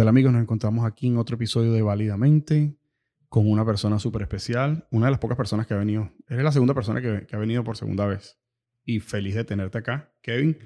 [0.00, 0.32] tal amigos?
[0.32, 2.74] Nos encontramos aquí en otro episodio de Válidamente
[3.28, 6.52] con una persona súper especial, una de las pocas personas que ha venido, eres la
[6.52, 8.38] segunda persona que, ha venido por segunda vez
[8.82, 10.56] y feliz de tenerte acá, Kevin.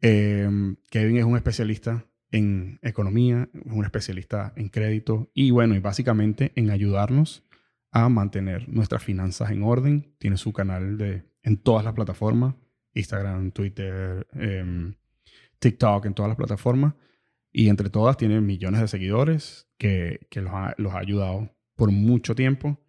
[0.00, 6.50] Em, Kevin es un especialista en economía, un especialista en crédito y bueno, y básicamente
[6.56, 7.46] en ayudarnos
[7.92, 10.16] a mantener nuestras finanzas en orden.
[10.18, 12.56] Tiene su canal de, en todas las plataformas,
[12.94, 14.96] Instagram, Twitter, em,
[15.60, 16.94] TikTok, en todas las plataformas.
[17.52, 21.90] Y entre todas tiene millones de seguidores que, que los, ha, los, ha, ayudado por
[21.90, 22.80] mucho tiempo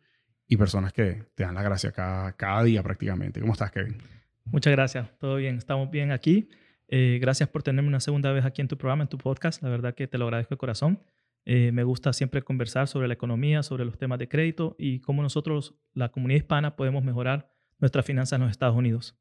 [0.48, 3.40] y personas que te dan la gracia cada, cada día prácticamente.
[3.40, 3.98] ¿Cómo estás, Kevin?
[4.46, 5.10] Muchas gracias.
[5.18, 5.58] Todo bien.
[5.58, 6.50] Estamos bien aquí.
[6.88, 9.64] Eh, gracias por tenerme una segunda vez aquí en tu programa, en tu podcast.
[9.64, 11.02] La verdad que te lo agradezco de corazón.
[11.46, 15.23] Eh, me gusta siempre conversar sobre la economía, sobre los temas de crédito y cómo
[15.23, 19.18] nosotros, la comunidad hispana, podemos mejorar nuestras finanzas en los Estados Unidos.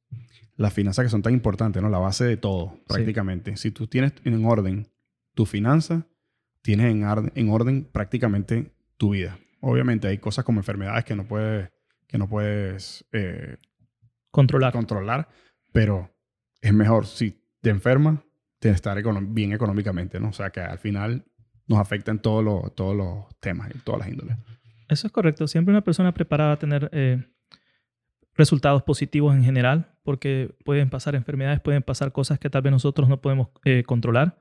[0.57, 1.89] Las finanzas que son tan importantes, ¿no?
[1.89, 3.57] La base de todo, prácticamente.
[3.57, 4.87] Si tú tienes en orden
[5.41, 6.07] tu finanza,
[6.61, 9.39] tienes en, en, orden prácticamente tu vida.
[9.63, 11.71] Obviamente hay cosas como enfermedades que no puedes,
[12.07, 13.57] que no puedes eh,
[14.31, 14.71] controlar.
[14.71, 15.29] controlar,
[15.73, 16.15] pero
[16.61, 18.21] es mejor si te enfermas,
[18.59, 20.29] te estar bien económicamente, ¿no?
[20.29, 21.25] O sea que al final
[21.67, 24.37] nos afecta en todos los, todos los temas y todas las índoles.
[24.91, 25.49] Eso es correcto.
[25.49, 27.25] Siempre una persona preparada a tener eh,
[28.35, 33.09] resultados positivos en general, porque pueden pasar enfermedades, pueden pasar cosas que tal vez nosotros
[33.09, 34.39] no podemos eh, controlar,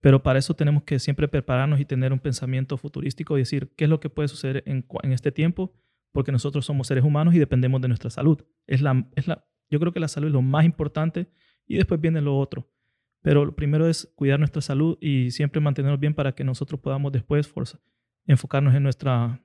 [0.00, 3.84] pero para eso tenemos que siempre prepararnos y tener un pensamiento futurístico y decir qué
[3.84, 5.74] es lo que puede suceder en, en este tiempo,
[6.12, 8.42] porque nosotros somos seres humanos y dependemos de nuestra salud.
[8.66, 11.30] Es la, es la, yo creo que la salud es lo más importante
[11.66, 12.70] y después viene lo otro.
[13.22, 17.12] Pero lo primero es cuidar nuestra salud y siempre mantenernos bien para que nosotros podamos
[17.12, 17.52] después
[18.26, 19.42] enfocarnos en, nuestra,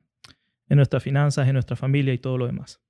[0.69, 2.81] en nuestras finanzas, en nuestra familia y todo lo demás.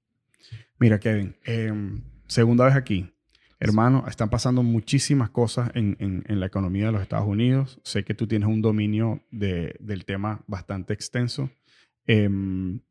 [0.78, 3.15] Mira, Kevin, em, segunda vez aquí.
[3.60, 7.80] Hermano, están pasando muchísimas cosas en, en, la economía de los Estados Unidos.
[7.84, 11.50] Sé que tú tienes un dominio de, del tema bastante extenso.
[12.06, 12.82] Em,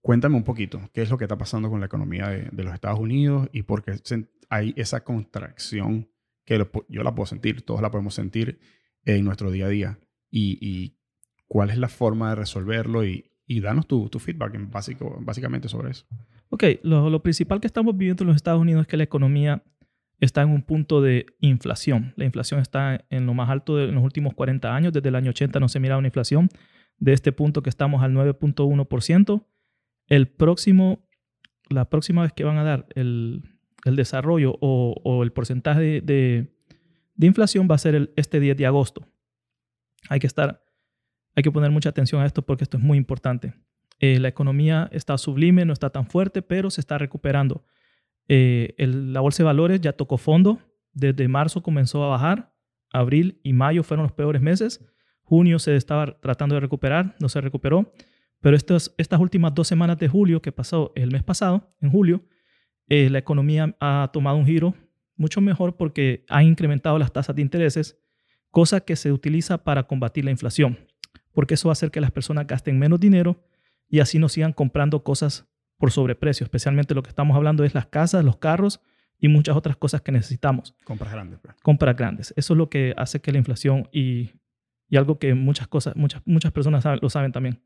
[0.00, 2.74] cuéntame un poquito, ¿qué es lo que está pasando con la economía de, de los
[2.74, 3.92] Estados Unidos y por qué
[4.48, 6.08] hay esa contracción
[6.44, 8.58] que yo la puedo sentir, todos la podemos sentir
[9.04, 9.98] en nuestro día a día.
[10.30, 10.94] Y,
[11.46, 15.90] cuál es la forma de resolverlo y, y danos tu, tu, feedback básico, básicamente sobre
[15.90, 16.06] eso.
[16.50, 19.62] Ok, lo, lo, principal que estamos viviendo en los Estados Unidos es que la economía
[20.20, 22.12] está en un punto de inflación.
[22.16, 24.92] La inflación está en lo más alto de los últimos 40 años.
[24.92, 26.48] Desde el año 80 no se mira una inflación.
[26.98, 29.46] De este punto que estamos al 9.1%.
[30.08, 31.06] El próximo,
[31.68, 33.42] la próxima vez que van a dar el,
[33.84, 36.48] el desarrollo o, el porcentaje de,
[37.20, 39.08] inflación va a ser el, este 10 de agosto.
[40.08, 40.64] Hay que estar,
[41.34, 43.54] hay que poner mucha atención a esto porque esto es muy importante.
[44.00, 47.64] Eh, la economía está sublime, no está tan fuerte, pero se está recuperando.
[48.28, 50.58] Eh, la bolsa de valores ya tocó fondo.
[50.92, 52.54] Desde marzo comenzó a bajar.
[52.92, 54.84] Abril y mayo fueron los peores meses.
[55.22, 57.92] Junio se estaba tratando de recuperar, no se recuperó.
[58.40, 62.22] Pero estas, estas últimas dos semanas de julio, que pasó el mes pasado, en julio,
[62.88, 64.74] eh, la economía ha tomado un giro
[65.16, 67.98] mucho mejor porque ha incrementado las tasas de intereses,
[68.50, 70.78] cosa que se utiliza para combatir la inflación,
[71.32, 73.44] porque eso va a hacer que las personas gasten menos dinero
[73.88, 77.86] y así no sigan comprando cosas por sobreprecio, especialmente lo que estamos hablando es las
[77.86, 78.80] casas, los carros
[79.18, 80.74] y muchas otras cosas que necesitamos.
[80.84, 81.40] Compras grandes.
[81.40, 81.54] Pues.
[81.62, 82.34] Compras grandes.
[82.36, 84.32] Eso es lo que hace que la inflación y,
[84.88, 87.60] y algo que muchas cosas, muchas, muchas personas lo saben también.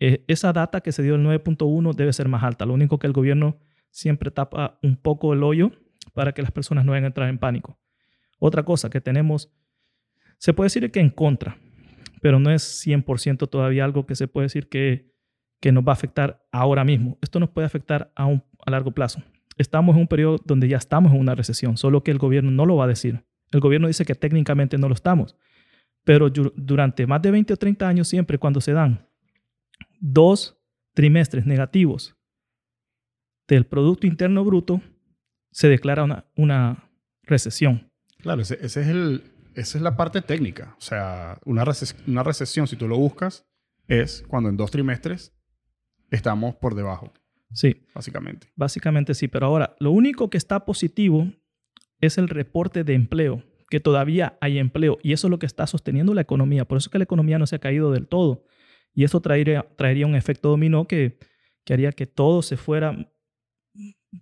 [0.00, 2.64] Eh, esa data que se dio el 9.1 debe ser más alta.
[2.64, 3.58] Lo único que el gobierno
[3.90, 5.72] siempre tapa un poco el hoyo
[6.14, 7.78] para que las personas no vayan a entrar en pánico.
[8.38, 9.52] Otra cosa que tenemos,
[10.38, 11.58] se puede decir que en contra,
[12.20, 15.10] pero no es 100% todavía algo que se puede decir que,
[15.60, 17.18] que nos va a afectar ahora mismo.
[17.20, 19.22] Esto nos puede afectar a, un, a largo plazo.
[19.56, 22.64] Estamos en un periodo donde ya estamos en una recesión, solo que el gobierno no
[22.64, 23.24] lo va a decir.
[23.50, 25.36] El gobierno dice que técnicamente no lo estamos,
[26.04, 29.06] pero durante más de 20 o 30 años siempre cuando se dan
[30.00, 30.56] dos
[30.94, 32.14] trimestres negativos
[33.48, 34.80] del Producto Interno Bruto,
[35.50, 36.90] se declara una, una
[37.22, 37.90] recesión.
[38.18, 39.22] Claro, ese, es el,
[39.54, 40.76] esa es la parte técnica.
[40.78, 41.64] O sea, una,
[42.06, 43.46] una recesión, si tú lo buscas,
[43.86, 45.32] es cuando en dos trimestres
[46.10, 47.12] estamos por debajo.
[47.52, 47.86] Sí.
[47.94, 48.48] Básicamente.
[48.56, 51.32] Básicamente sí, pero ahora, lo único que está positivo
[52.00, 55.66] es el reporte de empleo, que todavía hay empleo y eso es lo que está
[55.66, 56.66] sosteniendo la economía.
[56.66, 58.44] Por eso es que la economía no se ha caído del todo.
[58.94, 61.18] Y eso traería, traería un efecto dominó que,
[61.64, 63.12] que haría que todo se fuera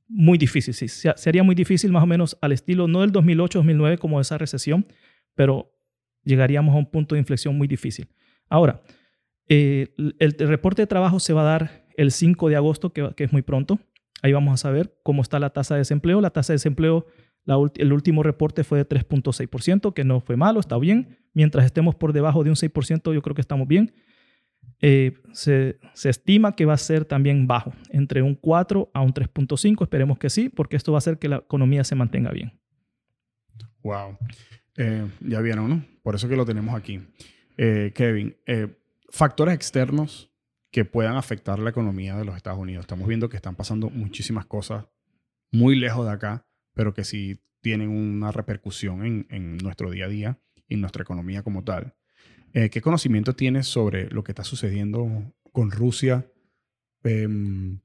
[0.08, 0.88] muy difícil, sí.
[0.88, 4.86] Sería muy difícil más o menos al estilo, no del 2008-2009 como esa recesión,
[5.34, 5.72] pero
[6.24, 8.08] llegaríamos a un punto de inflexión muy difícil.
[8.48, 8.82] Ahora,
[9.48, 13.32] eh, el, reporte de trabajo se va a dar el 5 de agosto, que, es
[13.32, 13.78] muy pronto.
[14.22, 16.20] Ahí vamos a saber cómo está la tasa de desempleo.
[16.20, 17.06] La tasa de desempleo
[17.76, 21.18] el último reporte fue de 3.6%, que no fue malo, está bien.
[21.32, 23.92] Mientras estemos por debajo de un 6%, yo creo que estamos bien.
[24.80, 29.14] Eh, se, se, estima que va a ser también bajo, entre un 4 a un
[29.14, 32.58] 3.5, esperemos que sí, porque esto va a hacer que la economía se mantenga bien.
[33.82, 34.18] Wow.
[34.76, 35.84] Eh, ya vieron, ¿no?
[36.02, 37.00] Por eso que lo tenemos aquí.
[37.56, 38.36] Eh, Kevin,
[39.16, 40.30] factores externos
[40.70, 42.82] que puedan afectar la economía de los Estados Unidos.
[42.82, 44.84] Estamos viendo que están pasando muchísimas cosas
[45.50, 50.38] muy lejos de acá, pero que sí tienen una repercusión en, nuestro día a día
[50.68, 51.94] y en nuestra economía como tal.
[52.52, 55.08] Eh, ¿Qué conocimiento tienes sobre lo que está sucediendo
[55.50, 56.30] con Rusia,
[57.02, 57.80] em,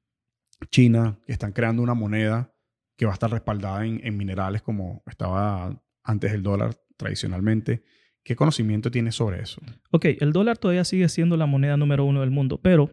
[0.69, 2.53] China, que están creando una moneda
[2.97, 7.83] que va a estar respaldada en, minerales como estaba antes el dólar tradicionalmente?
[8.23, 9.61] ¿Qué conocimiento tienes sobre eso?
[9.91, 12.91] Ok, el dólar todavía sigue siendo la moneda número uno del mundo, pero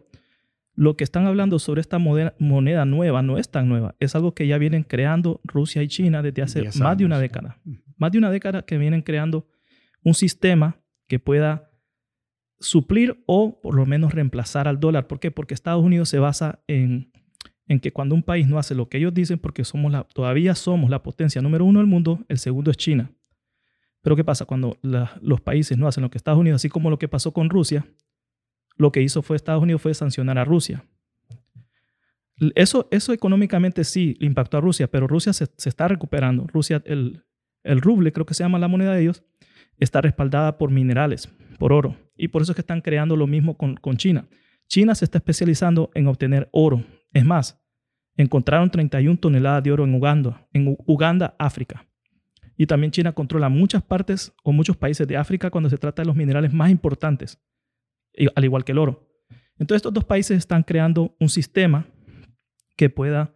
[0.73, 4.47] lo que están hablando sobre esta moneda, nueva no es tan nueva, es algo que
[4.47, 7.59] ya vienen creando Rusia y China desde hace más de una década.
[7.97, 9.47] Más de una década que vienen creando
[10.03, 11.69] un sistema que pueda
[12.59, 15.07] suplir o por lo menos reemplazar al dólar.
[15.07, 15.31] ¿Por qué?
[15.31, 17.11] Porque Estados Unidos se basa en,
[17.67, 20.55] en que cuando un país no hace lo que ellos dicen, porque somos la, todavía
[20.55, 23.11] somos la potencia número uno del mundo, el segundo es China.
[24.01, 24.45] Pero ¿qué pasa?
[24.45, 27.49] Cuando los países no hacen lo que Estados Unidos, así como lo que pasó con
[27.49, 27.85] Rusia,
[28.77, 30.85] lo que hizo fue Estados Unidos fue sancionar a Rusia.
[32.55, 36.47] Eso, eso económicamente sí impactó a Rusia, pero Rusia se, se está recuperando.
[36.47, 37.25] Rusia, el,
[37.63, 39.23] el ruble, creo que se llama la moneda de ellos,
[39.77, 41.95] está respaldada por minerales, por oro.
[42.15, 44.27] Y por eso es que están creando lo mismo con, China.
[44.67, 46.83] China se está especializando en obtener oro.
[47.13, 47.61] Es más,
[48.15, 51.85] encontraron 31 toneladas de oro en Uganda, en Uganda, África.
[52.59, 56.07] Y también China controla muchas partes o muchos países de África cuando se trata de
[56.07, 57.39] los minerales más importantes,
[58.35, 59.07] al igual que el oro.
[59.57, 61.85] Entonces estos dos países están creando un sistema
[62.75, 63.33] que pueda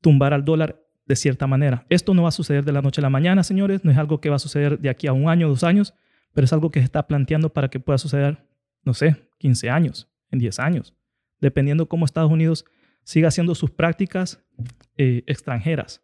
[0.00, 1.86] tumbar al dólar de cierta manera.
[1.90, 4.20] Esto no va a suceder de la noche a la mañana, señores, no es algo
[4.20, 5.94] que va a suceder de aquí a un año, dos años,
[6.32, 8.48] pero es algo que se está planteando para que pueda suceder,
[8.82, 10.92] no sé, 15 años, en 10 años,
[11.40, 12.64] dependiendo cómo Estados Unidos
[13.04, 14.44] siga haciendo sus prácticas
[14.96, 16.02] eh, extranjeras.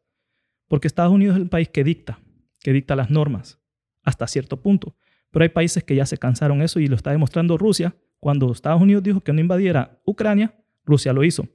[0.69, 2.21] Porque Estados Unidos es el país que dicta,
[2.67, 3.61] que dicta las normas
[4.03, 4.97] hasta cierto punto.
[5.31, 7.95] Pero hay países que ya se cansaron eso y lo está demostrando Rusia.
[8.19, 10.53] Cuando Estados Unidos dijo que no invadiera Ucrania,
[10.85, 11.47] Rusia lo hizo.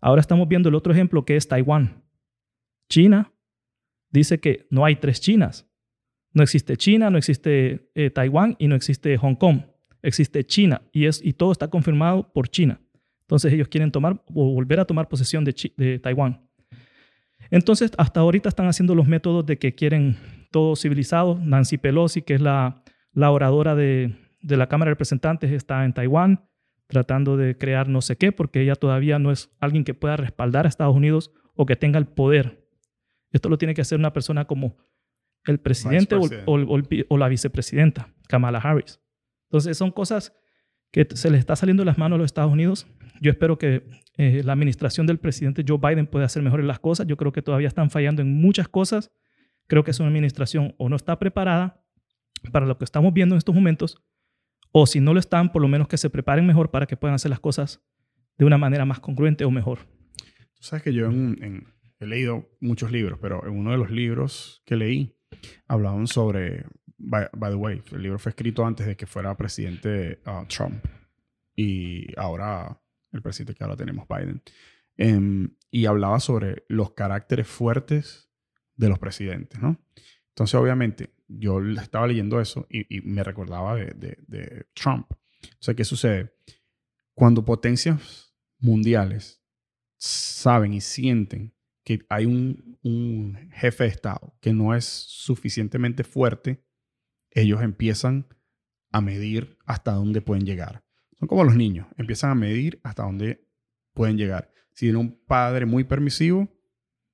[0.00, 2.04] Ahora estamos viendo el otro ejemplo que es Taiwán.
[2.88, 3.32] China
[4.10, 5.68] dice que no hay tres Chinas.
[6.34, 9.62] No existe China, no existe eh, Taiwán y no existe Hong Kong.
[10.02, 12.80] Existe China y, es, y todo está confirmado por China.
[13.22, 16.48] Entonces ellos quieren tomar o volver a tomar posesión de, de Taiwán.
[17.50, 20.16] Entonces, hasta ahorita están haciendo los métodos de que quieren
[20.50, 21.38] todo civilizado.
[21.40, 22.82] Nancy Pelosi, que es la,
[23.12, 26.46] la oradora de, de la Cámara de Representantes, está en Taiwán
[26.86, 30.66] tratando de crear no sé qué, porque ella todavía no es alguien que pueda respaldar
[30.66, 32.60] a Estados Unidos o que tenga el poder
[33.32, 34.76] esto lo tiene que hacer una persona como
[35.46, 36.16] el presidente
[36.46, 39.00] o, la vicepresidenta, Kamala Harris.
[39.48, 40.34] Entonces son cosas
[40.92, 42.86] que se le está saliendo de las manos a los Estados Unidos.
[43.20, 43.84] Yo espero que
[44.16, 47.06] eh, la administración del presidente Joe Biden pueda hacer mejores las cosas.
[47.06, 49.10] Yo creo que todavía están fallando en muchas cosas.
[49.70, 51.80] Creo que una administración o no está preparada
[52.52, 54.02] para lo que estamos viendo en estos momentos,
[54.72, 57.14] o si no lo están, por lo menos que se preparen mejor para que puedan
[57.14, 57.80] hacer las cosas
[58.36, 59.78] de una manera más congruente o mejor.
[60.54, 61.66] Tú sabes que yo en
[62.00, 65.16] he leído muchos libros, pero en uno de los libros que leí
[65.68, 66.64] hablaban sobre,
[66.96, 70.84] by, the way, el libro fue escrito antes de que fuera presidente uh, Trump
[71.54, 72.80] y ahora
[73.12, 74.42] el presidente que ahora tenemos, Biden.
[74.96, 78.29] Em, y hablaba sobre los caracteres fuertes
[78.80, 79.78] de los presidentes, ¿no?
[80.28, 85.12] Entonces, obviamente, yo estaba leyendo eso y, me recordaba de, Trump.
[85.12, 86.32] O sea, ¿qué sucede?
[87.14, 89.42] Cuando potencias mundiales
[89.98, 96.64] saben y sienten que hay un, un, jefe de Estado que no es suficientemente fuerte,
[97.30, 98.26] ellos empiezan
[98.92, 100.84] a medir hasta dónde pueden llegar.
[101.18, 103.46] Son como los niños, empiezan a medir hasta dónde
[103.92, 104.52] pueden llegar.
[104.72, 106.48] Si tienen un padre muy permisivo,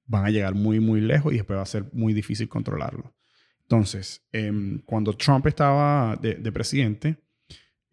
[0.06, 3.14] van a llegar muy, muy lejos y después va a ser muy difícil controlarlo.
[3.62, 7.18] Entonces, em, cuando Trump estaba de, de presidente,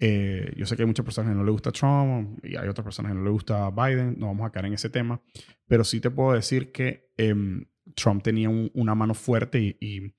[0.06, 2.84] eh, yo sé que hay muchas personas que no le gusta Trump y hay otras
[2.84, 5.22] personas que no le gusta Biden, no vamos a caer en ese tema,
[5.66, 7.66] pero sí te puedo decir que em,
[7.96, 10.14] Trump tenía una mano fuerte y,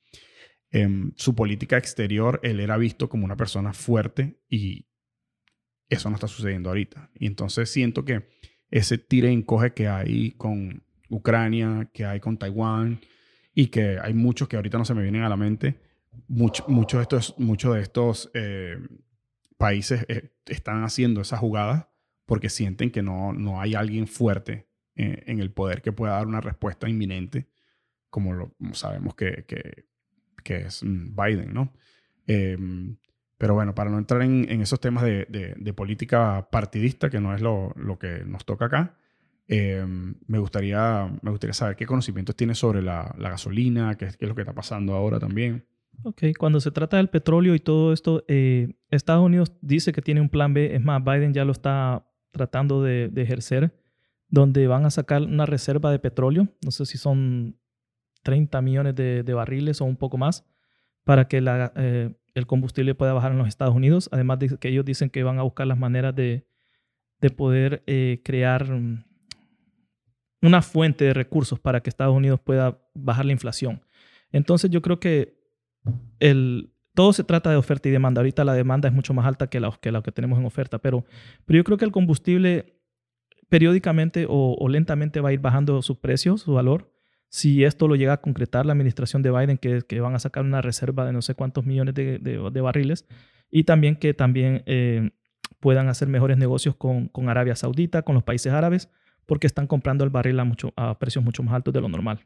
[0.71, 4.87] em, su política exterior, él era visto como una persona fuerte y
[5.91, 7.11] eso no está sucediendo ahorita.
[7.15, 8.27] Y entonces siento que
[8.71, 10.83] ese tire y encoge que hay con
[11.15, 13.01] Ucrania, que hay con Taiwán
[13.55, 15.81] y que hay muchos que ahorita no se me vienen a la mente,
[16.29, 18.79] muchos mucho de estos, muchos de estos eh,
[19.57, 21.87] países eh, están haciendo esas jugadas
[22.27, 26.27] porque sienten que no, no hay alguien fuerte eh, en el poder que pueda dar
[26.27, 27.49] una respuesta inminente
[28.15, 29.87] como lo sabemos que, que,
[30.45, 31.73] que es mm, Biden, ¿no?
[32.29, 32.97] Em,
[33.39, 37.35] pero bueno, para no entrar en, en esos temas de, de, política partidista, que no
[37.35, 38.97] es lo, lo que nos toca acá,
[39.49, 44.35] em, me, gustaría, me gustaría saber qué conocimientos tiene sobre la, gasolina, qué, es lo
[44.35, 45.67] que está pasando ahora también.
[46.03, 50.21] Ok, cuando se trata del petróleo y todo esto, eh, Estados Unidos dice que tiene
[50.21, 53.75] un plan B, es más, Biden ya lo está tratando de, ejercer,
[54.29, 57.57] donde van a sacar una reserva de petróleo, no sé si son
[58.23, 60.45] 30 millones de, barriles o un poco más,
[61.05, 61.43] para que
[61.77, 64.09] eh, el combustible pueda bajar en los Estados Unidos.
[64.11, 66.47] Además de que ellos dicen que van a buscar las maneras de,
[67.21, 69.05] de poder eh, crear mm,
[70.45, 73.83] una fuente de recursos para que Estados Unidos pueda bajar la inflación.
[74.31, 75.39] Entonces yo creo que
[76.21, 78.21] el, todo se trata de oferta y demanda.
[78.21, 81.05] Ahorita la demanda es mucho más alta que la que, tenemos en oferta, pero,
[81.47, 82.81] pero yo creo que el combustible
[83.49, 86.93] periódicamente o, lentamente va a ir bajando su precio, su valor,
[87.29, 90.45] si esto lo llega a concretar la administración de Biden, que, que van a sacar
[90.45, 93.07] una reserva de no sé cuántos millones de, de, barriles,
[93.51, 95.11] y también que también eh,
[95.61, 98.91] puedan hacer mejores negocios con, con, Arabia Saudita, con los países árabes,
[99.27, 102.25] porque están comprando el barril a, mucho, precios mucho más altos de lo normal.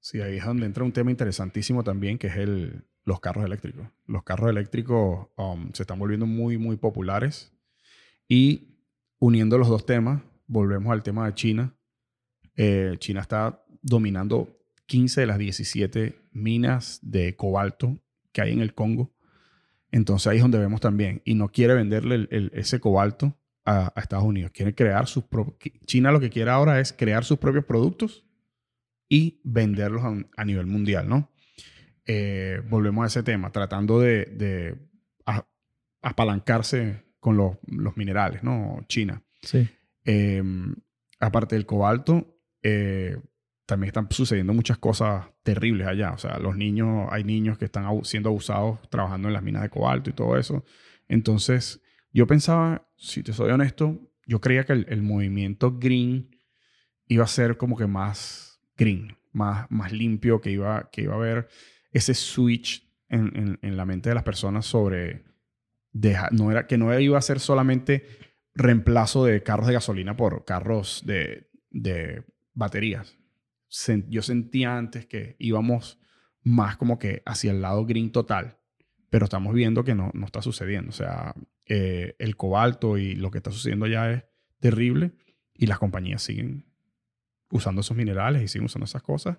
[0.00, 3.86] Sí, ahí es donde entra un tema interesantísimo también, que es el, los carros eléctricos.
[4.06, 7.52] Los carros eléctricos um, se están volviendo muy, muy populares.
[8.28, 8.78] Y
[9.18, 11.74] uniendo los dos temas, volvemos al tema de China.
[12.56, 17.98] Eh, China está dominando 15 de las 17 minas de cobalto
[18.32, 19.14] que hay en el Congo.
[19.90, 21.22] Entonces ahí es donde vemos también.
[21.24, 24.52] Y no quiere venderle ese cobalto a, Estados Unidos.
[24.52, 25.24] Quiere crear sus
[25.86, 28.24] China lo que quiere ahora es crear sus propios productos
[29.08, 30.02] y venderlos
[30.36, 31.30] a, nivel mundial, ¿no?
[32.06, 34.78] Eh, volvemos a ese tema, tratando de,
[36.00, 37.56] apalancarse con los,
[37.96, 38.84] minerales, ¿no?
[38.88, 39.22] China.
[39.42, 39.68] Sí.
[40.04, 40.74] Em,
[41.20, 43.16] aparte del cobalto, eh,
[43.66, 46.12] también están sucediendo muchas cosas terribles allá.
[46.12, 49.70] O sea, los niños, hay niños que están siendo abusados trabajando en las minas de
[49.70, 50.64] cobalto y todo eso.
[51.08, 51.80] Entonces,
[52.12, 56.30] yo pensaba, si te soy honesto, yo creía que el, movimiento green
[57.08, 61.16] iba a ser como que más green, más, más limpio, que iba, que iba a
[61.16, 61.48] haber
[61.90, 65.24] ese switch en, en, la mente de las personas sobre
[65.90, 68.06] dejar, no era, que no iba a ser solamente
[68.54, 73.18] reemplazo de carros de gasolina por carros de, de baterías,
[74.08, 75.98] yo sentía antes que íbamos
[76.42, 78.58] más como que hacia el lado green total,
[79.10, 80.90] pero estamos viendo que no, no está sucediendo.
[80.90, 81.34] O sea,
[81.66, 84.24] eh, el cobalto y lo que está sucediendo ya es
[84.60, 85.12] terrible
[85.54, 86.66] y las compañías siguen
[87.50, 89.38] usando esos minerales y siguen usando esas cosas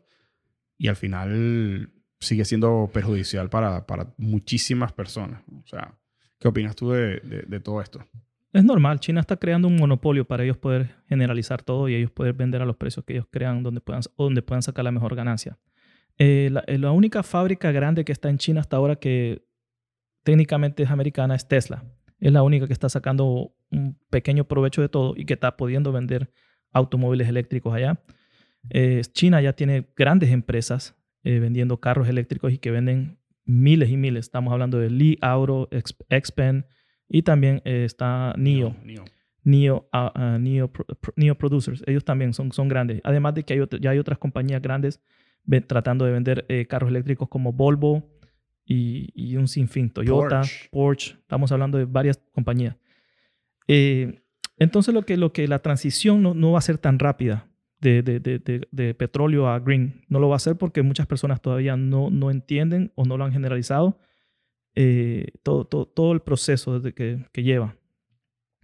[0.77, 5.41] y al final sigue siendo perjudicial para, para muchísimas personas.
[5.51, 5.97] O sea,
[6.39, 8.05] ¿qué opinas tú de, de todo esto?
[8.53, 12.33] Es normal, China está creando un monopolio para ellos poder generalizar todo y ellos poder
[12.33, 15.57] vender a los precios que ellos crean donde puedan, donde puedan sacar la mejor ganancia.
[16.19, 19.43] Eh, eh, la, única fábrica grande que está en China hasta ahora que
[20.21, 21.83] técnicamente es americana es Tesla.
[22.23, 25.91] Es la única que está sacando un pequeño provecho de todo y que está pudiendo
[25.91, 26.31] vender
[26.71, 28.01] automóviles eléctricos allá.
[28.69, 34.25] Eh, China ya tiene grandes empresas vendiendo carros eléctricos y que venden miles y miles.
[34.25, 35.69] Estamos hablando de Li Auto,
[36.09, 36.65] Xpeng,
[37.07, 38.75] y también eh, está NIO.
[39.43, 39.87] NIO.
[39.91, 40.71] Ah, ah, NIO,
[41.37, 41.83] Producers.
[41.85, 43.01] Ellos también son, son grandes.
[43.03, 45.01] Además de que hay ya hay otras compañías grandes
[45.67, 48.09] tratando de vender eh, carros eléctricos como Volvo
[48.65, 49.89] y, un sinfín.
[49.89, 50.41] Toyota,
[50.71, 51.15] Porsche.
[51.19, 52.75] Estamos hablando de varias compañías.
[53.67, 54.21] Eh,
[54.57, 57.47] entonces lo que, lo que la transición no, no va a ser tan rápida
[57.79, 60.05] de, de, de, de, petróleo a green.
[60.07, 63.25] No lo va a ser porque muchas personas todavía no, no entienden o no lo
[63.25, 63.99] han generalizado
[64.75, 67.75] eh, todo, todo, el proceso que, que, lleva.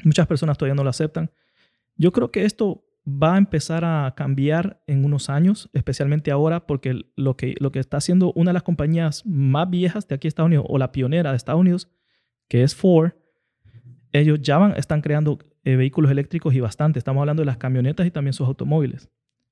[0.03, 1.31] Muchas personas todavía no lo aceptan.
[1.95, 7.01] Yo creo que esto va a empezar a cambiar en unos años, especialmente ahora, porque
[7.15, 10.29] lo que, lo que está haciendo una de las compañías más viejas de aquí de
[10.29, 11.89] Estados Unidos, o la pionera de Estados Unidos,
[12.47, 13.11] que es Ford,
[14.11, 16.99] ellos ya van, están creando eh, vehículos eléctricos y bastante.
[16.99, 19.09] Estamos hablando de las camionetas y también sus automóviles.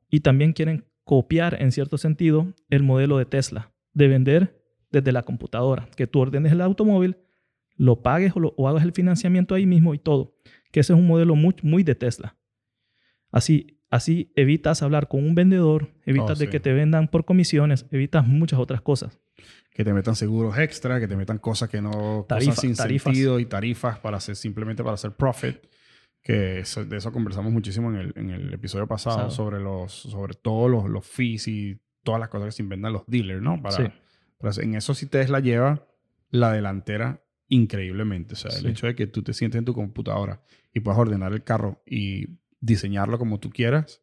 [0.10, 4.62] Y también quieren copiar, en cierto sentido, el modelo de Tesla, de vender
[4.92, 7.18] desde la computadora, que tú ordenes el automóvil,
[7.76, 10.36] lo pagues o, hagas el financiamiento ahí mismo y todo,
[10.72, 12.36] que ese es un modelo muy, muy de Tesla.
[13.32, 17.86] Así, así evitas hablar con un vendedor, evitas oh, de que te vendan por comisiones,
[17.92, 19.20] evitas muchas otras cosas.
[19.74, 23.46] Que te metan seguros extra, que te metan cosas que no, cosas sin sentido y
[23.46, 25.58] tarifas para hacer, simplemente para hacer profit
[26.28, 30.70] que de eso conversamos muchísimo en el, en el episodio pasado, sobre los sobre todos
[30.70, 33.62] los, los fees y todas las cosas que se inventan los dealers, ¿no?
[33.62, 33.94] Para,
[34.62, 35.88] en eso sí Tesla lleva
[36.30, 38.34] la delantera increíblemente.
[38.34, 40.42] O sea, el hecho de que tú te sientes en tu computadora
[40.74, 44.02] y puedas ordenar el carro y diseñarlo como tú quieras,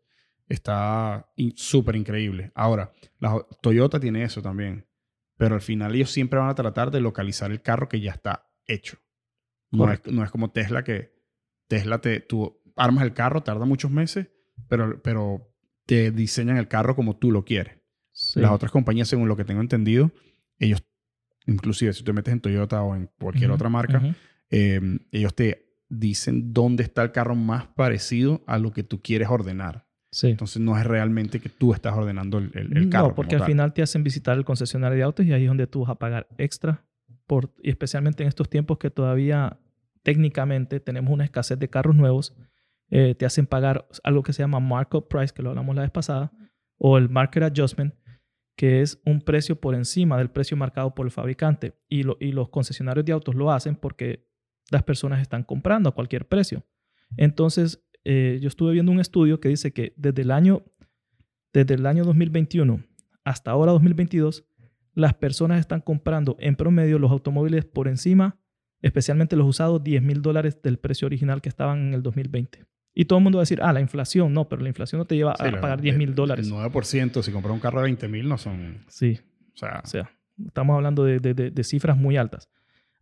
[0.49, 2.53] Está súper increíble.
[2.55, 4.87] Ahora, la Toyota tiene eso también.
[5.37, 8.51] Pero al final ellos siempre van a tratar de localizar el carro que ya está
[8.67, 8.99] hecho.
[9.71, 11.13] No es, no es, como Tesla que
[11.67, 14.29] Tesla te, tú armas el carro, tarda muchos meses,
[14.69, 15.53] pero, pero
[15.87, 17.79] te diseñan el carro como tú lo quieres.
[18.37, 20.13] Las otras compañías, según lo que tengo entendido,
[20.59, 20.85] ellos,
[21.47, 24.15] inclusive si te metes en Toyota o en cualquier otra marca,
[24.51, 29.29] em, ellos te dicen dónde está el carro más parecido a lo que tú quieres
[29.29, 29.87] ordenar.
[30.11, 30.29] Sí.
[30.29, 33.09] Entonces no es realmente que tú estás ordenando el, el, carro.
[33.09, 35.67] No, porque al final te hacen visitar el concesionario de autos y ahí es donde
[35.67, 36.85] tú vas a pagar extra,
[37.27, 39.59] por, y especialmente en estos tiempos que todavía
[40.05, 42.37] técnicamente tenemos una escasez de carros nuevos,
[42.91, 45.91] eh, te hacen pagar algo que se llama markup price, que lo hablamos la vez
[45.91, 46.33] pasada,
[46.77, 47.95] o el market adjustment,
[48.57, 51.77] que es un precio por encima del precio marcado por el fabricante.
[51.89, 54.24] Y, y los concesionarios de autos lo hacen porque
[54.71, 56.65] las personas están comprando a cualquier precio.
[57.17, 60.65] Entonces, eh, yo estuve viendo un estudio que dice que desde el año,
[61.53, 62.85] desde el año 2021
[63.25, 64.45] hasta ahora 2022,
[64.95, 68.39] las personas están comprando en promedio los automóviles por encima,
[68.83, 72.65] especialmente los usados, 10 mil dólares del precio original que estaban en el 2020.
[72.97, 75.05] Y todo el mundo va a decir, ah, la inflación, no, pero la inflación no
[75.05, 76.47] te lleva a pagar 10 mil dólares.
[76.47, 78.85] El 9%, si compras un carro de 20 mil, no son...
[78.89, 79.19] Sí.
[79.53, 80.11] O sea, o sea
[80.47, 82.51] estamos hablando de, de, de, cifras muy altas.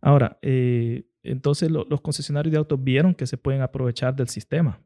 [0.01, 4.81] Ahora, eh, entonces los concesionarios de autos vieron que se pueden aprovechar del sistema,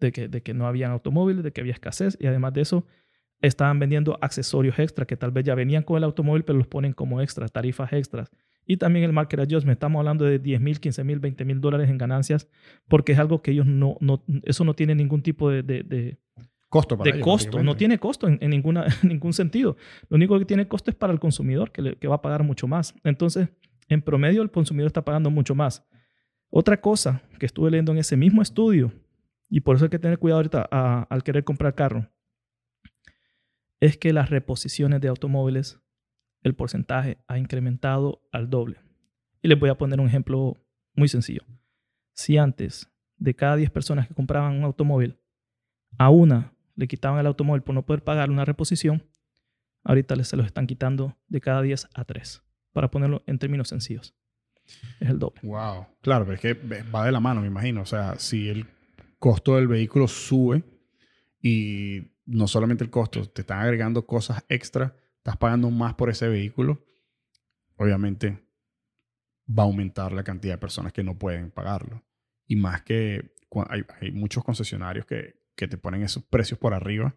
[0.00, 2.84] de que, de que no habían automóviles, de que había escasez, y además de eso,
[3.40, 6.92] estaban vendiendo accesorios extra que tal vez ya venían con el automóvil, pero los ponen
[6.92, 8.30] como extras, tarifas extras.
[8.66, 11.88] Y también el market adjustment, estamos hablando de 10 mil, 15 mil, 20 mil dólares
[11.88, 12.48] en ganancias,
[12.86, 16.18] porque es algo que ellos no, no eso no tiene ningún tipo de, de,
[16.68, 19.76] costo para de costo, no tiene costo en, ninguna, ningún sentido.
[20.10, 22.66] Lo único que tiene costo es para el consumidor, que, que va a pagar mucho
[22.66, 22.94] más.
[23.04, 23.48] Entonces,
[23.88, 25.86] en promedio, el consumidor está pagando mucho más.
[26.50, 28.92] Otra cosa que estuve leyendo en ese mismo estudio,
[29.50, 32.10] y por eso hay que tener cuidado ahorita al querer comprar carro,
[33.80, 35.80] es que las reposiciones de automóviles
[36.42, 38.78] el porcentaje ha incrementado al doble.
[39.42, 40.56] Y les voy a poner un ejemplo
[40.94, 41.42] muy sencillo.
[42.14, 45.18] Si antes de cada 10 personas que compraban un automóvil,
[45.96, 49.02] a una le quitaban el automóvil por no poder pagar una reposición,
[49.84, 52.42] ahorita se los están quitando de cada 10 a 3,
[52.78, 54.14] para ponerlo en términos sencillos.
[55.00, 55.40] Es el doble.
[55.42, 55.88] Wow.
[56.00, 56.54] Claro, pero es que
[56.94, 57.82] va de la mano, me imagino.
[57.82, 58.66] O sea, si el
[59.18, 60.62] costo del vehículo sube
[61.42, 66.28] y no solamente el costo, te están agregando cosas extra estás pagando más por ese
[66.28, 66.86] vehículo,
[67.76, 68.46] obviamente
[69.46, 72.02] va a aumentar la cantidad de personas que no pueden pagarlo.
[72.46, 73.34] Y más que
[73.68, 77.16] hay, muchos concesionarios que, que, te ponen esos precios por arriba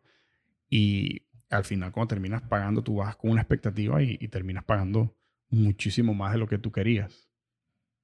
[0.69, 5.15] y al final cuando terminas pagando tú vas con una expectativa y, y terminas pagando
[5.51, 7.29] muchísimo más de lo que tú querías.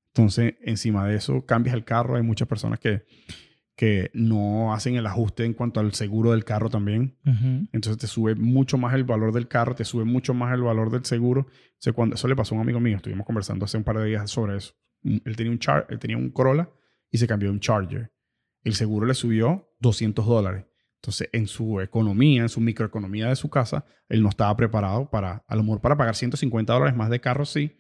[0.08, 2.16] Entonces, encima de eso, cambias el carro.
[2.16, 3.06] Hay muchas personas que
[3.78, 7.16] que no hacen el ajuste en cuanto al seguro del carro también.
[7.72, 10.90] Entonces te sube mucho más el valor del carro, te sube mucho más el valor
[10.90, 11.46] del seguro.
[11.94, 14.32] cuando, eso le pasó a un amigo mío, estuvimos conversando hace un par de días
[14.32, 14.74] sobre eso.
[15.04, 16.72] Él tenía un, char, él tenía un Corolla
[17.12, 18.12] y se cambió a un Charger.
[18.64, 20.66] El seguro le subió 200 dólares.
[21.02, 25.44] Entonces, en su economía, en su microeconomía de su casa, él no estaba preparado para,
[25.48, 27.78] a lo mejor para pagar 150 dólares más de carro, sí,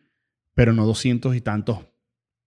[0.53, 1.79] pero no 200 y tantos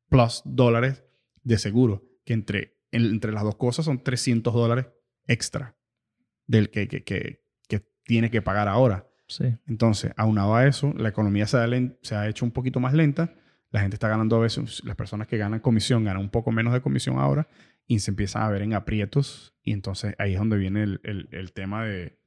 [0.08, 1.04] plus dólares
[1.42, 4.86] de seguro, que entre entre las dos cosas son 300 dólares
[5.26, 5.76] extra
[6.46, 9.06] del que, que, que, que tiene que pagar ahora.
[9.26, 9.56] Sí.
[9.68, 11.68] Entonces, aunado a eso, la economía se ha,
[12.02, 13.34] se ha hecho un poquito más lenta.
[13.70, 16.72] La gente está ganando a veces, las personas que ganan comisión ganan un poco menos
[16.72, 17.48] de comisión ahora
[17.90, 19.52] y se empiezan a ver en aprietos.
[19.64, 22.20] Y entonces ahí es donde viene el, el, el tema de,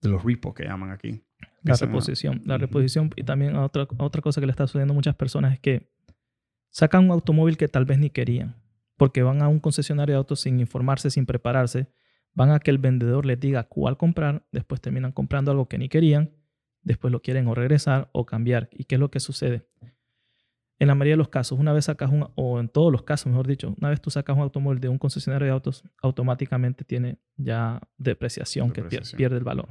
[0.00, 1.22] de, los repos que llaman aquí.
[1.62, 2.40] La reposición.
[2.46, 5.60] La reposición y también otra, otra cosa que le está sucediendo a muchas personas es
[5.60, 5.92] que
[6.70, 8.56] sacan un automóvil que tal vez ni querían
[8.96, 11.88] porque van a un concesionario de autos sin informarse, sin prepararse,
[12.32, 15.90] van a que el vendedor les diga cuál comprar, después terminan comprando algo que ni
[15.90, 16.32] querían,
[16.80, 18.70] después lo quieren o regresar o cambiar.
[18.72, 19.68] ¿Y qué es lo que sucede?
[20.80, 23.26] En la mayoría de los casos, una vez sacas un, o en todos los casos,
[23.26, 27.18] mejor dicho, una vez tú sacas un automóvil de un concesionario de autos, automáticamente tiene
[27.36, 28.82] ya depreciación, que
[29.14, 29.68] pierde el valor.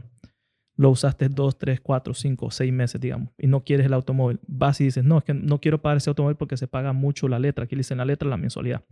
[0.76, 4.40] Lo usaste dos, tres, cuatro, cinco, seis meses, digamos, y no quieres el automóvil.
[4.46, 7.28] Vas y dices, no, es que no quiero pagar ese automóvil porque se paga mucho
[7.28, 7.66] la letra.
[7.66, 8.86] Aquí le dicen la letra, la mensualidad.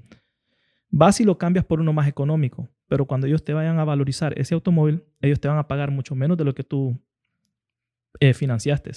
[0.90, 4.34] Vas y lo cambias por uno más económico, pero cuando ellos te vayan a valorizar
[4.40, 7.00] ese automóvil, ellos te van a pagar mucho menos de lo que tú
[8.20, 8.92] eh, financiaste.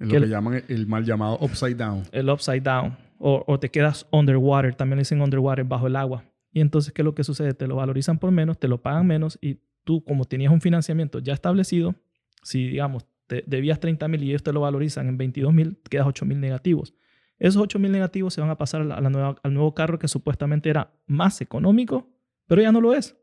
[0.00, 2.02] Es lo que, llaman el mal llamado upside down.
[2.10, 2.96] El upside down.
[3.18, 6.24] O, te quedas underwater, también le dicen underwater, bajo el agua.
[6.52, 7.52] Y entonces, ¿qué es lo que sucede?
[7.52, 11.18] Te lo valorizan por menos, te lo pagan menos y tú, como tenías un financiamiento
[11.18, 11.94] ya establecido,
[12.42, 16.06] si digamos, te debías 30 mil y ellos te lo valorizan en 22 mil, quedas
[16.06, 16.94] 8 mil negativos.
[17.38, 20.08] Esos 8 mil negativos se van a pasar a la nueva, al nuevo carro que
[20.08, 22.08] supuestamente era más económico,
[22.46, 23.16] pero ya no lo es.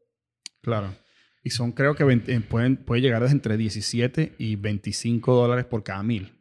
[0.61, 0.93] Claro.
[1.43, 5.65] Y son, creo que 20 eh, pueden, puede llegar desde entre 17 y 25 dólares
[5.65, 6.36] por cada mil.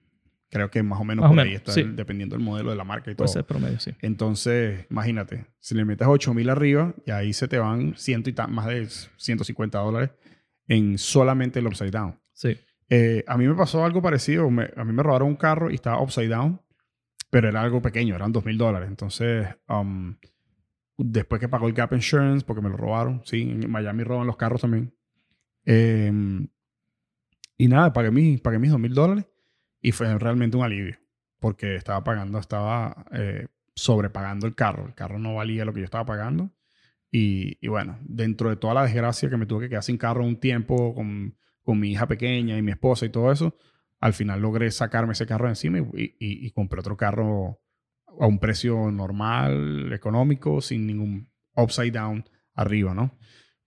[0.48, 1.80] Creo que más o menos Más o por menos, ahí está, sí.
[1.80, 3.24] el- dependiendo del modelo de la marca y todo.
[3.24, 3.92] Puede ser promedio, sí.
[4.00, 8.35] Entonces, imagínate, si le metes 8 mil arriba, y ahí se te van ciento y
[8.48, 10.11] más de 150 dólares
[10.68, 12.18] en solamente el upside down.
[12.32, 12.56] Sí.
[12.88, 14.48] Eh, a mí me pasó algo parecido.
[14.50, 16.61] Me- a mí me robaron un carro y estaba upside down,
[17.30, 18.88] pero era algo pequeño, eran 2 mil dólares.
[18.88, 20.14] Entonces, um,
[20.96, 24.37] después que pagó el gap insurance, porque me lo robaron, sí, en Miami roban los
[24.37, 24.94] carros también.
[25.64, 26.12] Eh,
[27.59, 29.26] y nada, pagué, mis pagué mis 2 mil dólares
[29.87, 30.96] y fue realmente un alivio,
[31.38, 34.87] porque estaba pagando, estaba eh, sobrepagando el carro.
[34.87, 36.51] El carro no valía lo que yo estaba pagando.
[37.12, 40.40] Y, bueno, dentro de toda la desgracia que me tuve que quedar sin carro un
[40.40, 43.57] tiempo con, con mi hija pequeña y mi esposa y todo eso,
[44.01, 47.61] al final logré sacarme ese carro de encima y, y- compré otro carro
[48.20, 53.16] a un precio normal, económico, sin ningún upside down arriba, ¿no?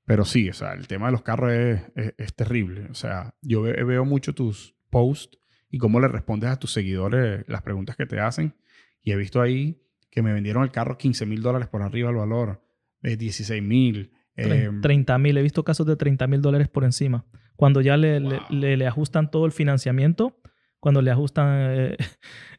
[0.05, 2.87] Pero sí, o sea, el tema de los carros es, es- es terrible.
[2.91, 5.38] O sea, yo ve- veo mucho tus posts
[5.69, 8.55] y cómo le respondes a tus seguidores las preguntas que te hacen.
[9.01, 12.17] Y he visto ahí que me vendieron el carro 15 mil dólares por arriba del
[12.17, 12.61] valor,
[13.03, 14.11] eh, 16 mil.
[14.35, 15.37] eh, 30 mil.
[15.37, 17.25] He visto casos de 30 mil dólares por encima.
[17.55, 18.45] Cuando ya le, le- Wow.
[18.49, 20.39] le- le ajustan todo el financiamiento,
[20.79, 21.97] cuando le ajustan eh,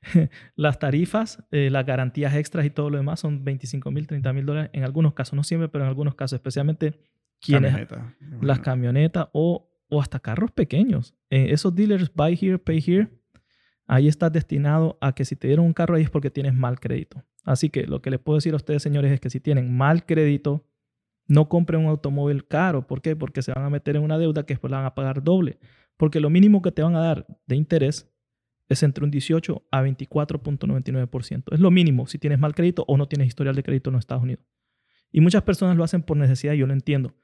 [0.57, 4.44] las tarifas, eh, las garantías extras y todo lo demás, son 25 mil, 30 mil
[4.46, 4.70] dólares.
[4.75, 7.01] En algunos casos, no siempre, pero en algunos casos, especialmente
[7.40, 11.14] quienes, camioneta, las camionetas o, o hasta carros pequeños.
[11.29, 13.09] Eh, esos dealers, buy here, pay here,
[13.87, 16.81] ahí estás destinado a que si te dieron un carro ahí es porque tienes mal
[16.81, 17.22] crédito.
[17.44, 20.07] Así que lo que les puedo decir a ustedes, señores, es que si tienen mal
[20.07, 20.64] crédito,
[21.26, 22.87] no compren un automóvil caro.
[22.87, 23.16] ¿Por qué?
[23.16, 25.59] Porque se van a meter en una deuda que después la van a pagar doble.
[25.96, 28.11] Porque lo mínimo que te van a dar de interés
[28.68, 31.53] es entre un 18 a 24.99%.
[31.53, 34.03] Es lo mínimo si tienes mal crédito o no tienes historial de crédito en los
[34.03, 34.44] Estados Unidos.
[35.12, 37.14] Y muchas personas lo hacen por necesidad, yo lo entiendo.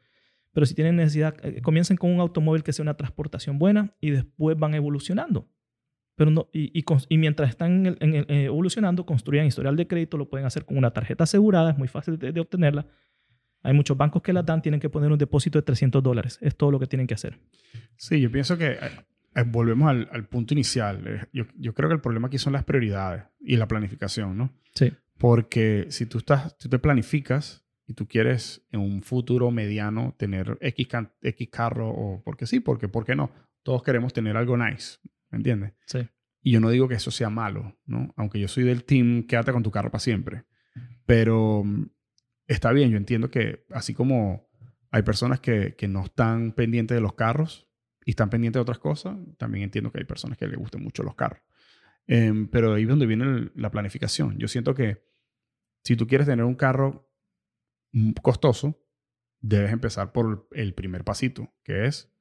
[0.56, 4.08] Pero si tienen necesidad, eh, comiencen con un automóvil que sea una transportación buena y
[4.08, 5.50] después van evolucionando.
[6.14, 9.44] Pero no, y, y cons- y mientras están en el- en el- eh, evolucionando, construyan
[9.44, 12.40] historial de crédito, lo pueden hacer con una tarjeta asegurada, es muy fácil de, de
[12.40, 12.86] obtenerla.
[13.62, 16.38] Hay muchos bancos que la dan, tienen que poner un depósito de 300 dólares.
[16.40, 17.38] Es todo lo que tienen que hacer.
[17.96, 18.78] Sí, yo pienso que eh,
[19.34, 21.28] eh, volvemos al, al punto inicial.
[21.34, 24.54] Yo, yo creo que el problema aquí son las prioridades y la planificación, ¿no?
[24.74, 30.14] Sí, Porque si tú, estás, tú te planificas y tú quieres en un futuro mediano
[30.18, 30.88] tener X,
[31.22, 33.30] X carro, o porque sí, porque ¿por qué no?
[33.62, 34.98] Todos queremos tener algo nice,
[35.30, 35.72] ¿me entiendes?
[35.86, 36.00] sí,
[36.42, 38.12] Y yo no digo que eso sea malo, ¿no?
[38.16, 40.44] Aunque yo soy del team, quédate con tu carro para siempre.
[41.04, 41.86] Pero mm,
[42.46, 44.48] está bien, yo entiendo que así como
[44.90, 47.68] hay personas que, que no están pendientes de los carros
[48.04, 51.02] y están pendientes de otras cosas, también entiendo que hay personas que les gusten mucho
[51.02, 51.40] los carros.
[52.06, 54.38] Em, pero ahí es donde viene el- la planificación.
[54.38, 55.04] Yo siento que
[55.84, 57.10] si tú quieres tener un carro
[58.22, 58.82] costoso,
[59.40, 62.12] debes empezar por el primer pasito, que es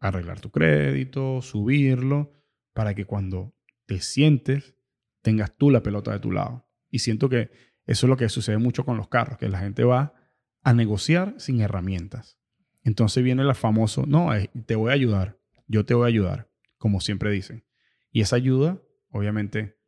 [0.00, 2.32] arreglar tu crédito, subirlo,
[2.72, 3.54] para que cuando
[3.86, 4.74] te sientes
[5.22, 6.66] tengas tú la pelota de tu lado.
[6.88, 7.50] Y siento que
[7.86, 10.14] eso es lo que sucede mucho con los carros, que la gente va
[10.62, 12.38] a negociar sin herramientas.
[12.82, 16.50] Entonces viene el famoso, no, eh, te voy a ayudar, yo te voy a ayudar,
[16.78, 17.64] como siempre dicen.
[18.10, 19.78] Y esa ayuda, obviamente,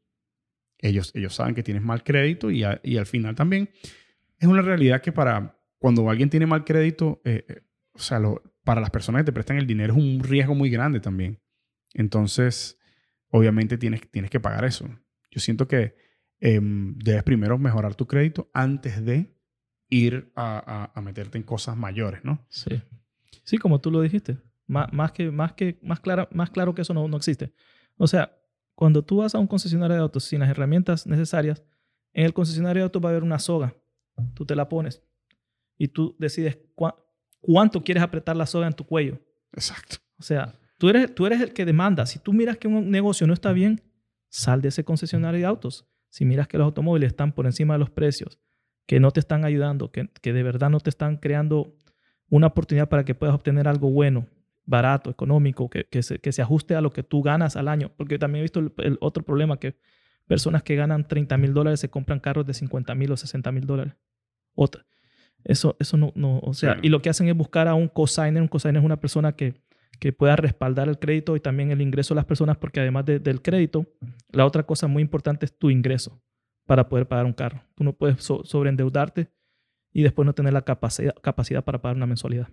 [0.78, 3.70] ellos, ellos saben que tienes mal crédito y, y al final también
[4.42, 7.60] es una realidad que para cuando alguien tiene mal crédito, eh, eh,
[7.92, 8.20] o sea,
[8.64, 11.40] para las personas que te prestan el dinero es un riesgo muy grande también.
[11.94, 12.76] Entonces,
[13.28, 14.88] obviamente tienes, tienes que pagar eso.
[15.30, 15.94] Yo siento que
[16.40, 19.32] em, debes primero mejorar tu crédito antes de
[19.88, 22.44] ir a, meterte en cosas mayores, ¿no?
[22.48, 22.82] sí.
[23.44, 24.38] Sí, como tú lo dijiste.
[24.66, 27.52] Má- Más, que, más, que, más, clara, más claro que eso no, no existe.
[27.96, 28.36] O sea,
[28.74, 31.62] cuando tú vas a un concesionario de autos sin las herramientas necesarias,
[32.12, 33.74] en el concesionario de autos va a haber una soga.
[34.34, 35.02] Tú te la pones
[35.78, 36.58] y tú decides
[37.40, 39.18] cuánto quieres apretar la soga en tu cuello.
[39.52, 39.96] Exacto.
[40.18, 42.06] O sea, tú eres, tú eres el que demanda.
[42.06, 43.82] Si tú miras que un negocio no está bien,
[44.28, 45.88] sal de ese concesionario de autos.
[46.08, 48.38] Si miras que los automóviles están por encima de los precios,
[48.86, 51.74] que no te están ayudando, que, que de verdad no te están creando
[52.28, 54.28] una oportunidad para que puedas obtener algo bueno,
[54.64, 57.92] barato, económico, que, que, se, que se ajuste a lo que tú ganas al año.
[57.96, 59.76] Porque también he visto el, el otro problema, que
[60.26, 63.66] personas que ganan 30 mil dólares se compran carros de 50 mil o 60 mil
[63.66, 63.94] dólares.
[64.54, 64.84] Otra.
[65.44, 68.40] Eso, eso no, no, o sea, y lo que hacen es buscar a un cosigner.
[68.42, 69.54] Un cosigner es una persona que,
[69.98, 73.18] que pueda respaldar el crédito y también el ingreso de las personas, porque además de-
[73.18, 73.86] del crédito,
[74.30, 76.22] la otra cosa muy importante es tu ingreso
[76.66, 77.62] para poder pagar un carro.
[77.74, 79.30] Tú no puedes so- sobreendeudarte
[79.92, 82.48] y después no tener la capacidad, capacidad para pagar una mensualidad.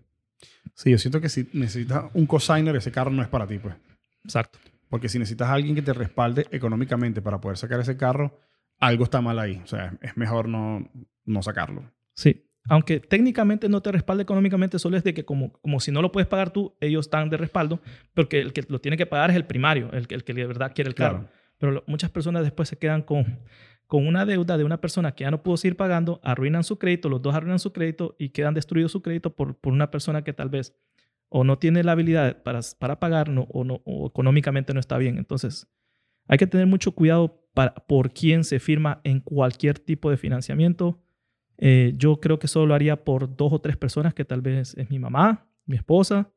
[0.73, 3.75] Sí, yo siento que si necesitas un cosigner, ese carro no es para ti, pues.
[4.23, 4.57] Exacto.
[4.89, 8.39] Porque si necesitas a alguien que te respalde económicamente para poder sacar ese carro,
[8.79, 9.61] algo está mal ahí.
[9.63, 10.89] O sea, es mejor no,
[11.25, 11.91] no sacarlo.
[12.15, 12.45] Sí.
[12.67, 16.11] aunque técnicamente no te respalda económicamente, solo es de que como, como si no lo
[16.11, 17.79] puedes pagar tú, ellos están de respaldo,
[18.13, 20.73] porque el que lo tiene que pagar es el primario, el, el que de verdad
[20.75, 21.19] quiere el carro.
[21.19, 21.33] Claro.
[21.59, 23.39] Pero muchas personas después se quedan con,
[23.87, 27.09] con una deuda de una persona que ya no pudo seguir pagando, arruinan su crédito,
[27.09, 30.33] los dos arruinan su crédito y quedan destruidos su crédito por, por una persona que
[30.33, 30.75] tal vez
[31.29, 34.97] o no tiene la habilidad para, para pagar no, o, no, o económicamente no está
[34.97, 35.17] bien.
[35.17, 35.67] Entonces,
[36.27, 40.99] hay que tener mucho cuidado para, por quién se firma en cualquier tipo de financiamiento.
[41.57, 44.75] Eh, yo creo que solo lo haría por dos o tres personas, que tal vez
[44.77, 46.31] es mi mamá, mi esposa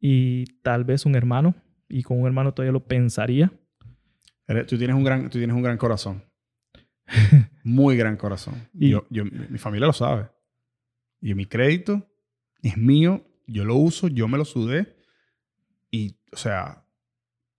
[0.00, 1.54] y tal vez un hermano.
[1.88, 3.52] Y con un hermano todavía lo pensaría.
[4.66, 6.22] Tú tienes un gran, tú tienes un gran corazón.
[7.64, 8.54] Muy gran corazón.
[8.74, 10.28] Y- yo, yo, mi familia lo sabe.
[11.20, 12.06] Y mi crédito
[12.62, 14.94] es mío, yo lo uso, yo me lo sudé.
[15.90, 16.84] Y, o sea,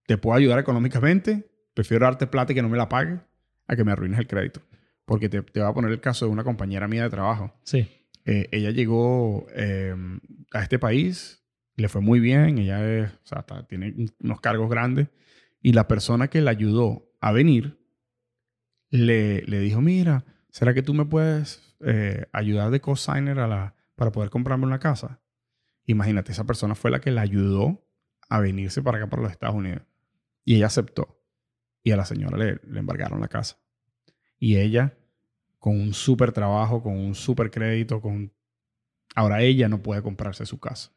[0.06, 1.50] te puedo ayudar económicamente.
[1.74, 3.20] Prefiero darte plata y que no me la pague
[3.66, 4.60] a que me arruines el crédito.
[5.04, 7.52] Porque te, te voy a poner el caso de una compañera mía de trabajo.
[7.64, 7.88] Sí,
[8.24, 9.94] Eh, ella llegó eh,
[10.52, 11.42] a este país,
[11.76, 15.08] le fue muy bien, ella es, o sea, está- tiene unos cargos grandes,
[15.62, 17.78] y la persona que la ayudó a venir
[18.90, 23.74] le, le dijo, mira, ¿será que tú me puedes eh, ayudar de cosigner a la,
[23.94, 25.20] para poder comprarme una casa?
[25.90, 27.84] Imagínate, esa persona fue la que la ayudó
[28.28, 29.82] a venirse para acá, para los Estados Unidos.
[30.44, 31.20] Y ella aceptó.
[31.82, 33.58] Y a la señora le, le embargaron la casa.
[34.38, 34.96] Y ella,
[35.58, 38.32] con un súper trabajo, con un súper crédito, con...
[39.16, 40.92] Ahora ella no puede comprarse su casa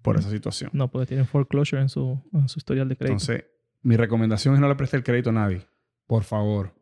[0.00, 0.70] por esa situación.
[0.72, 3.12] no puede tener foreclosure en su, en su historial de crédito.
[3.12, 3.44] Entonces,
[3.82, 5.66] mi recomendación es no le preste el crédito a nadie.
[6.06, 6.72] Por favor.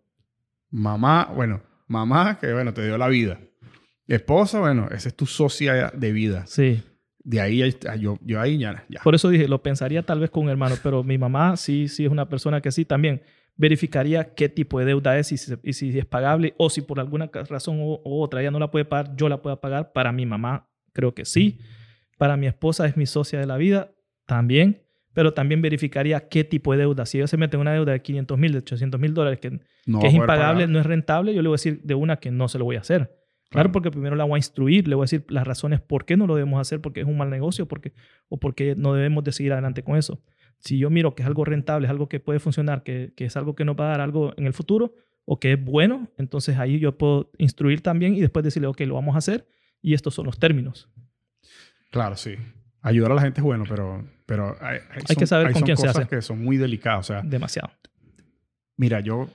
[0.71, 3.41] Mamá, bueno, mamá que, bueno, te dio la vida.
[4.07, 6.47] Esposa, bueno, esa es tu socia de vida.
[6.47, 6.85] sí,
[7.29, 7.63] De ahí,
[8.01, 9.03] yo, yo ahí ya, ya.
[9.03, 12.07] Por eso dije, lo pensaría tal vez con un hermano, pero mi mamá sí, sí
[12.07, 13.21] es una persona que sí también
[13.55, 17.01] verificaría qué tipo de deuda es y si, y si es pagable o si por
[17.01, 19.93] alguna razón u, u otra ella no la puede pagar, yo la pueda pagar.
[19.93, 21.59] Para mi mamá creo que sí.
[22.17, 23.91] Para mi esposa es mi socia de la vida
[24.25, 24.81] también,
[25.13, 27.05] pero también verificaría qué tipo de deuda.
[27.05, 29.51] Si ella se mete en una deuda de 500 mil, de 800 mil dólares que,
[29.85, 30.69] No que va es impagable, pagar.
[30.71, 32.77] no es rentable, yo le voy a decir de una que no se lo voy
[32.77, 33.18] a hacer.
[33.51, 36.17] Claro, porque primero la voy a instruir, le voy a decir las razones por qué
[36.17, 37.95] no lo debemos hacer, porque es un mal negocio porque,
[38.29, 40.21] o porque no debemos de seguir adelante con eso.
[40.59, 43.37] Si yo miro que es algo rentable, es algo que puede funcionar, que, que es
[43.37, 46.59] algo que nos va a dar algo en el futuro o que es bueno, entonces
[46.59, 49.47] ahí yo puedo instruir también y después decirle, ok, lo vamos a hacer
[49.81, 50.91] y estos son los términos.
[51.91, 52.35] Claro, sí.
[52.83, 55.67] Ayudar a la gente es bueno, pero, pero hay, Hay que saber hay con son
[55.67, 56.09] quién se cosas hace.
[56.09, 57.11] que son muy delicadas.
[57.11, 57.71] O sea, Demasiado.
[58.77, 59.29] mira, yo,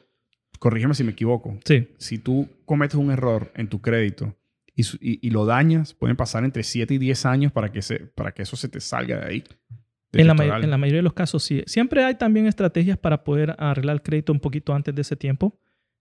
[0.64, 1.58] corrígeme si me equivoco.
[1.66, 4.34] Sí, Si tú cometes un error en tu crédito
[4.74, 7.82] y, su- y- y lo dañas, pueden pasar entre 7 y 10 años para que,
[7.82, 9.44] se, para que eso se te salga de ahí.
[10.14, 11.64] en la, en la mayoría de los casos sí.
[11.66, 15.60] Siempre hay también estrategias para poder arreglar el crédito un poquito antes de ese tiempo,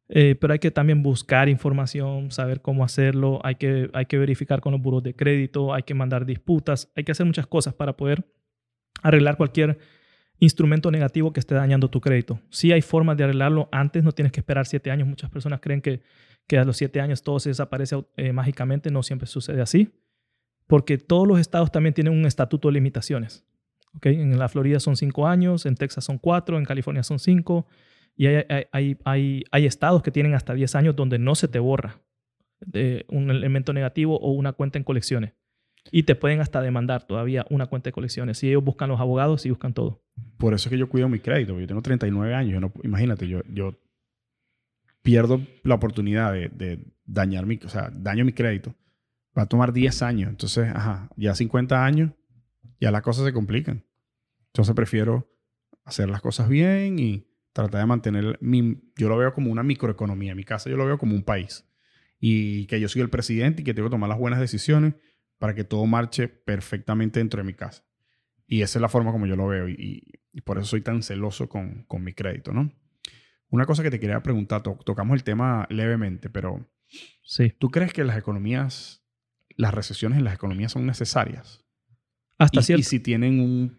[0.08, 4.60] eh, pero hay que también buscar información, saber cómo hacerlo, hay que, hay que verificar
[4.60, 7.96] con los buros de crédito, hay que mandar disputas, hay que hacer muchas cosas para
[7.96, 8.24] poder
[9.02, 9.78] arreglar cualquier
[10.44, 12.40] instrumento negativo que esté dañando tu crédito.
[12.50, 15.06] Sí hay formas de arreglarlo antes, no tienes que esperar siete años.
[15.06, 16.00] Muchas personas creen que,
[16.58, 19.90] a los siete años todo se desaparece eh, mágicamente, no siempre sucede así,
[20.66, 23.46] porque todos los estados también tienen un estatuto de limitaciones.
[23.94, 24.06] ¿ok?
[24.06, 27.66] En la Florida son cinco años, en Texas son cuatro, en California son cinco,
[28.16, 31.60] y hay, hay, hay, hay, estados que tienen hasta 10 años donde no se te
[31.60, 32.00] borra
[32.60, 35.32] de un elemento negativo o una cuenta en colecciones.
[35.90, 38.38] Y te pueden hasta demandar todavía una cuenta de colecciones.
[38.38, 40.02] Si ellos buscan los abogados y buscan todo.
[40.38, 41.58] Por eso es que yo cuido mi crédito.
[41.58, 42.52] Yo tengo 39 años.
[42.52, 43.78] Yo no, imagínate, yo, yo
[45.02, 48.74] pierdo la oportunidad de, de dañar mi, o sea, daño mi crédito.
[49.36, 50.30] Va a tomar 10 años.
[50.30, 52.12] Entonces, ajá, ya 50 años,
[52.80, 53.84] ya las cosas se complican.
[54.48, 55.28] Entonces prefiero
[55.84, 60.34] hacer las cosas bien y tratar de mantener mi, yo lo veo como una microeconomía.
[60.34, 61.64] Mi casa yo lo veo como un país.
[62.18, 64.94] Y que yo soy el presidente y que tengo que tomar las buenas decisiones
[65.42, 67.82] para que todo marche perfectamente dentro de mi casa.
[68.46, 69.68] Y esa es la forma como yo lo veo.
[69.68, 72.72] Y, por eso soy tan celoso con, con mi crédito, ¿no?
[73.48, 76.70] Una cosa que te quería preguntar, to- tocamos el tema levemente, pero
[77.24, 77.52] Sí.
[77.58, 79.02] ¿tú crees que las economías,
[79.56, 81.64] las recesiones en las economías son necesarias?
[82.38, 83.76] Hasta, Y, cierto, y si tienen un,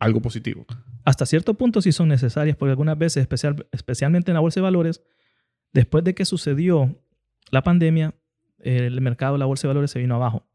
[0.00, 0.66] algo positivo.
[1.04, 4.62] hasta cierto punto sí son necesarias, porque algunas veces, especial, especialmente en la bolsa de
[4.64, 5.02] valores,
[5.72, 7.00] después de que sucedió
[7.52, 8.12] la pandemia,
[8.58, 10.49] el mercado de la bolsa de valores se vino abajo.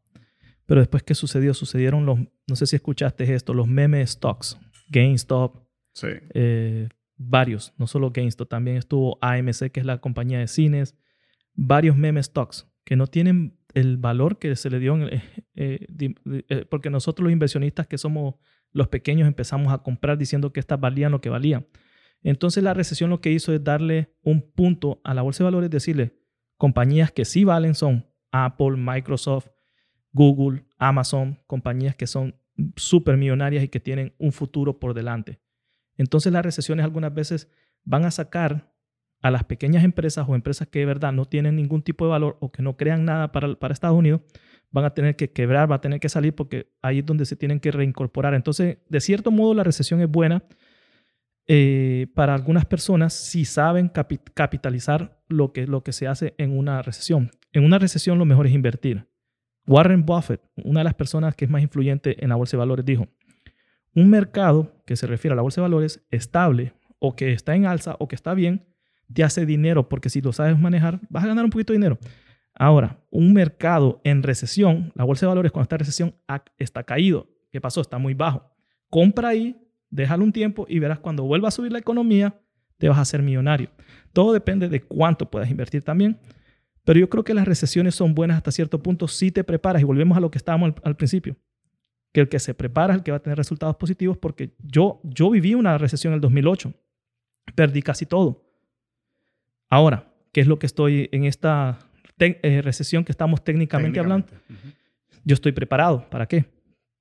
[0.66, 4.58] Pero después que sucedió, sucedieron los, no sé si escuchaste esto, los meme stocks,
[4.90, 6.08] GameStop, Sí.
[6.34, 10.94] eh, varios, no solo GameStop, también estuvo AMC, que es la compañía de cines,
[11.54, 15.22] varios meme stocks que no tienen el valor que se le dio, en
[15.54, 16.14] eh, di-
[16.48, 18.34] eh, porque nosotros los inversionistas que somos
[18.72, 21.66] los pequeños empezamos a comprar diciendo que estas valían lo que valían.
[22.22, 25.70] Entonces la recesión lo que hizo es darle un punto a la bolsa de valores,
[25.70, 26.18] decirle,
[26.58, 29.48] compañías que sí valen son Apple, Microsoft,
[30.16, 32.34] Google, Amazon, compañías que son
[32.74, 35.40] súper millonarias y que tienen un futuro por delante.
[35.98, 37.50] Entonces las recesiones algunas veces
[37.84, 38.72] van a sacar
[39.20, 42.38] a las pequeñas empresas o empresas que de verdad no tienen ningún tipo de valor
[42.40, 44.22] o que no crean nada para, Estados Unidos,
[44.70, 47.36] van a tener que quebrar, va a tener que salir porque ahí es donde se
[47.36, 48.34] tienen que reincorporar.
[48.34, 50.44] Entonces, de cierto modo, la recesión es buena
[51.46, 56.80] eh, para algunas personas si saben capitalizar lo que, lo que se hace en una
[56.80, 57.30] recesión.
[57.52, 59.06] En una recesión lo mejor es invertir.
[59.66, 62.84] Warren Buffett, una de las personas que es más influyente en la bolsa de valores,
[62.84, 63.08] dijo,
[63.94, 67.66] un mercado que se refiere a la bolsa de valores estable o que está en
[67.66, 68.66] alza o que está bien,
[69.12, 71.98] te hace dinero porque si lo sabes manejar, vas a ganar un poquito de dinero.
[72.54, 76.14] Ahora, un mercado en recesión, la bolsa de valores cuando está en recesión
[76.58, 77.28] está caído.
[77.50, 77.80] ¿Qué pasó?
[77.80, 78.50] Está muy bajo.
[78.88, 79.56] Compra ahí,
[79.90, 82.40] déjalo un tiempo y verás cuando vuelva a subir la economía,
[82.78, 83.70] te vas a hacer millonario.
[84.12, 86.18] Todo depende de cuánto puedas invertir también.
[86.86, 89.82] Pero yo creo que las recesiones son buenas hasta cierto punto si te preparas.
[89.82, 91.36] Y volvemos a lo que estábamos al, principio.
[92.12, 95.00] Que el que se prepara es el que va a tener resultados positivos porque yo,
[95.02, 96.72] yo viví una recesión en el 2008.
[97.56, 98.44] Perdí casi todo.
[99.68, 101.80] Ahora, ¿qué es lo que estoy en esta
[102.20, 104.28] eh, recesión que estamos técnicamente, hablando,
[105.24, 106.08] yo estoy preparado.
[106.08, 106.44] ¿Para qué?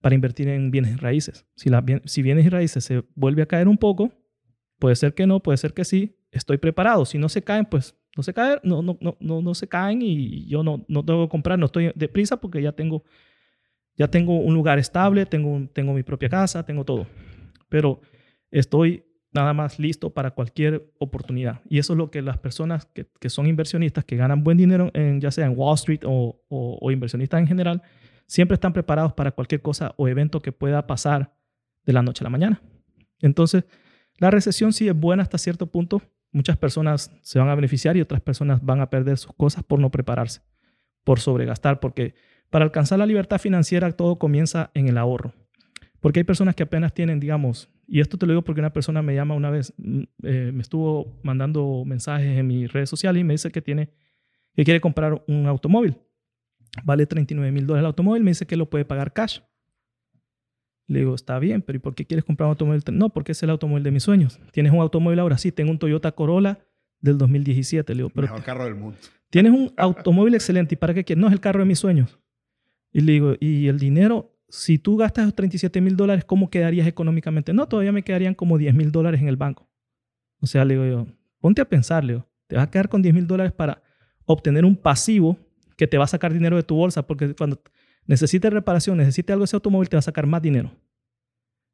[0.01, 1.45] Para invertir en bienes y raíces.
[1.55, 4.11] Si, la, si bienes y raíces se vuelve a caer un poco,
[4.79, 7.05] puede ser que no, puede ser que sí, estoy preparado.
[7.05, 10.47] Si no se caen, pues no se caen, no, no, no, no, se caen y
[10.47, 13.03] yo no, no tengo que comprar, no estoy deprisa porque ya tengo,
[13.95, 17.07] ya tengo un lugar estable, tengo, tengo mi propia casa, tengo todo.
[17.69, 17.99] Pero
[18.51, 19.03] estoy
[19.35, 21.61] nada más listo para cualquier oportunidad.
[21.69, 24.89] Y eso es lo que las personas que, que son inversionistas, que ganan buen dinero,
[24.93, 27.81] en, ya sea en Wall Street o, o, inversionistas en general,
[28.27, 31.35] siempre están preparados para cualquier cosa o evento que pueda pasar
[31.85, 32.61] de la noche a la mañana.
[33.19, 33.65] Entonces,
[34.17, 36.01] la recesión sí es buena hasta cierto punto.
[36.35, 39.79] Muchas personas se van a beneficiar y otras personas van a perder sus cosas por
[39.79, 40.41] no prepararse,
[41.05, 42.13] por sobregastar, porque
[42.49, 45.31] para alcanzar la libertad financiera todo comienza en el ahorro.
[46.01, 49.01] Porque hay personas que apenas tienen, digamos, y esto te lo digo porque una persona
[49.01, 53.23] me llama una vez, mm, eh, me estuvo mandando mensajes en mis redes sociales y
[53.23, 53.91] me dice que tiene,
[54.57, 55.95] que quiere comprar un automóvil.
[56.83, 59.39] Vale 39 mil dólares el automóvil, me dice que lo puede pagar cash.
[60.87, 62.81] Le digo, está bien, pero ¿y por qué quieres comprar un automóvil?
[62.91, 64.39] No, porque es el automóvil de mis sueños.
[64.51, 65.37] ¿Tienes un automóvil ahora?
[65.37, 66.59] Sí, tengo un Toyota Corolla
[67.01, 67.93] del 2017.
[67.93, 68.97] Le digo, pero Mejor carro del mundo.
[69.29, 70.75] Tienes un automóvil excelente.
[70.75, 71.21] ¿Y para qué quieres?
[71.21, 72.19] No, es el carro de mis sueños.
[72.91, 74.35] Y le digo, ¿y el dinero?
[74.49, 77.53] si tú gastas 37 mil dólares, ¿cómo quedarías económicamente?
[77.53, 79.67] No, todavía me quedarían como 10 mil dólares en el banco.
[80.39, 81.07] O sea, le digo yo,
[81.39, 83.81] ponte a pensar, Leo, te vas a quedar con 10 mil dólares para
[84.25, 85.37] obtener un pasivo
[85.77, 87.61] que te va a sacar dinero de tu bolsa, porque cuando
[88.05, 90.71] necesites reparación, necesites algo de ese automóvil, te va a sacar más dinero.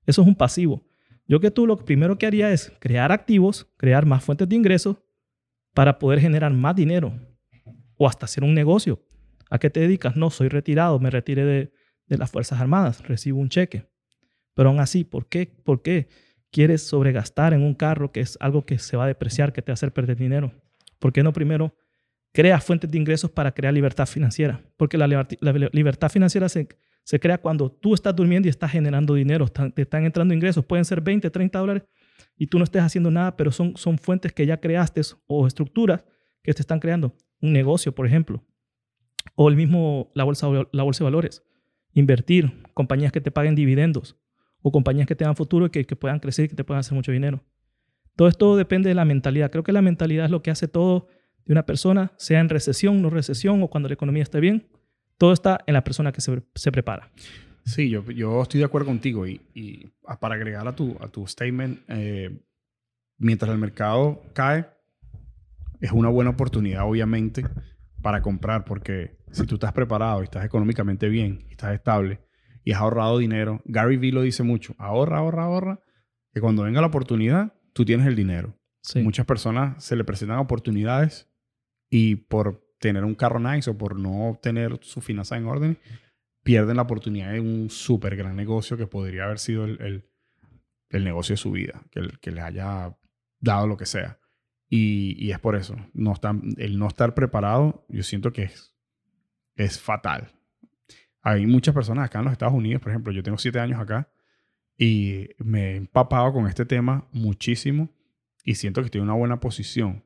[0.06, 0.84] Eso es un pasivo.
[1.28, 4.98] Yo que tú lo primero que haría es crear activos, crear más fuentes de ingresos
[5.74, 7.14] para poder generar más dinero
[7.98, 9.06] o hasta hacer un negocio.
[9.50, 10.16] ¿A qué te dedicas?
[10.16, 11.74] No, soy retirado, me retiré de,
[12.08, 13.86] de las Fuerzas Armadas, recibo un cheque.
[14.54, 16.10] Pero aún así, ¿por qué, ¿por qué
[16.52, 19.72] quieres sobregastar en un carro que es algo que se va a depreciar, que te
[19.72, 20.52] va a hacer perder dinero?
[21.00, 21.74] ¿Por qué no primero
[22.32, 24.64] creas fuentes de ingresos para crear libertad financiera?
[24.78, 25.08] Porque la,
[25.72, 26.68] libertad financiera se,
[27.04, 30.86] se, crea cuando tú estás durmiendo y estás generando dinero, te están entrando ingresos, pueden
[30.86, 31.84] ser 20, 30 dólares
[32.38, 36.04] y tú no estés haciendo nada, pero son, son fuentes que ya creaste o estructuras
[36.44, 37.16] que te están creando.
[37.42, 38.44] Un negocio, por ejemplo,
[39.36, 41.44] o el mismo la bolsa, la bolsa de valores
[41.94, 44.18] invertir, compañías que te paguen dividendos
[44.62, 46.94] o compañías que tengan futuro y que, que puedan crecer y que te puedan hacer
[46.94, 47.44] mucho dinero.
[48.16, 49.52] Todo esto depende de la mentalidad.
[49.52, 51.08] Creo que la mentalidad es lo que hace todo
[51.46, 54.68] de una persona, sea en recesión, no recesión o cuando la economía esté bien.
[55.18, 57.12] Todo está en la persona que se, se prepara.
[57.66, 59.88] Sí, yo, yo, estoy de acuerdo contigo y, y
[60.20, 62.42] para agregar a tu, a tu statement, eh,
[63.18, 64.66] mientras el mercado cae,
[65.80, 67.46] es una buena oportunidad, obviamente,
[68.02, 72.20] para comprar, porque si tú estás preparado y estás económicamente bien estás estable
[72.64, 75.80] y has ahorrado dinero, Gary Vee lo dice mucho, ahorra, ahorra, ahorra,
[76.34, 78.58] que cuando venga la oportunidad, tú tienes el dinero.
[78.96, 81.31] Muchas personas se le presentan oportunidades
[81.92, 85.78] y por tener un carro nice o por no tener su finanzas en orden,
[86.42, 90.10] pierden la oportunidad de un súper gran negocio que podría haber sido el,
[90.90, 92.98] el, negocio de su vida, que, que les haya
[93.40, 94.20] dado lo que sea.
[94.68, 95.76] Y, es por eso.
[95.94, 96.14] No
[96.58, 98.74] el no estar preparado, yo siento que es,
[99.56, 100.32] es fatal.
[101.22, 104.10] Hay muchas personas acá en los Estados Unidos, por ejemplo, yo tengo siete años acá
[104.78, 107.90] y me he empapado con este tema muchísimo
[108.44, 110.04] y siento que estoy en una buena posición.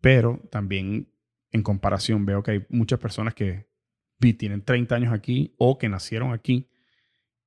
[0.00, 1.12] Pero también
[1.50, 3.68] en comparación veo que hay muchas personas que
[4.38, 6.68] tienen 30 años aquí o que nacieron aquí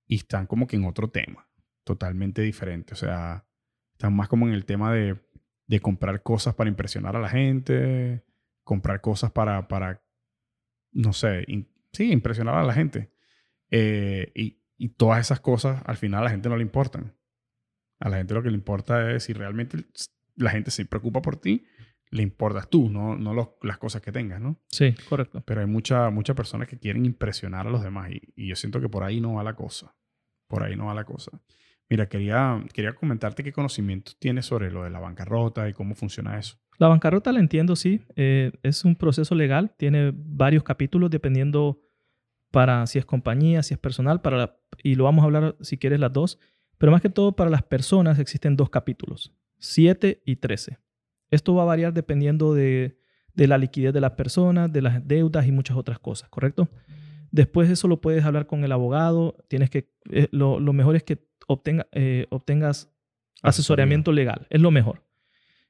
[0.08, 1.48] y están como que en otro tema,
[1.84, 2.94] totalmente diferente.
[2.94, 3.46] O sea,
[3.92, 5.20] están más como en el tema de
[5.68, 8.24] de comprar cosas para impresionar a la gente,
[8.64, 10.04] comprar cosas para, para
[10.92, 11.46] no sé,
[11.92, 13.12] sí, impresionar a la gente.
[13.72, 17.16] Eh, y, y, todas esas cosas al final a la gente no le importan.
[18.00, 19.78] A la gente lo que le importa es si realmente
[20.36, 21.66] la gente se preocupa por ti,
[22.14, 24.60] le importas tú, no, no las cosas que tengas, ¿no?
[24.68, 25.42] Sí, correcto.
[25.46, 28.80] Pero hay muchas muchas personas que quieren impresionar a los demás y, y, yo siento
[28.80, 29.96] que por ahí no va la cosa.
[30.48, 31.32] Por ahí no va la cosa.
[31.90, 36.38] Mira, quería, quería comentarte qué conocimientos tienes sobre lo de la bancarrota y cómo funciona
[36.38, 36.58] eso.
[36.78, 38.02] La bancarrota la entiendo, sí.
[38.16, 41.82] Eh, es un proceso legal, tiene varios capítulos dependiendo
[42.52, 46.00] para si es compañía, si es personal, para y lo vamos a hablar si quieres
[46.00, 46.40] las dos.
[46.78, 50.78] Pero más que todo para las personas existen dos capítulos, 7 y 13.
[51.34, 52.98] Esto va a variar dependiendo de,
[53.34, 56.70] de la liquidez de las personas, de las deudas y muchas otras cosas, ¿correcto?
[57.32, 59.36] Después eso lo puedes hablar con el abogado.
[59.48, 62.94] Tienes que, eh, lo, lo, mejor es que obtenga, eh, obtengas
[63.42, 64.48] asesoramiento legal.
[64.50, 65.04] Es lo mejor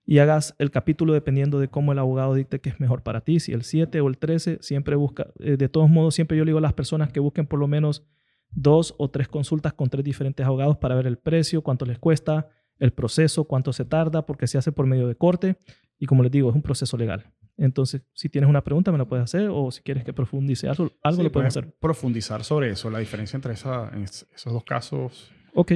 [0.05, 3.39] y hagas el capítulo dependiendo de cómo el abogado dicte que es mejor para ti,
[3.39, 6.49] si el 7 o el 13, siempre busca, eh, de todos modos, siempre yo le
[6.49, 8.03] digo a las personas que busquen por lo menos
[8.49, 12.49] dos o tres consultas con tres diferentes abogados para ver el precio, cuánto les cuesta,
[12.83, 15.55] el proceso, cuánto se tarda, porque se hace por medio de corte
[15.97, 17.31] y como les digo, es un proceso legal.
[17.55, 20.91] Entonces, si tienes una pregunta, me la puedes hacer o si quieres que profundice algo,
[21.01, 21.73] algo lo podemos hacer.
[21.79, 23.89] Profundizar sobre eso, la diferencia entre esa,
[24.35, 25.31] esos dos casos.
[25.53, 25.73] Ok.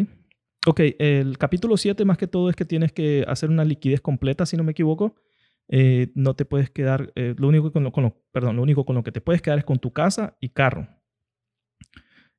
[0.66, 4.46] Ok, el capítulo 7 más que todo es que tienes que hacer una liquidez completa,
[4.46, 5.16] si no me equivoco.
[5.70, 9.04] Eh, no te puedes quedar, eh, lo único con lo, perdón, lo único con lo
[9.04, 10.90] que te puedes quedar es con tu casa y carro.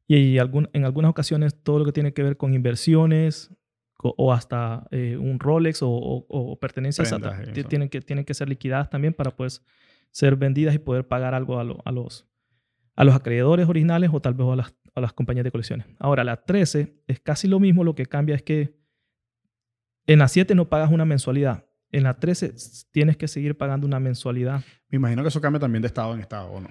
[0.06, 3.57] Y en algunas ocasiones todo lo que tiene que ver con inversiones
[4.00, 7.12] o hasta eh, un Rolex o, pertenencias
[7.68, 9.52] tienen, que, tienen que ser liquidadas también para poder
[10.10, 12.26] ser vendidas y poder pagar algo a, a, los,
[12.94, 15.86] a los acreedores originales o tal vez a las a las compañías de colecciones.
[15.98, 18.76] Ahora, la 13 es casi lo mismo, lo que cambia es que
[20.06, 21.64] en la 7 no pagas una mensualidad.
[21.90, 22.54] En la 13
[22.90, 24.62] tienes que seguir pagando una mensualidad.
[24.88, 26.68] Me imagino que eso cambia también de estado en estado, ¿o no?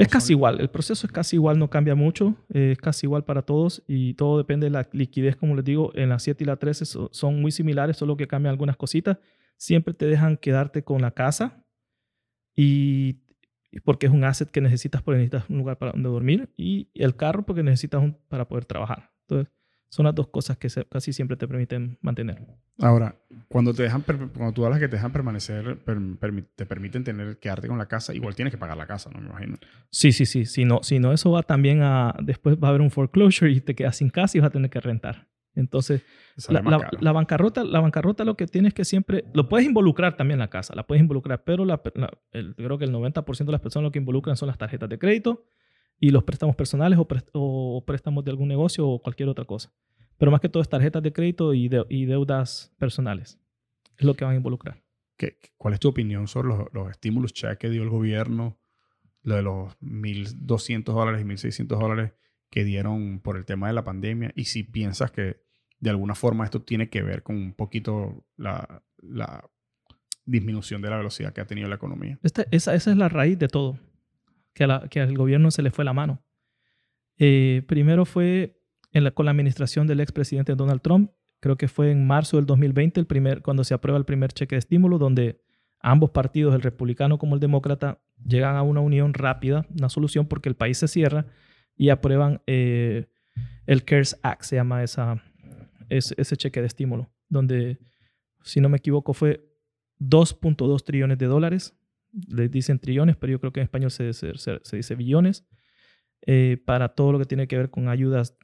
[0.00, 3.42] Es casi igual, el proceso es casi igual, no cambia mucho, es casi igual para
[3.42, 6.56] todos y todo depende de la liquidez, como les digo, en la 7 y la
[6.56, 9.18] 13 son muy similares, solo que cambian algunas cositas.
[9.58, 11.66] Siempre te dejan quedarte con la casa
[12.56, 13.18] y
[13.84, 17.14] porque es un asset que necesitas porque necesitas un lugar para donde dormir y el
[17.14, 19.12] carro porque necesitas un, para poder trabajar.
[19.28, 19.52] Entonces,
[19.90, 22.46] son las dos cosas que casi siempre te permiten mantener.
[22.78, 23.16] Ahora,
[23.48, 25.80] cuando te dejan, cuando tú hablas que te dejan permanecer,
[26.54, 29.20] te permiten tener, quedarte con la casa, igual tienes que pagar la casa, ¿no?
[29.20, 29.58] Me imagino.
[29.90, 30.46] Sí, sí, sí.
[30.46, 33.60] Si no, si no eso va también a, después va a haber un foreclosure y
[33.60, 35.28] te quedas sin casa y vas a tener que rentar.
[35.56, 36.02] Entonces,
[36.48, 36.60] la,
[37.12, 40.86] bancarrota, la bancarrota lo que tienes que siempre, lo puedes involucrar también la casa, la
[40.86, 44.46] puedes involucrar, pero la, creo que el 90% de las personas lo que involucran son
[44.46, 45.44] las tarjetas de crédito
[46.00, 49.72] y los préstamos personales o, préstamos de algún negocio o cualquier otra cosa.
[50.16, 53.38] Pero más que todo es tarjetas de crédito y, deudas personales.
[53.96, 54.82] Es lo que van a involucrar.
[55.16, 58.58] ¿Qué, ¿Cuál es tu opinión sobre los, los estímulos check que dio el gobierno?
[59.22, 62.12] Lo de los 1.200 dólares y 1.600 dólares
[62.50, 65.42] que dieron por el tema de la pandemia y si piensas que
[65.78, 68.82] de alguna forma esto tiene que ver con un poquito la,
[70.26, 72.18] disminución de la velocidad que ha tenido la economía.
[72.22, 73.78] esa, esa, es la raíz de todo,
[74.90, 76.22] que, al gobierno se le fue la mano.
[77.18, 78.56] Eh, primero fue
[79.14, 83.06] con la administración del expresidente Donald Trump, creo que fue en marzo del 2020, el
[83.06, 85.40] primer, cuando se aprueba el primer cheque de estímulo, donde
[85.80, 90.48] ambos partidos, el republicano como el demócrata, llegan a una unión rápida, una solución porque
[90.48, 91.26] el país se cierra
[91.76, 93.06] y aprueban eh,
[93.66, 95.22] el CARES Act, se llama esa,
[95.88, 97.78] ese, cheque de estímulo, donde,
[98.42, 99.42] si no me equivoco, fue
[100.00, 101.74] 2.2 trillones de dólares.
[102.12, 105.46] Le dicen trillones, pero yo creo que en español se, dice billones,
[106.26, 108.36] eh, para todo lo que tiene que ver con ayudas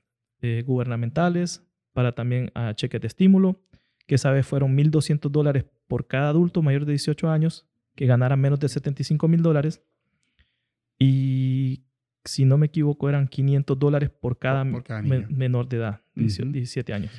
[0.42, 3.60] eh, gubernamentales, para también a cheques de estímulo,
[4.06, 8.36] que esa vez fueron 1.200 dólares por cada adulto mayor de 18 años que ganara
[8.36, 9.82] menos de 75 mil dólares.
[10.98, 11.84] Y
[12.24, 17.12] si no me equivoco, eran 500 dólares por cada, menor de edad, 17 años.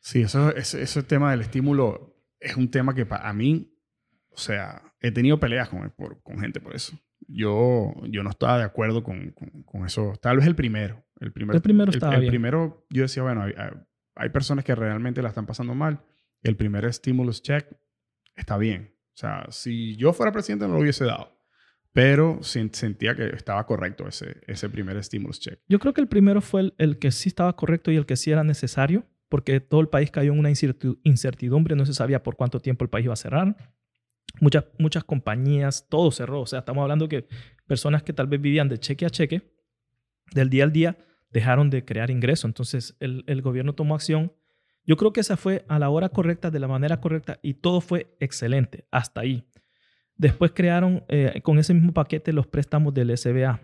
[0.00, 3.74] Sí, eso, ese, tema del estímulo es un tema que para mí,
[4.38, 6.96] o sea, he tenido peleas con, con gente por eso.
[7.26, 9.34] Yo, yo no estaba de acuerdo con,
[9.66, 10.12] con, eso.
[10.22, 11.04] Tal vez el primero.
[11.18, 13.52] El, primer, el primero estaba el, el primero, yo decía, bueno, hay,
[14.14, 16.00] hay, personas que realmente la están pasando mal.
[16.44, 17.66] El primer stimulus check
[18.36, 18.94] está bien.
[19.08, 21.36] O sea, si yo fuera presidente no lo hubiese dado
[21.92, 25.58] pero sentía que estaba correcto ese, ese primer stimulus check.
[25.66, 28.30] Yo creo que el primero fue el, que sí estaba correcto y el que sí
[28.30, 32.60] era necesario, porque todo el país cayó en una incertidumbre, no se sabía por cuánto
[32.60, 33.56] tiempo el país iba a cerrar.
[34.40, 36.42] Muchas, muchas compañías, todo cerró.
[36.42, 37.26] O sea, estamos hablando que
[37.66, 39.52] personas que tal vez vivían de cheque a cheque,
[40.32, 40.98] del día al día,
[41.30, 42.44] dejaron de crear ingresos.
[42.44, 44.32] Entonces, el, el gobierno tomó acción.
[44.84, 47.80] Yo creo que esa fue a la hora correcta, de la manera correcta, y todo
[47.80, 49.44] fue excelente hasta ahí.
[50.18, 53.60] Después crearon eh, con ese mismo paquete los préstamos del SBA.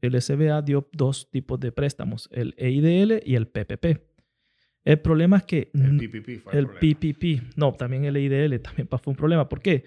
[0.00, 4.07] El SBA dio dos tipos de préstamos, el EIDL y el PPP.
[4.88, 6.80] El problema es que El PPP fue el problema.
[6.80, 9.46] PPP, no, también el EIDL también fue un problema.
[9.46, 9.84] ¿Por qué?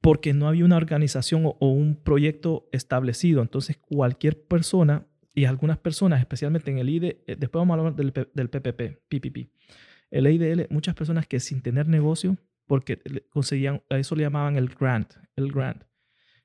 [0.00, 3.42] Porque no había una organización o, o un proyecto establecido.
[3.42, 7.94] Entonces, cualquier persona y algunas personas, especialmente en el IDL, eh, después vamos a hablar
[7.94, 9.50] del, del PPP, PPP.
[10.10, 14.70] El EIDL, muchas personas que sin tener negocio, porque conseguían, a eso le llamaban el
[14.70, 15.84] grant, el grant.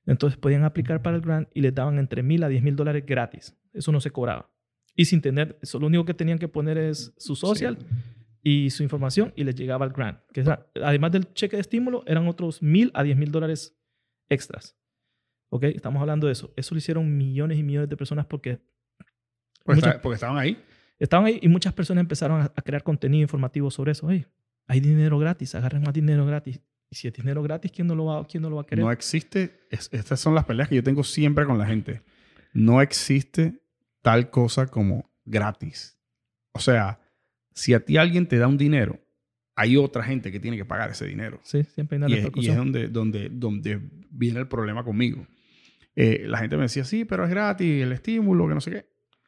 [0.06, 3.06] Entonces podían aplicar para el grant y les daban entre mil a diez mil dólares
[3.06, 3.58] gratis.
[3.72, 4.52] Eso no se cobraba.
[4.96, 7.78] Y sin tener, eso lo único que tenían que poner es su social
[8.42, 10.20] y su información y les llegaba el grant.
[10.32, 13.78] Que era- además del cheque de estímulo, eran otros mil a diez mil dólares
[14.30, 14.78] extras.
[15.50, 15.64] ¿Ok?
[15.66, 16.54] Estamos hablando de eso.
[16.56, 18.60] Eso lo hicieron millones y millones de personas porque
[19.64, 20.58] Porque, muchas- está- porque estaban ahí.
[21.00, 24.06] estaban ahí y muchas personas empezaron a, a crear contenido informativo sobre eso.
[24.08, 24.28] Oye,
[24.68, 26.60] hay dinero gratis, agarren más dinero gratis.
[26.90, 28.84] Y si es dinero gratis, ¿quién no lo va, quién no lo va a querer?
[28.86, 32.02] No existe, es- estas son las peleas que yo tengo siempre con la gente.
[32.54, 33.60] No existe
[34.06, 35.98] tal cosa como gratis.
[36.52, 37.00] O sea,
[37.56, 39.00] si a ti alguien te da un dinero,
[39.56, 41.40] hay otra gente que tiene que pagar ese dinero.
[41.42, 43.82] sí, siempre hay una Y es, y es donde, donde, donde
[44.12, 45.26] viene el problema conmigo.
[45.96, 48.86] Eh, la gente me decía, sí, pero es gratis, el estímulo, que no sé qué.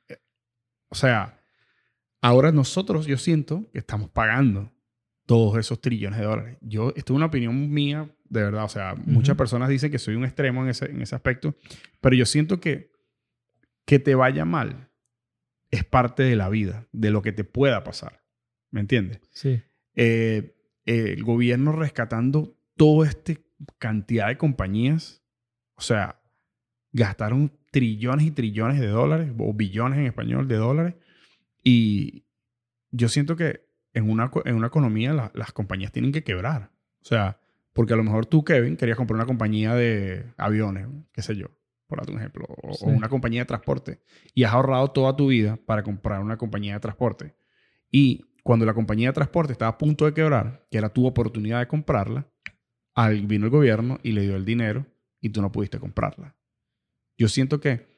[0.09, 0.19] Eh,
[0.89, 1.41] O sea,
[2.21, 4.71] ahora nosotros, yo siento que estamos pagando
[5.25, 6.57] todos esos trillones de dólares.
[6.61, 8.65] Yo, esto es una opinión mía, de verdad.
[8.65, 11.55] O sea, muchas personas dicen que soy un extremo en ese, en ese aspecto,
[11.99, 12.95] pero yo siento que
[13.87, 14.89] que te vaya mal
[15.71, 18.21] es parte de la vida, de lo que te pueda pasar.
[18.69, 19.21] ¿Me entiendes?
[19.31, 19.61] Sí.
[19.95, 20.53] eh,
[20.85, 23.33] eh, el gobierno rescatando toda esta
[23.79, 25.23] cantidad de compañías.
[25.75, 26.21] O sea,
[26.93, 30.95] gastaron trillones y trillones de dólares, o billones en español de dólares.
[31.63, 32.25] Y
[32.91, 36.71] yo siento que en una, en una economía la- las compañías tienen que quebrar.
[37.01, 37.39] O sea,
[37.73, 41.47] porque a lo mejor tú, Kevin, querías comprar una compañía de aviones, qué sé yo,
[41.87, 44.01] por un ejemplo, o, una compañía de transporte.
[44.33, 47.35] Y has ahorrado toda tu vida para comprar una compañía de transporte.
[47.91, 51.59] Y cuando la compañía de transporte estaba a punto de quebrar, que era tu oportunidad
[51.59, 52.29] de comprarla,
[52.93, 54.85] al, vino el gobierno y le dio el dinero
[55.21, 56.35] y tú no pudiste comprarla.
[57.17, 57.97] Yo siento que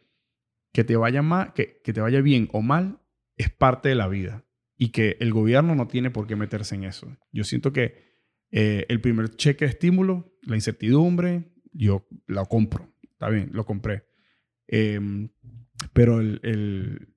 [0.71, 2.99] que te vaya mal, que, que te vaya bien o mal
[3.37, 4.45] es parte de la vida
[4.77, 7.17] y que el gobierno no tiene por qué meterse en eso.
[7.31, 8.09] Yo siento que
[8.51, 12.93] eh, el primer cheque de estímulo, la incertidumbre, yo lo compro.
[13.20, 14.05] Está bien, lo compré.
[14.67, 15.28] Em,
[15.93, 17.09] pero el, el-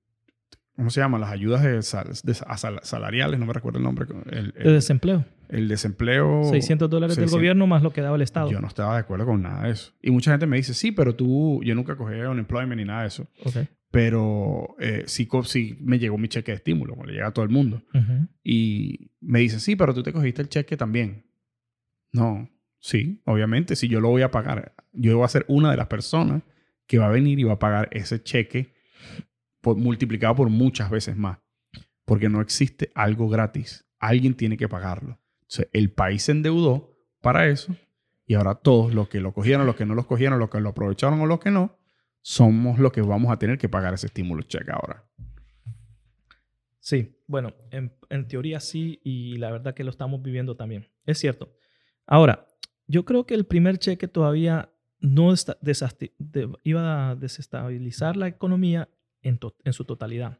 [0.75, 1.17] ¿cómo se llama?
[1.17, 4.05] Las ayudas de sal- de sa- sal- salariales, no me recuerdo el nombre.
[4.31, 5.23] El, El desempleo.
[5.47, 6.43] el desempleo.
[6.49, 7.39] 600 dólares del 600.
[7.39, 8.51] gobierno más lo que daba el Estado.
[8.51, 9.93] Yo no estaba de acuerdo con nada de eso.
[10.01, 13.07] Y mucha gente me dice, sí, pero tú, yo nunca cogí unemployment ni nada de
[13.07, 13.27] eso.
[13.45, 13.55] Ok.
[13.91, 17.45] Pero eh, sí, sí me llegó mi cheque de estímulo, como le llega a todo
[17.45, 17.83] el mundo.
[17.93, 18.27] Ujú.
[18.43, 21.23] Y me dicen, sí, pero tú te cogiste el cheque también.
[22.11, 22.49] No,
[22.83, 25.87] sí, obviamente, si yo lo voy a pagar, yo voy a ser una de las
[25.87, 26.43] personas
[26.85, 28.73] que va a venir y va a pagar ese cheque
[29.61, 31.39] por- multiplicado por muchas veces más.
[32.03, 33.85] Porque no existe algo gratis.
[33.99, 35.17] Alguien tiene que pagarlo.
[35.43, 37.73] Entonces, el país se endeudó para eso
[38.25, 40.69] y ahora todos los que lo cogieron, los que no lo cogieron, los que lo
[40.69, 41.79] aprovecharon o los que no,
[42.21, 45.05] somos los que vamos a tener que pagar ese estímulo cheque ahora.
[46.79, 50.89] Sí, bueno, en, en teoría sí, y la verdad que lo estamos viviendo también.
[51.05, 51.55] Es cierto.
[52.05, 52.45] Ahora,
[52.87, 54.69] yo creo que el primer cheque todavía
[54.99, 58.89] no está, desasti- de- iba a desestabilizar la economía
[59.21, 59.39] en,
[59.73, 60.39] su totalidad.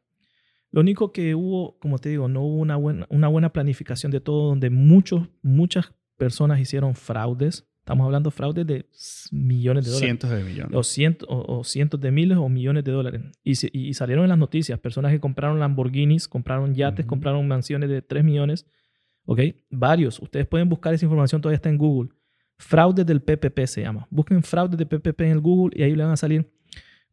[0.71, 4.19] Lo único que hubo, como te digo, no hubo una buena, una buena planificación de
[4.21, 7.67] todo, donde muchos, muchas personas hicieron fraudes.
[7.79, 8.85] Estamos hablando de fraudes de
[9.31, 10.71] millones de dólares Cientos de millones.
[10.75, 13.21] o, cientos, o, o cientos de miles o millones de dólares.
[13.43, 17.89] Y, se- y salieron en las noticias personas que compraron Lamborghinis, compraron yates, compraron mansiones
[17.89, 18.65] de 3 millones.
[19.25, 19.41] ¿Ok?
[19.69, 20.19] Varios.
[20.21, 22.09] Ustedes pueden buscar esa información, todavía está en Google.
[22.57, 24.07] Fraudes del PPP se llama.
[24.09, 26.51] Busquen fraudes de PPP en el Google y ahí le van a salir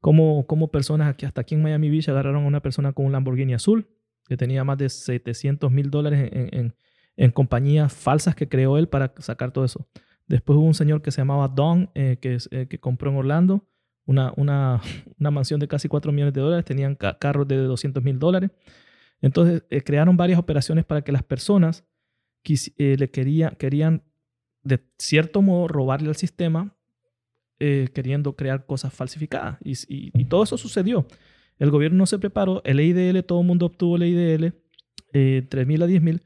[0.01, 3.55] como, como personas hasta aquí en Miami Beach, agarraron a una persona con un Lamborghini
[3.55, 3.89] azul
[4.27, 6.75] que tenía más de 700 mil dólares en, en-
[7.17, 9.87] en compañías falsas que creó él para sacar todo eso.
[10.27, 13.67] Después hubo un señor que se llamaba Don, eh, que, eh, que compró en Orlando
[14.07, 14.81] una, una,
[15.19, 18.51] una mansión de casi 4 millones de dólares, tenían ca- carros de 200 mil dólares.
[19.21, 21.85] Entonces eh, crearon varias operaciones para que las personas
[22.79, 24.03] le quería, querían,
[24.63, 26.75] de cierto modo, robarle al sistema,
[27.59, 29.59] eh, queriendo crear cosas falsificadas.
[29.63, 31.07] Y, y- y todo eso sucedió.
[31.59, 34.55] El gobierno no se preparó, el EIDL, todo el mundo obtuvo el EIDL,
[35.13, 36.23] eh, 3 mil a 10 mil.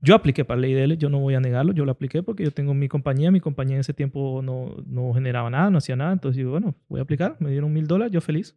[0.00, 2.50] Yo apliqué para el EIDL, yo no voy a negarlo, yo lo apliqué porque yo
[2.52, 6.12] tengo mi compañía, mi compañía en ese tiempo no, no generaba nada, no hacía nada,
[6.14, 8.56] entonces digo, bueno, voy a aplicar, me dieron mil dólares, yo feliz.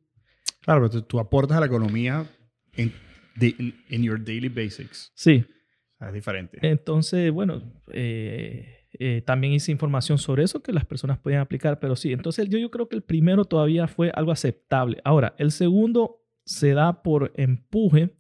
[0.62, 2.26] Claro, pero tú, tú aportas a la economía
[2.78, 2.94] en,
[3.90, 5.12] in your daily basics.
[5.16, 5.44] Sí,
[6.00, 6.60] es diferente.
[6.62, 7.62] entonces, bueno,
[7.92, 12.48] eh, eh, también hice información sobre eso que las personas podían aplicar, pero sí, entonces
[12.50, 15.02] yo, yo creo que el primero todavía fue algo aceptable.
[15.04, 18.16] Ahora, el segundo se da por empuje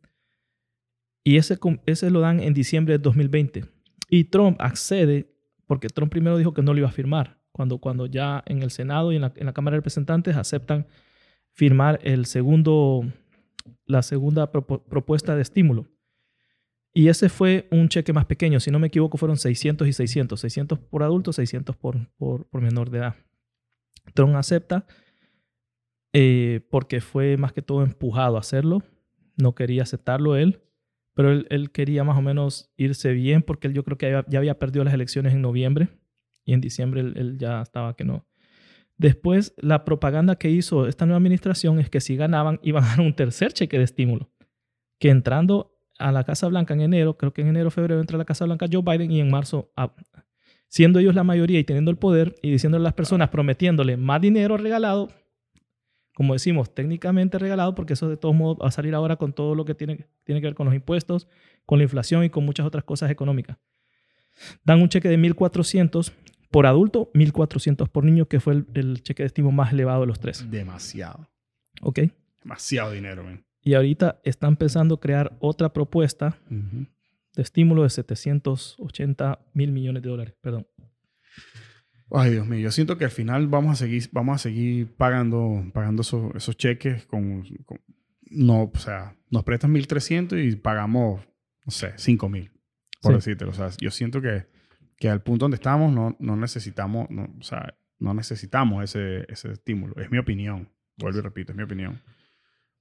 [1.24, 3.66] y ese, ese lo dan en diciembre de 2020.
[4.10, 5.34] Y Trump accede
[5.68, 7.40] porque Trump primero dijo que no lo iba a firmar.
[7.52, 10.88] Cuando, cuando ya en el Senado y en la, en la Cámara de Representantes aceptan
[11.52, 13.06] firmar el segundo,
[13.86, 15.88] la segunda propuesta de estímulo.
[16.94, 20.40] Y ese fue un cheque más pequeño, si no me equivoco fueron 600 y 600,
[20.40, 23.16] 600 por adulto, 600 por, por, por menor de edad.
[24.14, 24.86] Trump acepta
[26.14, 28.84] eh, porque fue más que todo empujado a hacerlo,
[29.38, 30.62] no quería aceptarlo él,
[31.16, 34.60] pero él, quería más o menos irse bien porque él yo creo que ya había
[34.60, 35.90] perdido las elecciones en noviembre
[36.46, 38.28] y en diciembre él ya estaba que no.
[38.98, 43.02] Después, la propaganda que hizo esta nueva administración es que si ganaban iban a dar
[43.02, 44.30] un tercer cheque de estímulo,
[45.00, 45.73] que entrando
[46.04, 48.46] a la Casa Blanca en enero, creo que en enero, febrero entra a la Casa
[48.46, 49.72] Blanca Joe Biden y en marzo,
[50.68, 54.22] siendo ellos la mayoría y teniendo el poder y diciéndole a las personas, prometiéndole más
[54.22, 55.10] dinero regalado,
[56.14, 59.56] como decimos, técnicamente regalado, porque eso de todos modos va a salir ahora con todo
[59.56, 61.28] lo que tiene, tiene que ver con los impuestos,
[61.66, 63.58] con la inflación y con muchas otras cosas económicas.
[64.64, 66.12] Dan un cheque de 1.400
[66.52, 70.20] por adulto, 1.400 por niño, que fue el, cheque de estímulo más elevado de los
[70.20, 70.50] tres.
[70.52, 71.30] Demasiado.
[71.82, 72.02] Ok.
[72.44, 73.44] Demasiado dinero, man.
[73.64, 80.10] Y ahorita está empezando a crear otra propuesta de estímulo de 780 mil millones de
[80.10, 80.36] dólares.
[80.42, 80.68] Perdón.
[82.12, 85.66] Ay, Dios mío, yo siento que al final vamos a seguir, vamos a seguir pagando,
[85.74, 87.44] pagando esos, cheques con,
[88.30, 91.26] no, o sea, nos prestan 1.300 y pagamos,
[91.66, 92.52] no sé, 5.000,
[93.02, 93.46] por decirte.
[93.46, 94.46] O sea, yo siento que,
[94.98, 99.52] que al punto donde estamos no, no necesitamos, no, o sea, no necesitamos ese, ese
[99.52, 99.96] estímulo.
[100.00, 100.70] Es mi opinión.
[100.98, 102.00] Vuelvo y repito, es mi opinión.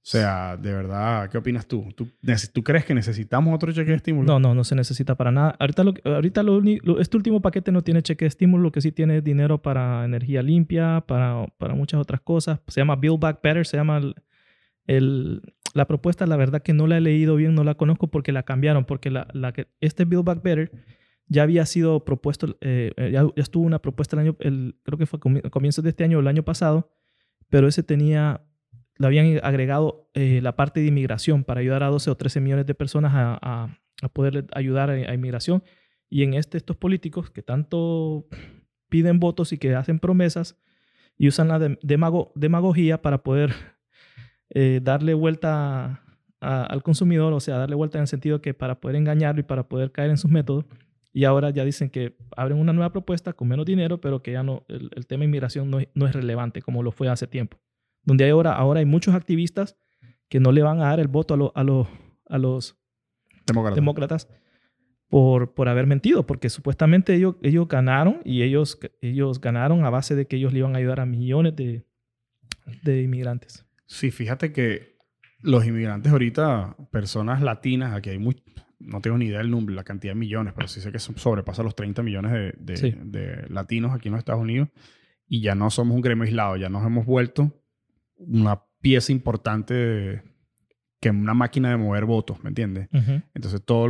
[0.03, 1.87] O sea, de verdad, ¿qué opinas tú?
[1.95, 2.09] ¿Tú,
[2.51, 4.27] ¿Tú, crees que necesitamos otro cheque de estímulo?
[4.27, 5.55] No, no, no se necesita para nada.
[5.57, 6.61] Ahorita, lo, ahorita lo,
[6.99, 10.03] este último paquete no tiene cheque de estímulo, lo que sí tiene es dinero para
[10.03, 12.59] energía limpia, para, muchas otras cosas.
[12.67, 14.01] Se llama Build Back Better, se llama
[15.73, 18.43] la propuesta, la verdad que no la he leído bien, no la conozco porque la
[18.43, 19.09] cambiaron, porque
[19.79, 20.69] este Build Back Better
[21.27, 25.49] ya había sido propuesto, eh, ya, estuvo una propuesta el año, creo que fue a
[25.49, 26.91] comienzos de este año o el año pasado,
[27.47, 28.41] pero ese tenía
[28.97, 32.65] le habían agregado eh, la parte de inmigración para ayudar a 12 o 13 millones
[32.65, 33.79] de personas a,
[34.13, 35.63] poder ayudar a, inmigración.
[36.09, 38.27] Y en este, estos políticos que tanto
[38.89, 40.59] piden votos y que hacen promesas
[41.17, 43.53] y usan la demagogía para poder
[44.49, 46.01] eh, darle vuelta
[46.39, 49.69] al consumidor, o sea, darle vuelta en el sentido que para poder engañarlo y para
[49.69, 50.65] poder caer en sus métodos.
[51.13, 54.43] Y ahora ya dicen que abren una nueva propuesta con menos dinero, pero que ya
[54.43, 57.62] no, el, tema de inmigración no es relevante como lo fue hace tiempo
[58.03, 59.77] donde hay ahora, ahora hay muchos activistas
[60.29, 61.63] que no le van a dar el voto a, a,
[62.29, 62.77] a los
[63.75, 64.29] demócratas,
[65.07, 70.15] por, por, haber mentido, porque supuestamente ellos, ellos ganaron y ellos, ellos ganaron a base
[70.15, 71.85] de que ellos le iban a ayudar a millones de,
[72.81, 73.63] de inmigrantes.
[73.85, 74.97] Sí, fíjate que
[75.39, 78.41] los inmigrantes ahorita, personas latinas, aquí hay muy,
[78.79, 81.61] no tengo ni idea del número, la cantidad de millones, pero sí sé que sobrepasa
[81.61, 84.69] los 30 millones de, de, de, latinos aquí en los Estados Unidos
[85.27, 87.62] y ya no somos un gremio aislado, ya nos hemos vuelto
[88.17, 90.23] una pieza importante
[90.99, 92.87] que una máquina de mover votos, ¿me entiendes?
[93.33, 93.89] Entonces todos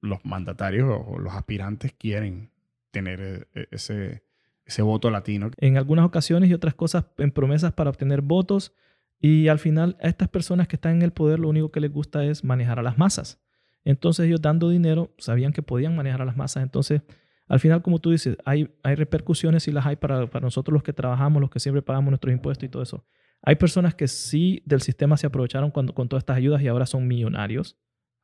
[0.00, 2.50] los mandatarios o los aspirantes quieren
[2.90, 4.22] tener e, e, ese,
[4.64, 5.50] ese voto latino.
[5.58, 8.74] En algunas ocasiones y otras cosas en promesas para obtener votos
[9.20, 11.92] y al final a estas personas que están en el poder lo único que les
[11.92, 13.40] gusta es manejar a las masas.
[13.84, 16.62] Entonces ellos dando dinero sabían que podían manejar a las masas.
[16.62, 17.02] Entonces
[17.48, 20.82] al final, como tú dices, hay, hay repercusiones y las hay para, para nosotros los
[20.82, 23.04] que trabajamos, los que siempre pagamos nuestros impuestos y todo eso.
[23.42, 26.86] Hay personas que sí del sistema se aprovecharon cuando, con todas estas ayudas y ahora
[26.86, 27.78] son millonarios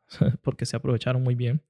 [0.43, 1.62] porque se aprovecharon muy bien.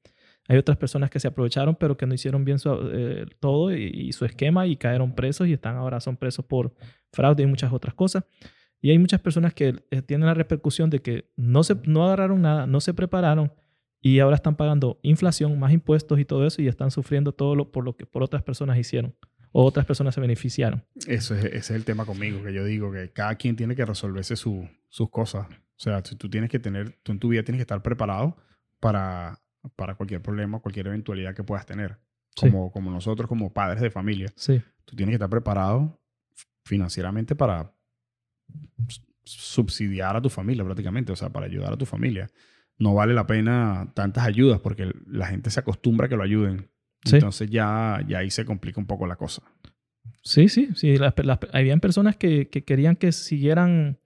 [0.48, 4.24] Hay otras personas que se aprovecharon pero que no hicieron bien eh, todo y, su
[4.24, 6.74] esquema y cayeron presos y están ahora son presos por
[7.12, 8.24] fraude y muchas otras cosas.
[8.80, 12.42] Y hay muchas personas que eh, tienen la repercusión de que no, se, no agarraron
[12.42, 13.52] nada, no se prepararon
[14.02, 17.70] y ahora están pagando inflación, más impuestos y todo eso y están sufriendo todo lo,
[17.70, 19.14] por lo que por otras personas hicieron
[19.52, 20.84] o otras personas se beneficiaron.
[21.06, 23.84] Eso es, ese es el tema conmigo, que yo digo que cada quien tiene que
[23.84, 24.68] resolverse sus
[25.10, 25.46] cosas.
[25.48, 28.36] O sea, tú, tienes que tener, tú en tu vida tienes que estar preparado
[28.80, 29.38] para,
[29.76, 31.98] para cualquier problema, cualquier eventualidad que puedas tener.
[32.34, 34.32] Como, como nosotros, como padres de familia.
[34.36, 34.62] Sí.
[34.86, 36.00] Tú tienes que estar preparado
[36.64, 37.74] financieramente para
[39.22, 42.30] subsidiar a tu familia prácticamente, o sea, para ayudar a tu familia
[42.78, 46.70] no vale la pena tantas ayudas porque la gente se acostumbra a que lo ayuden.
[47.04, 49.42] Entonces ya, ya ahí se complica un poco la cosa.
[50.22, 50.96] Sí, sí, sí.
[51.52, 53.98] habían personas que, querían que siguieran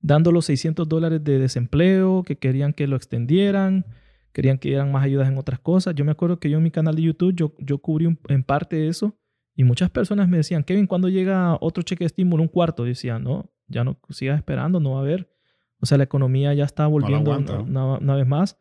[0.00, 3.84] dando los 600 dólares de desempleo, que querían que lo extendieran,
[4.32, 5.94] querían que dieran más ayudas en otras cosas.
[5.94, 8.88] Yo me acuerdo que yo en mi canal de YouTube, yo, yo cubrí en parte
[8.88, 9.18] eso
[9.58, 12.44] y muchas personas me decían, Kevin, ¿cuándo llega otro cheque de estímulo?
[12.44, 12.86] Un cuarto.
[12.86, 15.36] Y decía, no, ya no sigas esperando, no va a haber.
[15.80, 18.58] O sea, la economía ya está volviendo una, vez más.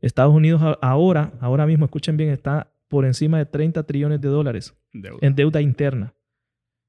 [0.00, 4.74] Estados Unidos ahora, ahora mismo, escuchen bien, está por encima de 30 trillones de dólares
[4.92, 6.14] en deuda interna.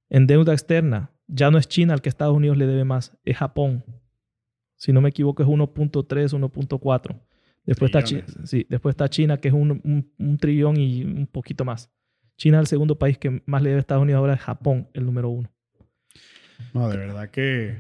[0.10, 3.38] En deuda externa, ya no es China el que Estados Unidos le debe más, es
[3.38, 3.84] Japón.
[4.76, 7.20] Si no me equivoco, es 1.3, 1.4.
[7.66, 11.66] Después está, China, sí, después está China, que es un, un trillón y un poquito
[11.66, 11.92] más.
[12.38, 15.06] China, el segundo país que más le debe a Estados Unidos ahora es Japón, el
[15.06, 15.52] número uno.
[16.74, 17.78] No, de verdad que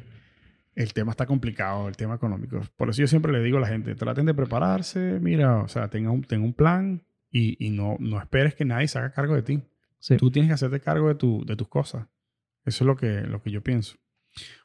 [0.78, 2.62] el tema está complicado, el tema económico.
[2.76, 5.90] Por eso yo siempre le digo a la gente, traten de prepararse, mira, o sea,
[5.90, 9.64] tenga un, un plan y, no, no esperes que nadie se haga cargo de ti.
[10.18, 12.08] Tú tienes que hacerte cargo de, tu, de tus cosas.
[12.64, 13.98] Eso es lo que, lo que yo pienso.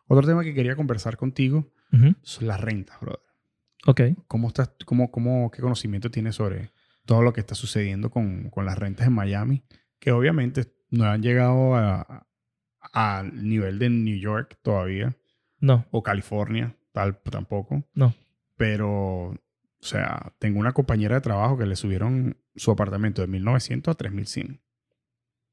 [0.06, 1.72] Otro tema que quería conversar contigo
[2.22, 3.20] son las rentas, brother.
[3.86, 4.00] Ok.
[4.28, 6.70] ¿Cómo estás, cómo, cómo, ¿Qué conocimiento tienes sobre
[7.04, 9.64] todo lo que está sucediendo con, con las rentas en Miami?
[10.02, 11.76] que obviamente no han llegado
[12.92, 15.16] al nivel de New York todavía.
[15.62, 15.86] No.
[15.92, 17.84] O California, tal, tampoco.
[17.94, 18.14] No.
[18.56, 19.36] Pero, o
[19.80, 24.60] sea, tengo una compañera de trabajo que le subieron su apartamento de 1900 a 3100.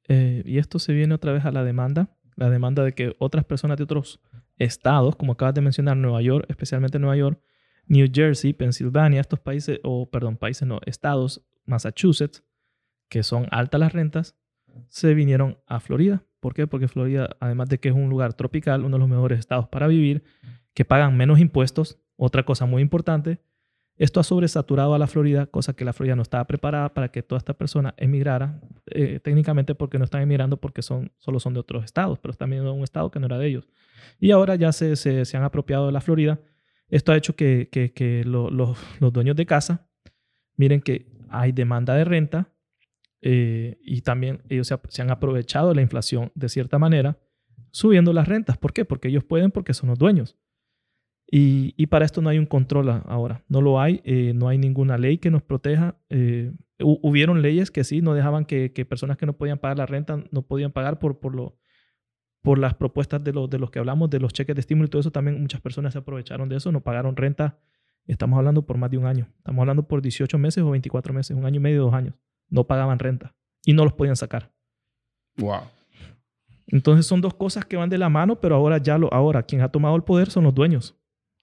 [0.07, 3.45] Eh, y esto se viene otra vez a la demanda, la demanda de que otras
[3.45, 4.19] personas de otros
[4.57, 7.39] estados, como acabas de mencionar, Nueva York, especialmente Nueva York,
[7.85, 12.43] New Jersey, Pensilvania, estos países, o perdón, países no, estados, Massachusetts,
[13.09, 14.35] que son altas las rentas,
[14.87, 16.23] se vinieron a Florida.
[16.39, 16.67] ¿Por qué?
[16.67, 19.87] Porque Florida, además de que es un lugar tropical, uno de los mejores estados para
[19.87, 20.23] vivir,
[20.73, 23.39] que pagan menos impuestos, otra cosa muy importante,
[23.99, 27.21] esto ha sobresaturado a la Florida, cosa que la Florida no estaba preparada para que
[27.21, 31.59] toda esta persona emigrara, eh, técnicamente porque no están emigrando porque son, solo son de
[31.59, 33.67] otros estados, pero también de un estado que no era de ellos.
[34.17, 36.39] Y ahora ya se, se, han apropiado de la Florida.
[36.87, 39.89] Esto ha hecho que, que, los, los dueños de casa
[40.55, 42.49] miren que hay demanda de renta,
[43.21, 47.17] eh, y también ellos se, han aprovechado de la inflación de cierta manera,
[47.71, 48.57] subiendo las rentas.
[48.57, 48.85] ¿Por qué?
[48.85, 50.37] Porque ellos pueden, porque son los dueños.
[51.31, 53.43] Y, para esto no hay un control ahora.
[53.47, 55.95] No lo hay, eh, no hay ninguna ley que nos proteja.
[56.09, 60.23] Eh, hubieron leyes que sí, no dejaban que, personas que no podían pagar la renta
[60.31, 61.59] no podían pagar por, por, lo,
[62.41, 65.01] por las propuestas de, de los que hablamos, de los cheques de estímulo y todo
[65.01, 65.11] eso.
[65.11, 67.59] También muchas personas se aprovecharon de eso, no pagaron renta.
[68.07, 69.27] Estamos hablando por más de un año.
[69.37, 72.15] Estamos hablando por 18 meses o 24 meses, un año y medio, dos años
[72.49, 73.35] no pagaban renta
[73.65, 74.51] y no los podían sacar.
[75.37, 75.61] Wow.
[76.67, 79.61] Entonces son dos cosas que van de la mano, pero ahora ya lo, ahora quien
[79.61, 80.95] ha tomado el poder son los dueños.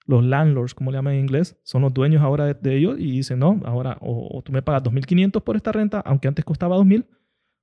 [0.07, 3.41] Los landlords, como le llaman en inglés, son los dueños ahora de, ellos y dicen,
[3.41, 7.07] no, ahora o, tú me pagas 2.500 por esta renta, aunque antes costaba 2.000,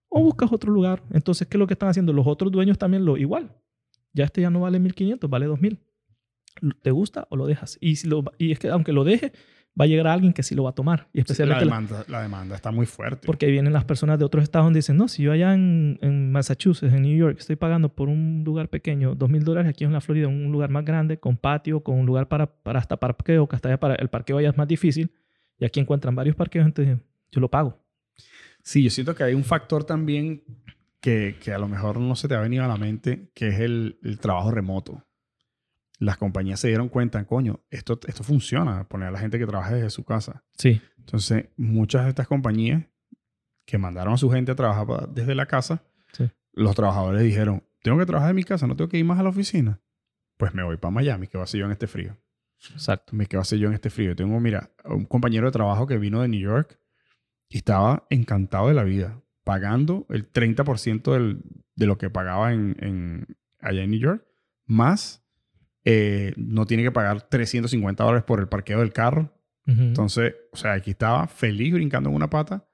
[0.10, 1.04] o buscas otro lugar.
[1.12, 2.12] Entonces, ¿qué es lo que están haciendo?
[2.12, 3.56] Los otros dueños también lo igual.
[4.12, 5.80] Ya este ya no vale 1.500, vale 2.000.
[6.82, 7.78] ¿Te gusta o lo dejas?
[7.80, 9.32] Y, si lo, y es que aunque lo deje,
[9.80, 11.08] va a llegar a alguien que sí lo va a tomar.
[11.14, 13.26] Y especialmente la, demanda, la, demanda, está muy fuerte.
[13.26, 16.32] Porque vienen las personas de otros estados donde dicen, no, si yo allá en, en
[16.32, 19.94] Massachusetts, en New York, estoy pagando por un lugar pequeño dos mil dólares, aquí en
[19.94, 23.48] la Florida, un lugar más grande, con patio, con un lugar para, para hasta parqueo,
[23.48, 25.12] que hasta allá para el parqueo allá es más difícil.
[25.58, 26.98] Y aquí encuentran varios parqueos, entonces
[27.32, 27.80] yo lo pago.
[28.62, 30.44] Sí, yo siento que hay un factor también
[31.00, 33.60] que, que a lo mejor no se te ha venido a la mente, que es
[33.60, 35.04] el, el trabajo remoto
[36.00, 39.76] las compañías se dieron cuenta, coño, esto, esto funciona, poner a la gente que trabaja
[39.76, 40.44] desde su casa.
[40.58, 40.82] Sí.
[40.98, 42.86] Entonces, muchas de estas compañías
[43.66, 45.84] que mandaron a su gente a trabajar desde la casa,
[46.56, 49.24] los trabajadores dijeron, tengo que trabajar en mi casa, no tengo que ir más a
[49.24, 49.82] la oficina.
[50.38, 52.16] Pues me voy para Miami, que va a ser yo en este frío.
[52.72, 53.16] Exacto.
[53.16, 54.16] Me quedo a hacer yo en este frío.
[54.16, 56.80] Tengo, mira, un compañero de trabajo que vino de New York
[57.50, 61.42] y estaba encantado de la vida, pagando el 30%
[61.76, 64.26] de lo que pagaba en, en, allá en New York,
[64.66, 65.23] más
[65.86, 69.34] eh, no tiene que pagar 350 dólares por el parqueo del carro.
[69.66, 72.68] Entonces, o sea, aquí estaba feliz brincando en una pata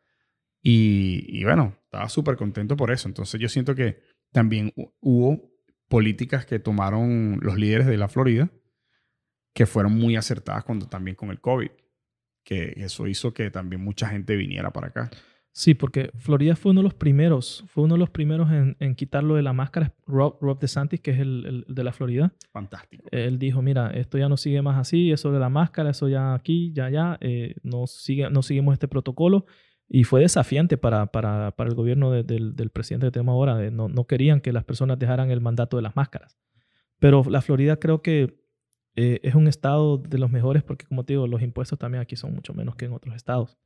[0.60, 3.08] y, y bueno, estaba súper contento por eso.
[3.08, 4.02] Entonces yo siento que
[4.32, 5.52] también hubo
[5.88, 8.50] políticas que tomaron los líderes de la Florida
[9.54, 11.72] que fueron muy acertadas cuando también con el COVID,
[12.44, 15.12] que eso hizo que también mucha gente viniera para acá.
[15.52, 18.96] Sí, porque Florida fue uno de los primeros, fue uno de los primeros en, en
[18.96, 19.94] quitarlo de la máscara.
[20.06, 22.34] Rob, Rob DeSantis, que es el, el, de la Florida.
[22.52, 23.04] Fantástico.
[23.12, 26.34] Él dijo, mira, esto ya no sigue más así, eso de la máscara, eso ya
[26.34, 29.46] aquí, ya ya, eh, no, sigue, no seguimos este protocolo.
[29.92, 33.72] Y fue desafiante para, para, para el gobierno del, del, presidente que tenemos ahora.
[33.72, 36.38] no, no querían que las personas dejaran el mandato de las máscaras.
[37.00, 38.40] Pero la Florida creo que
[38.96, 42.16] eh, es un estado de los mejores porque, como te digo, los impuestos también aquí
[42.16, 43.58] son mucho menos que en otros estados.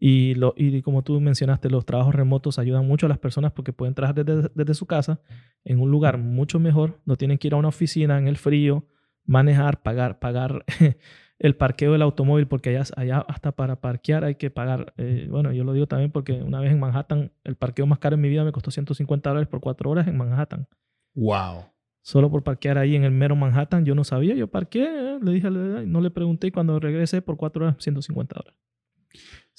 [0.00, 3.72] Y, lo, y como tú mencionaste, los trabajos remotos ayudan mucho a las personas porque
[3.72, 5.20] pueden trabajar desde, desde, su casa
[5.64, 7.00] en un lugar mucho mejor.
[7.04, 8.86] No tienen que ir a una oficina en el frío,
[9.24, 10.64] manejar, pagar, pagar
[11.38, 14.92] el parqueo del automóvil, porque allá, allá hasta para parquear hay que pagar.
[14.96, 18.14] eh, bueno, yo lo digo también porque una vez en Manhattan, el parqueo más caro
[18.14, 20.68] en mi vida me costó 150 dólares por cuatro horas en Manhattan.
[21.14, 21.64] Wow.
[22.02, 25.32] Solo por parquear ahí en el mero Manhattan, yo no sabía, yo parqué, eh, le
[25.32, 28.58] dije, no le pregunté y cuando regresé por cuatro horas, 150 dólares.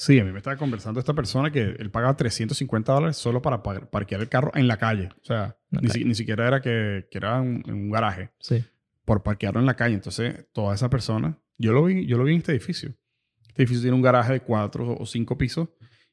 [0.02, 3.62] Sí, a mí me estaba conversando esta persona que él pagaba 350 dólares solo para
[3.62, 5.10] pa- parquear el carro en la calle.
[5.22, 5.94] O sea, ni, calle.
[5.94, 8.32] si- ni siquiera era que, que era un, en un garaje.
[8.40, 8.64] Sí,
[9.04, 9.96] Por parquearlo en la calle.
[9.96, 12.96] Entonces, toda esa persona, yo lo vi, yo lo vi en este edificio.
[13.46, 15.68] Este edificio tiene un garaje de cuatro o cinco pisos.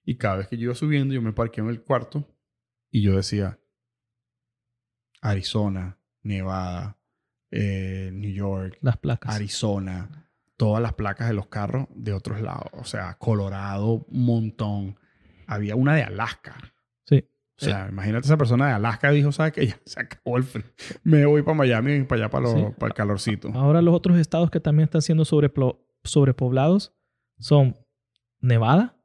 [0.04, 2.26] Y cada vez que yo iba subiendo, yo me parqué en el cuarto.
[2.90, 3.60] Y yo decía,
[5.20, 6.98] Arizona, Nevada,
[7.52, 9.34] eh, New York, las placas.
[9.34, 10.25] Arizona,
[10.56, 12.68] todas las placas de los carros de otros lados.
[12.72, 14.98] O sea, Colorado, un montón.
[15.46, 16.56] Había una de Alaska.
[17.04, 17.24] Sí.
[17.58, 19.66] O sea, imagínate esa persona de Alaska dijo, ¿sabes qué?
[19.68, 20.64] Ya se acabó el frío.
[21.04, 22.64] Me voy para Miami y para allá para, lo- Sí.
[22.78, 23.48] para el calorcito.
[23.54, 25.24] Ahora los otros estados que también están siendo
[26.04, 26.94] sobrepoblados
[27.38, 27.76] son
[28.40, 28.96] Nevada,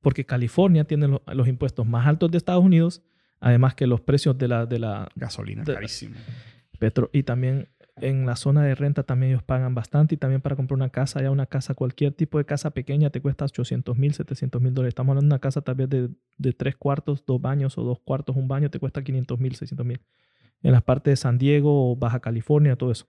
[0.00, 3.02] porque California tiene lo- los impuestos más altos de Estados Unidos,
[3.40, 6.14] además que los precios de la, de la Gasolina De- carísimo.
[6.78, 7.68] petro y también
[8.00, 11.22] en la zona de renta también ellos pagan bastante y también para comprar una casa,
[11.22, 14.90] ya una casa, cualquier tipo de casa pequeña te cuesta 800 mil, 700 mil dólares.
[14.90, 17.98] Estamos hablando de una casa tal vez de, de tres cuartos, dos baños o dos
[18.00, 20.00] cuartos, un baño, te cuesta 500 mil, 600 mil.
[20.62, 23.06] En las partes de San Diego o Baja California, todo eso.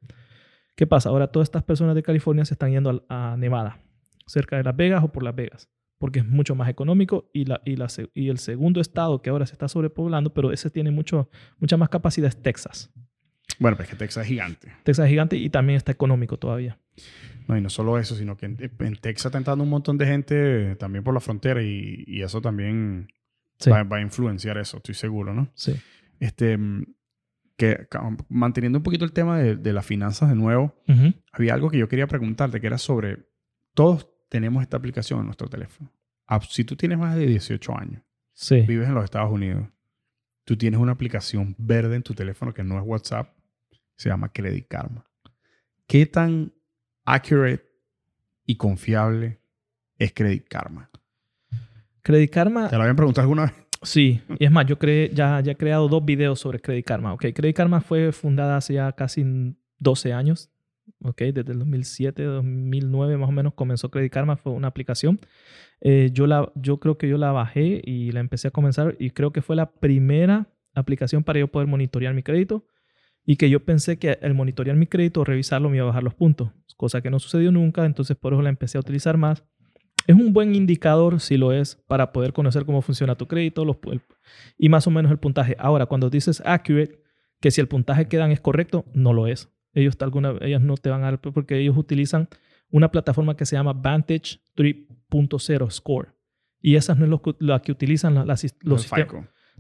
[0.75, 1.09] ¿Qué pasa?
[1.09, 3.81] Ahora todas estas personas de California se están yendo a, a Nevada,
[4.25, 7.61] cerca de Las Vegas o por Las Vegas, porque es mucho más económico y, la,
[7.65, 11.29] y, la, y el segundo estado que ahora se está sobrepoblando, pero ese tiene mucho,
[11.57, 12.93] mucha más capacidad es Texas.
[13.59, 14.71] Bueno, pero es que Texas es gigante.
[14.83, 16.77] Texas es gigante y también está económico todavía.
[17.47, 20.05] No, y no solo eso, sino que en, en Texas está entrando un montón de
[20.05, 23.07] gente también por la frontera y, y eso también
[23.59, 25.49] Sí, va, va a influenciar eso, estoy seguro, ¿no?
[25.55, 25.73] sí.
[26.19, 26.57] Este,
[27.57, 27.87] que
[28.29, 31.13] manteniendo un poquito el tema de, de las finanzas de nuevo, Ujú.
[31.31, 33.27] había algo que yo quería preguntarte, que era sobre,
[33.73, 35.91] todos tenemos esta aplicación en nuestro teléfono.
[36.27, 38.03] Ah, Si tú tienes más de 18 años,
[38.33, 38.61] Sí.
[38.61, 39.67] vives en los Estados Unidos,
[40.43, 43.33] tú tienes una aplicación verde en tu teléfono que no es WhatsApp,
[43.97, 45.05] se llama Credit Karma.
[45.87, 46.53] ¿Qué tan
[47.05, 47.63] accurate
[48.45, 49.39] y confiable
[49.97, 50.89] es Credit Karma?
[52.01, 53.53] Credit Karma, ¿Te lo habían preguntado alguna vez?
[53.83, 54.21] sí.
[54.39, 57.13] Y es más, yo creé, ya, ya he creado dos videos sobre Credit Karma.
[57.13, 59.25] Ok, Credit Karma fue fundada hace ya casi
[59.79, 60.49] 12 años.
[61.03, 64.37] Ok, desde el 2007, 2009 más o menos comenzó Credit Karma.
[64.37, 65.19] Fue una aplicación.
[65.81, 69.11] Eh, yo, la, yo creo que yo la bajé y la empecé a comenzar y
[69.11, 72.65] creo que fue la primera aplicación para yo poder monitorear mi crédito
[73.27, 76.01] y que yo pensé que el monitorear mi crédito o revisarlo me iba a bajar
[76.03, 79.43] los puntos, cosa que no sucedió nunca, entonces por eso la empecé a utilizar más.
[80.07, 83.75] Es un buen indicador, si lo es, para poder conocer cómo funciona tu crédito los
[83.91, 84.01] el-
[84.57, 85.55] y más o menos el puntaje.
[85.59, 87.03] Ahora, cuando dices accurate,
[87.41, 89.49] que si el puntaje que dan es correcto, no lo es.
[89.73, 92.29] Ellos, alguna, ellas no te van a dar porque ellos utilizan
[92.71, 96.13] una plataforma que se llama Vantage 3.0 Score.
[96.61, 99.07] Y esa no es lo la que utilizan la- las, los sistemas.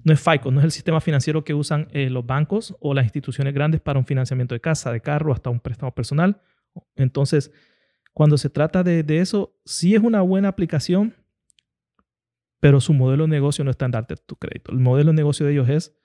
[0.03, 3.05] No es FICO, no es el sistema financiero que usan eh, los bancos o las
[3.05, 6.41] instituciones grandes para un financiamiento de casa, de carro, hasta un préstamo personal.
[6.95, 7.51] Entonces,
[8.13, 11.15] cuando se trata de, de eso, sí es una buena aplicación,
[12.59, 14.71] pero su modelo de negocio no está en darte tu crédito.
[14.71, 15.95] El modelo de negocio de ellos es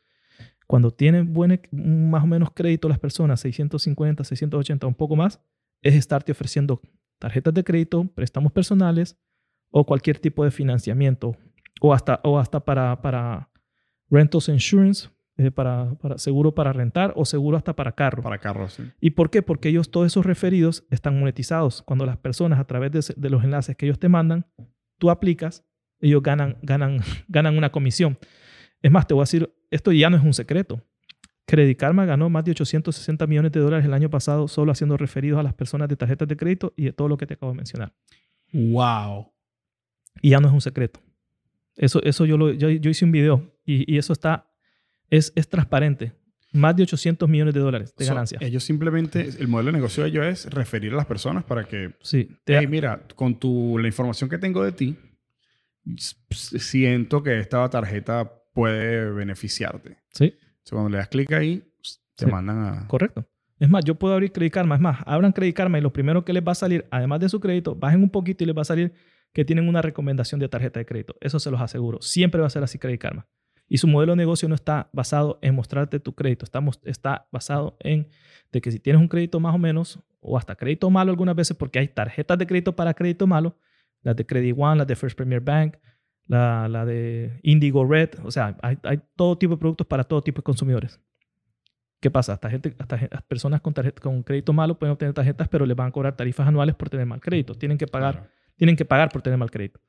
[0.67, 1.33] cuando tienen
[1.71, 5.41] más o menos crédito las personas, 650, 680, un poco más,
[5.83, 6.81] es estarte ofreciendo
[7.19, 9.19] tarjetas de crédito, préstamos personales
[9.71, 11.37] o cualquier tipo de financiamiento
[11.81, 13.52] o hasta, o hasta para, para
[14.13, 15.09] rentals insurance,
[15.39, 18.23] eh, para, para seguro para rentar o seguro hasta para carro.
[18.23, 18.85] Para carros, sí.
[19.01, 19.43] ¿Y por qué?
[19.43, 21.83] Porque ellos, todos esos referidos están monetizados.
[21.83, 24.47] Cuando las personas a través de, de los enlaces que ellos te mandan,
[24.99, 25.65] tú aplicas,
[26.01, 26.99] ellos ganan, ganan,
[27.29, 28.19] ganan una comisión.
[28.83, 30.83] Es más, te voy a decir, esto ya no es un secreto.
[31.47, 35.41] Credit Karma ganó más de 860 millones de dólares el año pasado solo haciendo referidos
[35.41, 37.57] a las personas de tarjetas de crédito y de todo lo que te acabo de
[37.57, 37.93] mencionar.
[38.53, 39.33] Wow.
[40.21, 41.01] Y ya no es un secreto.
[41.75, 44.47] Eso, eso yo, lo, yo, yo hice un video y, y eso está,
[45.11, 46.13] es, es transparente.
[46.55, 48.39] Más de 800 millones de dólares de So, ganancia.
[48.43, 51.95] ellos simplemente, el modelo de negocio de ellos es referir a las personas para que,
[52.03, 54.97] sí, te- hey, mira, con tu, la información que tengo de ti,
[56.31, 59.99] siento que esta tarjeta puede beneficiarte.
[60.13, 60.35] sí.
[60.65, 61.65] So, cuando le das clic ahí,
[62.15, 62.31] te Sí.
[62.31, 62.87] mandan a...
[62.87, 63.27] Correcto.
[63.59, 64.77] Es más, yo puedo abrir Credit Karma.
[64.77, 67.29] Es más, abran Credit Karma y lo primero que les va a salir, además de
[67.29, 68.93] su crédito, bajen un poquito y les va a salir
[69.33, 71.17] que tienen una recomendación de tarjeta de crédito.
[71.21, 72.01] Eso se los aseguro.
[72.01, 73.27] Siempre va a ser así Credit Karma.
[73.73, 76.45] Y su modelo de negocio no está basado en mostrarte tu crédito.
[76.45, 78.07] Estamos, está basado en
[78.53, 81.57] de que si tienes un crédito más o menos, o hasta crédito malo algunas veces,
[81.57, 83.57] porque hay tarjetas de crédito para crédito malo,
[84.03, 85.79] las de Credit One, las de First Premier Bank,
[86.27, 88.11] la, la de Indigo Red.
[88.25, 91.01] O sea, hay, hay todo tipo de productos para todo tipo de consumidores.
[91.99, 92.35] ¿Qué pasa?
[92.35, 95.93] Hasta gente, hasta personas con, con crédito malo pueden obtener tarjetas, pero les van a
[95.93, 97.55] cobrar tarifas anuales por tener mal crédito.
[97.55, 99.81] Tienen que pagar, tienen que pagar por tener mal crédito.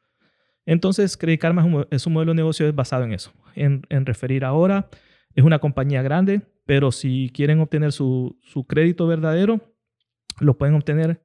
[0.66, 4.90] Entonces, Credit Karma es un, modelo de negocio basado en eso, en, referir ahora.
[5.36, 8.38] Es una compañía grande, pero si quieren obtener su,
[8.68, 9.60] crédito verdadero,
[10.40, 11.22] lo pueden obtener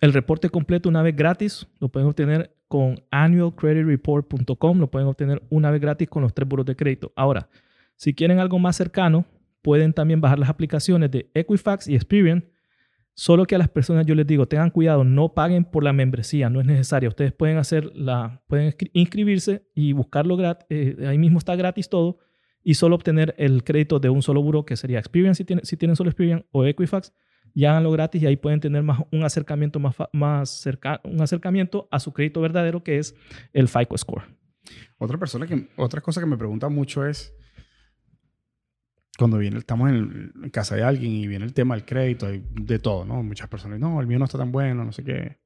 [0.00, 1.66] el reporte completo una vez gratis.
[1.80, 4.78] Lo pueden obtener con annualcreditreport.com.
[4.78, 7.12] Lo pueden obtener una vez gratis con los tres buros de crédito.
[7.16, 7.48] Ahora,
[7.94, 9.24] si quieren algo más cercano,
[9.62, 12.44] pueden también bajar las aplicaciones de Equifax y Experian.
[13.18, 16.50] Solo que a las personas yo les digo, tengan cuidado, no paguen por la membresía,
[16.50, 17.08] no es necesaria.
[17.08, 22.18] Ustedes pueden hacer la, pueden inscribirse y buscarlo gratis, eh, ahí mismo está gratis todo
[22.62, 25.78] y solo obtener el crédito de un solo buro que sería Experian si, tienen, si
[25.78, 27.14] tienen solo Experian o Equifax
[27.54, 31.88] y háganlo gratis y ahí pueden tener más, un acercamiento más, más cerca, un acercamiento
[31.90, 33.16] a su crédito verdadero que es
[33.54, 34.24] el FICO Score.
[34.98, 37.34] Otra persona que, otra cosa que me pregunta mucho es,
[39.18, 42.78] cuando viene, estamos en, casa de alguien y viene el tema del crédito, y de
[42.78, 43.22] todo, ¿no?
[43.22, 45.38] Muchas personas, no, el mío no está tan bueno, no sé qué.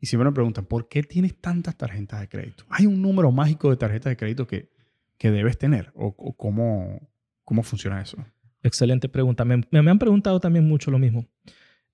[0.00, 2.64] Y siempre me preguntan, ¿por qué tienes tantas tarjetas de crédito?
[2.68, 4.68] ¿Hay un número mágico de tarjetas de crédito que,
[5.16, 5.92] que debes tener?
[5.94, 7.08] ¿O, cómo,
[7.44, 8.16] cómo funciona eso?
[8.64, 9.44] Excelente pregunta.
[9.44, 11.28] Me, me han preguntado también mucho lo mismo.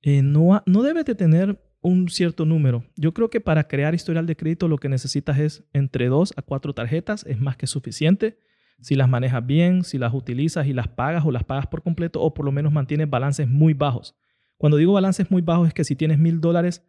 [0.00, 2.84] Eh, no, no debes de tener un cierto número.
[2.96, 6.42] Yo creo que para crear historial de crédito lo que necesitas es entre dos a
[6.42, 8.38] cuatro tarjetas, es más que suficiente
[8.80, 12.20] si las manejas bien, si las utilizas y las pagas o las pagas por completo
[12.20, 14.16] o por lo menos mantienes balances muy bajos.
[14.56, 16.84] Cuando digo balances muy bajos es que si tienes mil dólares,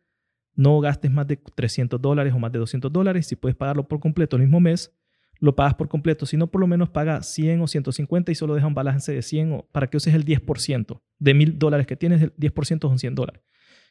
[0.55, 3.27] no gastes más de 300 dólares o más de 200 dólares.
[3.27, 4.93] Si puedes pagarlo por completo el mismo mes,
[5.39, 6.25] lo pagas por completo.
[6.25, 9.21] Si no, por lo menos paga 100 o 150 y solo deja un balance de
[9.21, 11.01] 100 para que uses el 10%.
[11.17, 13.41] De mil dólares que tienes, el 10% son 100 dólares.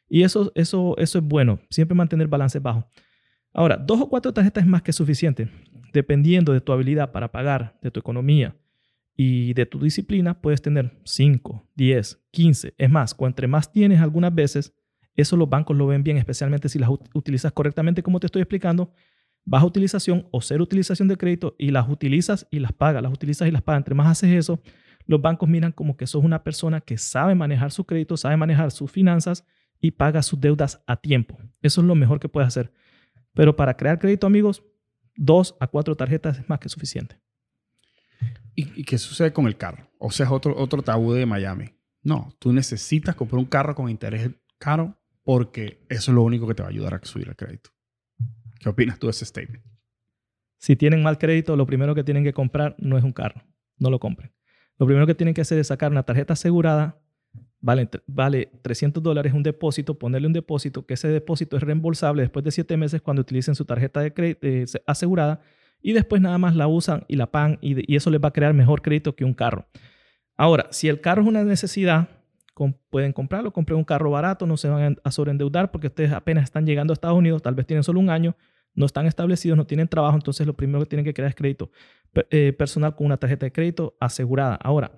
[0.08, 2.84] Y eso, eso, eso es bueno, siempre mantener balances bajos.
[3.52, 5.48] Ahora, dos o cuatro tarjetas es más que suficiente
[5.92, 8.56] dependiendo de tu habilidad para pagar, de tu economía
[9.16, 12.74] y de tu disciplina, puedes tener 5, 10, 15.
[12.76, 14.74] Es más, entre más tienes algunas veces,
[15.14, 18.92] eso los bancos lo ven bien, especialmente si las utilizas correctamente, como te estoy explicando,
[19.44, 23.48] baja utilización o cero utilización de crédito y las utilizas y las pagas, las utilizas
[23.48, 23.80] y las pagas.
[23.80, 24.60] Entre más haces eso,
[25.06, 28.70] los bancos miran como que sos una persona que sabe manejar su crédito, sabe manejar
[28.70, 29.44] sus finanzas
[29.80, 31.38] y paga sus deudas a tiempo.
[31.62, 32.70] Eso es lo mejor que puedes hacer.
[33.34, 34.62] Pero para crear crédito, amigos,
[35.18, 37.20] dos a cuatro tarjetas es más que suficiente.
[38.54, 39.88] ¿Y, qué sucede con el carro?
[39.98, 41.74] O sea, es otro, otro tabú de Miami.
[42.02, 46.54] No, tú necesitas comprar un carro con interés caro porque eso es lo único que
[46.54, 47.70] te va a ayudar a subir el crédito.
[48.58, 49.64] ¿Qué opinas tú de ese statement?
[50.56, 53.44] Si tienen mal crédito, lo primero que tienen que comprar no es un carro.
[53.76, 54.32] No lo compren.
[54.76, 57.00] Lo primero que tienen que hacer es sacar una tarjeta asegurada
[57.60, 62.44] vale, vale 300 dólares un depósito, ponerle un depósito, que ese depósito es reembolsable después
[62.44, 64.46] de 7 meses cuando utilicen su tarjeta de crédito
[64.86, 65.40] asegurada
[65.80, 68.54] y después nada más la usan y la pagan y, eso les va a crear
[68.54, 69.66] mejor crédito que un carro.
[70.36, 72.08] Ahora, si el carro es una necesidad,
[72.90, 76.66] pueden comprarlo, compren un carro barato, no se van a sobreendeudar porque ustedes apenas están
[76.66, 78.36] llegando a Estados Unidos, tal vez tienen solo un año,
[78.74, 81.70] no están establecidos, no tienen trabajo, entonces lo primero que tienen que crear es crédito
[82.30, 84.56] eh, personal con una tarjeta de crédito asegurada.
[84.56, 84.92] Ahora,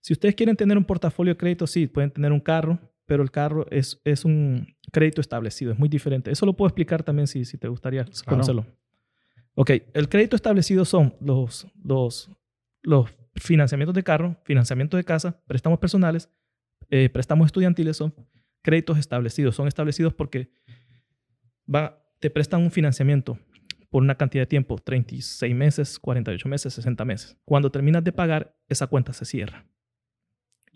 [0.00, 3.30] si ustedes quieren tener un portafolio de crédito, sí, pueden tener un carro, pero el
[3.30, 6.30] carro es, es un crédito establecido, es muy diferente.
[6.30, 8.66] Eso lo puedo explicar también si, si te gustaría conocerlo.
[9.54, 12.30] Ok, el crédito establecido son los, los,
[12.82, 16.28] los financiamientos de carro, financiamiento de casa, préstamos personales,
[16.90, 18.14] eh, préstamos estudiantiles son
[18.62, 19.54] créditos establecidos.
[19.54, 20.50] Son establecidos porque
[21.72, 23.38] va, te prestan un financiamiento
[23.90, 27.36] por una cantidad de tiempo, 36 meses, 48 meses, 60 meses.
[27.44, 29.64] Cuando terminas de pagar, esa cuenta se cierra.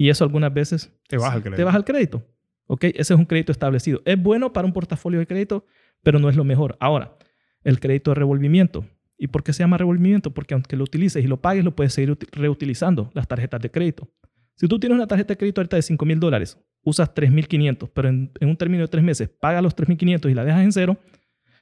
[0.01, 1.57] Y eso algunas veces te baja el crédito.
[1.59, 2.27] Te baja el crédito.
[2.67, 2.85] ¿Ok?
[2.85, 4.01] Ese es un crédito establecido.
[4.07, 5.67] Es bueno para un portafolio de crédito,
[6.03, 6.79] pero no es lo mejor.
[6.81, 7.19] Ahora,
[7.65, 8.87] el crédito de revolvimiento.
[9.19, 10.33] ¿Y por qué se llama revolvimiento?
[10.33, 14.09] Porque aunque lo utilices y lo pagues, lo puedes seguir reutilizando, las tarjetas de crédito.
[14.55, 18.09] Si tú tienes una tarjeta de crédito ahorita de 5 mil dólares, usas 3.500, pero
[18.09, 20.97] en, en, un término de tres meses pagas los 3.500 y la dejas en cero,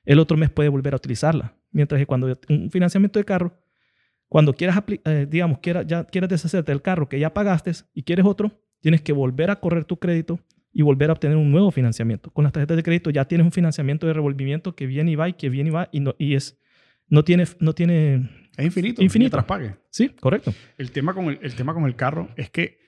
[0.05, 1.57] el otro mes puedes volver a utilizarla.
[1.73, 3.53] Mientras que cuando un financiamiento de carro,
[4.29, 8.27] cuando quieras, eh, digamos, quieras, ya quieres deshacerte del carro que ya pagaste y quieres
[8.27, 10.39] otro, tienes que volver a correr tu crédito
[10.73, 12.31] y volver a obtener un nuevo financiamiento.
[12.31, 15.29] Con las tarjetas de crédito ya tienes un financiamiento de revolvimiento que viene y va
[15.29, 16.59] y que viene y va y, no, y es,
[17.09, 17.47] no tiene...
[17.59, 19.03] No tiene es infinito.
[19.03, 19.47] Infinito.
[19.47, 19.77] pague.
[19.89, 20.53] Sí, correcto.
[20.77, 22.79] El tema, con el, el tema con el carro es que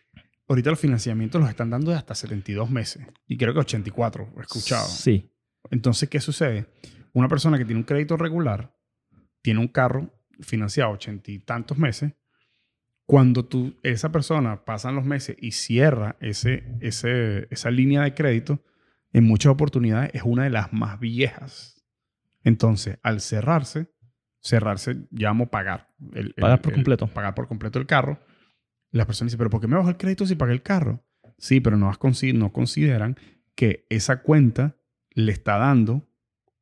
[0.49, 3.07] ahorita los financiamientos los están dando de hasta 72 meses.
[3.29, 4.89] Y creo que 84, he escuchado.
[4.89, 5.31] Sí.
[5.71, 6.67] Entonces, ¿qué sucede?
[7.13, 8.77] Una persona que tiene un crédito regular,
[9.43, 10.11] tiene un carro
[10.43, 12.13] financiado ochenta y tantos meses,
[13.05, 18.65] cuando tú, esa persona pasan los meses y cierra ese, ese, esa línea de crédito,
[19.13, 21.85] en muchas oportunidades es una de las más viejas.
[22.45, 23.93] Entonces, al cerrarse,
[24.41, 25.89] cerrarse llamo pagar.
[26.37, 27.09] pagar por completo.
[27.09, 28.21] Pagar por completo el carro.
[28.93, 31.05] La persona dice, pero ¿por qué me bajó el crédito si pagué el carro?
[31.37, 31.99] Sí, pero no, has
[32.33, 33.17] no consideran
[33.57, 34.77] que esa cuenta
[35.11, 36.09] le está dando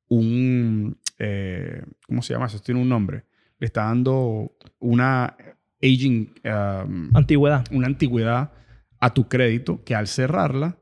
[0.09, 2.61] un, eh, ¿cómo se llama eso?
[2.61, 3.24] Tiene un nombre.
[3.59, 5.36] Le está dando una
[5.82, 7.64] aging, um, Antigüedad.
[7.72, 8.52] una antigüedad
[9.00, 10.76] a tu crédito que al cerrarla,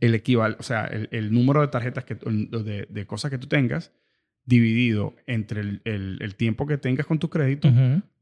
[0.00, 3.46] el equival, o sea, el, el número de tarjetas que, de, de cosas que tú
[3.48, 3.92] tengas,
[4.44, 7.70] dividido entre el, el- el tiempo que tengas con tu crédito,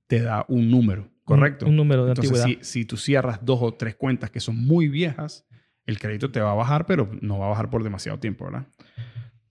[0.06, 1.64] te da un número, ¿correcto?
[1.66, 2.62] Un, un número de Entonces, antigüedad.
[2.62, 5.46] si, si tú cierras dos o tres cuentas que son muy viejas,
[5.86, 8.66] el crédito te va a bajar, pero no va a bajar por demasiado tiempo, ¿verdad?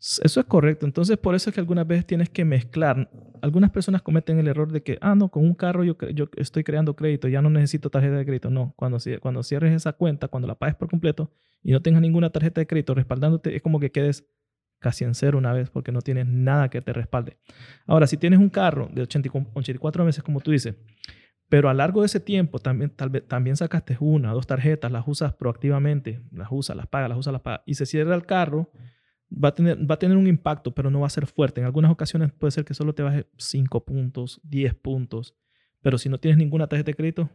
[0.01, 0.87] Eso es correcto.
[0.87, 3.11] Entonces, por eso es que algunas veces tienes que mezclar.
[3.43, 6.63] Algunas personas cometen el error de que, ah, no, con un carro yo, yo estoy
[6.63, 8.49] creando crédito, ya no necesito tarjeta de crédito.
[8.49, 11.31] No, cuando, cuando cierres esa cuenta, cuando la pagues por completo
[11.61, 14.27] y no tengas ninguna tarjeta de crédito respaldándote, es como que quedes
[14.79, 17.37] casi en cero una vez porque no tienes nada que te respalde.
[17.85, 20.75] Ahora, si tienes un carro de 84 84 meses, como tú dices,
[21.47, 25.07] pero a largo de ese tiempo también, tal vez, también sacaste una, dos tarjetas, las
[25.07, 28.71] usas proactivamente, las usas, las pagas, las usas, las pagas, y se cierra el carro,
[29.31, 31.61] va a, tener, va a tener un impacto, pero no va a ser fuerte.
[31.61, 35.35] En algunas ocasiones puede ser que solo te baje 5 puntos, 10 puntos,
[35.81, 37.29] pero si no tienes ninguna tarjeta de crédito,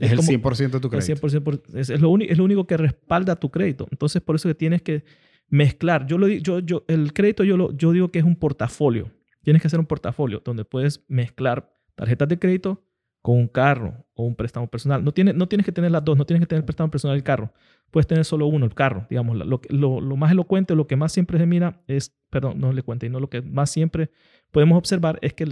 [0.00, 1.28] Es, el como- 100% de tu el crédito.
[1.28, 3.86] 100% por- es, es lo uni- es lo único que respalda tu crédito.
[3.90, 5.04] Entonces, por eso que tienes que
[5.48, 6.06] mezclar.
[6.06, 9.10] Yo lo yo, yo, el crédito yo, lo, yo digo que es un portafolio.
[9.42, 12.84] Tienes que hacer un portafolio donde puedes mezclar tarjetas de crédito
[13.22, 15.02] con un carro o un préstamo personal.
[15.04, 17.16] No, tiene, no tienes que tener las dos, no tienes que tener el préstamo personal
[17.16, 17.52] y el carro.
[17.90, 19.06] Puedes tener solo uno, el carro.
[19.08, 23.06] Digamos, lo, lo, más elocuente, lo que más siempre se mira es, perdón, no elocuente,
[23.06, 24.10] y no lo que más siempre
[24.50, 25.46] podemos observar es que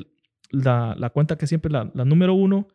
[0.50, 2.68] la, la cuenta que siempre, la, número uno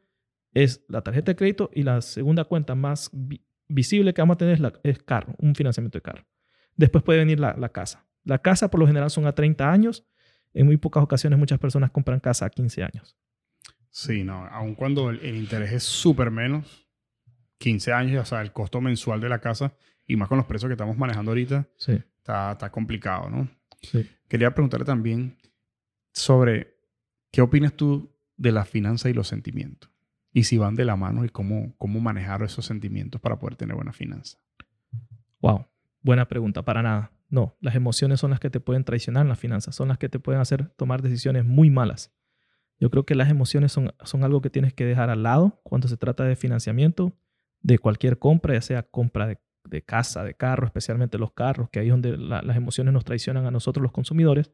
[0.53, 4.37] es la tarjeta de crédito y la segunda cuenta más vi- visible que vamos a
[4.37, 4.73] tener es, la,
[5.05, 6.25] carro, un financiamiento de carro.
[6.75, 8.05] Después puede venir la, la casa.
[8.23, 10.05] La casa por lo general son a 30 años.
[10.53, 13.15] En muy pocas ocasiones muchas personas compran casa a 15 años.
[13.89, 14.45] Sí, no.
[14.47, 16.87] Aun cuando el, el interés es súper menos,
[17.61, 19.73] 15 años, o sea, el costo mensual de la casa,
[20.07, 23.47] y más con los precios que estamos manejando ahorita, Sí, está, está complicado, ¿no?
[23.81, 24.09] sí.
[24.27, 25.37] Quería preguntarle también
[26.13, 26.75] sobre
[27.31, 29.89] qué opinas tú de la finanza y los sentimientos.
[30.33, 33.75] Y si van de la mano y cómo, cómo manejar esos sentimientos para poder tener
[33.75, 34.37] buena finanza.
[35.41, 35.67] Wow,
[36.01, 37.11] buena pregunta, para nada.
[37.29, 40.09] No, las emociones son las que te pueden traicionar en las finanzas, son las que
[40.09, 42.11] te pueden hacer tomar decisiones muy malas.
[42.79, 45.87] Yo creo que las emociones son, son algo que tienes que dejar al lado cuando
[45.87, 47.13] se trata de financiamiento,
[47.61, 51.79] de cualquier compra, ya sea compra de, de casa, de carro, especialmente los carros, que
[51.79, 54.51] ahí es donde la- las emociones nos traicionan a nosotros los consumidores,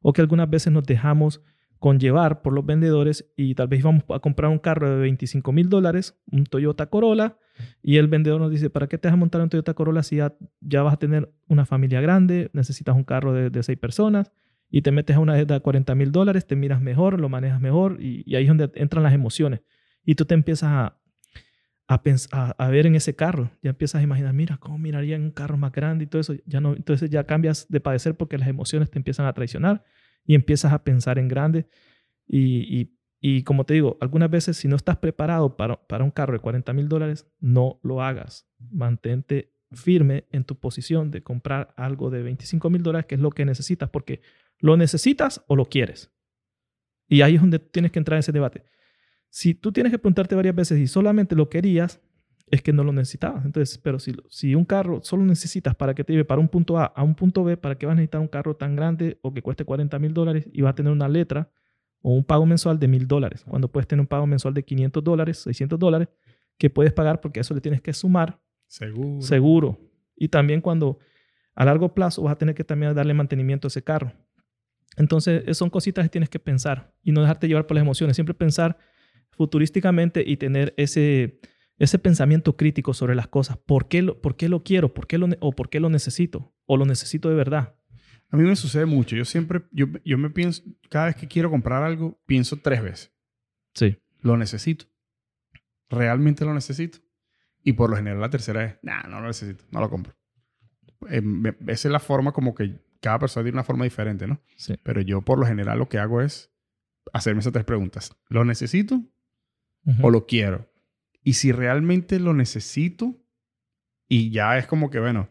[0.00, 1.40] o que algunas veces nos dejamos
[1.78, 5.68] conllevar por los vendedores y tal vez íbamos a comprar un carro de 25 mil
[5.68, 7.36] dólares, un Toyota Corolla,
[7.82, 10.16] y el vendedor nos dice, ¿para qué te vas a montar un Toyota Corolla si
[10.16, 14.32] ya, vas a tener una familia grande, necesitas un carro de, de seis personas
[14.70, 17.60] y te metes a una deuda de 40 mil dólares, te miras mejor, lo manejas
[17.60, 19.60] mejor y, y ahí es donde entran las emociones.
[20.04, 20.98] Y tú te empiezas a,
[21.88, 25.56] a, ver en ese carro, ya empiezas a imaginar, mira, ¿cómo miraría en un carro
[25.56, 26.34] más grande y todo eso?
[26.44, 29.84] Ya no, entonces ya cambias de padecer porque las emociones te empiezan a traicionar
[30.24, 31.66] y empiezas a pensar en grande.
[32.26, 36.10] Y, y, y como te digo, algunas veces si no estás preparado para, para un
[36.10, 38.46] carro de 40 mil dólares, no lo hagas.
[38.58, 43.30] Mantente firme en tu posición de comprar algo de 25 mil dólares, que es lo
[43.30, 44.20] que necesitas, porque
[44.58, 46.12] lo necesitas o lo quieres.
[47.08, 48.64] Y ahí es donde tienes que entrar en ese debate.
[49.38, 52.00] Si tú tienes que preguntarte varias veces y solamente lo querías,
[52.50, 53.44] es que no lo necesitabas.
[53.44, 56.76] Entonces, pero si, si un carro solo necesitas para que te lleve para un punto
[56.76, 59.32] A a un punto B, ¿para qué vas a necesitar un carro tan grande o
[59.32, 61.52] que cueste 40 mil dólares y vas a tener una letra
[62.02, 63.44] o un pago mensual de mil dólares?
[63.48, 66.08] Cuando puedes tener un pago mensual de 500 dólares, 600 dólares,
[66.58, 69.22] que puedes pagar porque a eso le tienes que sumar Seguro.
[69.22, 69.78] seguro.
[70.16, 70.98] Y también cuando
[71.54, 74.10] a largo plazo vas a tener que también darle mantenimiento a ese carro.
[74.96, 78.16] Entonces, son cositas que tienes que pensar y no dejarte llevar por las emociones.
[78.16, 78.76] Siempre pensar
[79.38, 81.40] futurísticamente y tener ese,
[81.78, 83.56] ese pensamiento crítico sobre las cosas.
[83.56, 84.92] ¿Por qué lo, por qué lo quiero?
[84.92, 86.54] ¿Por qué lo, ¿O por qué lo necesito?
[86.66, 87.74] ¿O lo necesito de verdad?
[88.30, 89.16] A mí me sucede mucho.
[89.16, 93.14] Yo siempre, yo, yo me pienso, cada vez que quiero comprar algo, pienso tres veces.
[93.72, 93.96] Sí.
[94.20, 94.84] ¿Lo necesito?
[95.88, 96.98] ¿Realmente lo necesito?
[97.64, 100.14] Y por lo general la tercera es, nah, no lo necesito, no lo compro.
[101.08, 104.42] Eh, me- esa es la forma como que cada persona tiene una forma diferente, ¿no?
[104.56, 104.74] Sí.
[104.82, 106.52] Pero yo por lo general lo que hago es
[107.12, 108.14] hacerme esas tres preguntas.
[108.28, 109.00] ¿Lo necesito
[110.02, 110.70] O lo quiero?
[111.22, 113.16] Y si realmente lo necesito,
[114.08, 115.28] y ya es como que, bueno,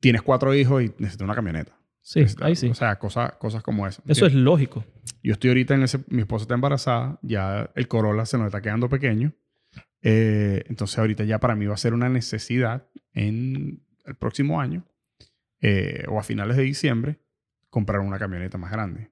[0.00, 1.78] tienes cuatro hijos y necesitas una camioneta.
[2.02, 2.68] Sí, ahí sí.
[2.68, 4.02] O sea, cosas, cosas como eso.
[4.06, 4.84] Eso es lógico.
[5.22, 6.00] Yo estoy ahorita en ese...
[6.08, 7.18] Mi esposa está embarazada.
[7.22, 9.34] Ya el Corolla se nos está quedando pequeño.
[10.02, 14.86] Eh, entonces ahorita ya para mí va a ser una necesidad en el próximo año
[15.60, 17.20] eh, o a finales de diciembre
[17.68, 19.10] comprar una camioneta más grande.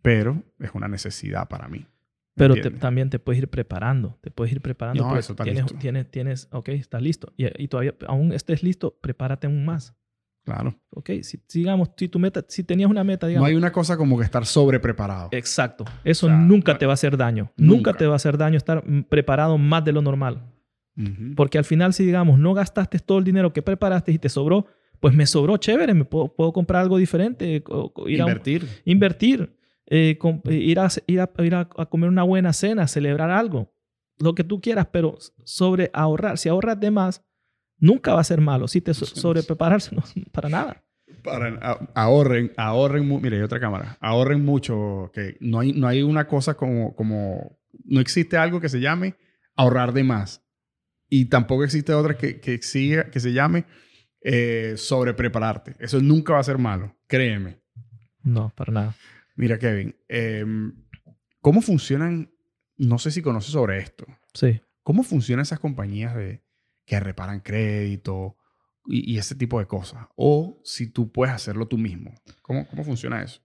[0.00, 1.86] Pero es una necesidad para mí.
[2.36, 5.02] Pero te- también te puedes ir preparando, te puedes ir preparando.
[5.02, 5.78] No, eso está tienes, listo.
[5.78, 7.32] Tienes, tienes, ok, estás listo.
[7.36, 9.94] Y, y todavía, aún estés listo, prepárate aún más.
[10.44, 10.78] Claro.
[10.90, 14.16] Ok, si, digamos, si tu meta, si tenías una meta, No hay una cosa como
[14.18, 15.28] que estar sobre preparado.
[15.32, 15.84] Exacto.
[16.04, 17.50] Eso O sea, nunca no- te va a hacer daño.
[17.56, 17.74] Nunca.
[17.90, 17.92] Nunca.
[17.94, 20.42] te va a hacer daño estar mm, preparado más de lo normal.
[21.34, 24.66] Porque al final, si digamos, no gastaste todo el dinero que preparaste y te sobró,
[25.00, 28.30] pues me sobró chévere, me puedo, puedo comprar algo diferente, o- ir a un-
[28.84, 29.55] Invertir.
[29.86, 33.30] Eh, com- eh, ir, a, ir, a, ir a- a comer una buena cena, celebrar
[33.30, 33.72] algo,
[34.18, 37.22] lo que tú quieras, pero sobre ahorrar, si ahorras de más,
[37.78, 38.66] nunca va a ser malo.
[38.68, 40.02] Si te so- sobre prepararse, no,
[40.32, 40.82] para nada.
[41.22, 41.58] Para,
[41.94, 43.96] ahorren, ahorren, mire, hay otra cámara.
[44.00, 48.68] Ahorren mucho, que no hay, no hay una cosa como, como, no existe algo que
[48.68, 49.14] se llame
[49.56, 50.42] ahorrar de más.
[51.08, 53.64] Y tampoco existe otra que, que, siga, que se llame
[54.22, 55.76] eh, sobre prepararte.
[55.78, 57.60] Eso nunca va a ser malo, créeme.
[58.24, 58.94] No, para nada.
[59.36, 60.74] Mira, Kevin, em,
[61.40, 62.32] ¿cómo funcionan?
[62.76, 64.06] No sé si conoces sobre esto.
[64.34, 64.60] Sí.
[64.82, 66.42] ¿Cómo funcionan esas compañías de,
[66.84, 68.36] que reparan crédito
[68.86, 70.06] y, y ese tipo de cosas?
[70.16, 72.12] O si tú puedes hacerlo tú mismo.
[72.42, 73.40] ¿Cómo, cómo funciona eso?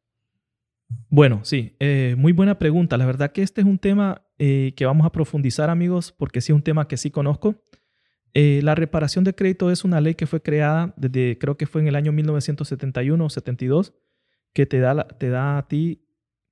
[1.10, 2.98] Bueno, sí, eh, muy buena pregunta.
[2.98, 6.52] La verdad que este es un tema eh, que vamos a profundizar, amigos, porque sí
[6.52, 7.56] es un tema que sí conozco.
[8.34, 11.82] Eh, la reparación de crédito es una ley que fue creada desde, creo que fue
[11.82, 13.94] en el año 1971 o 72,
[14.54, 16.06] que te da, la- te da a ti,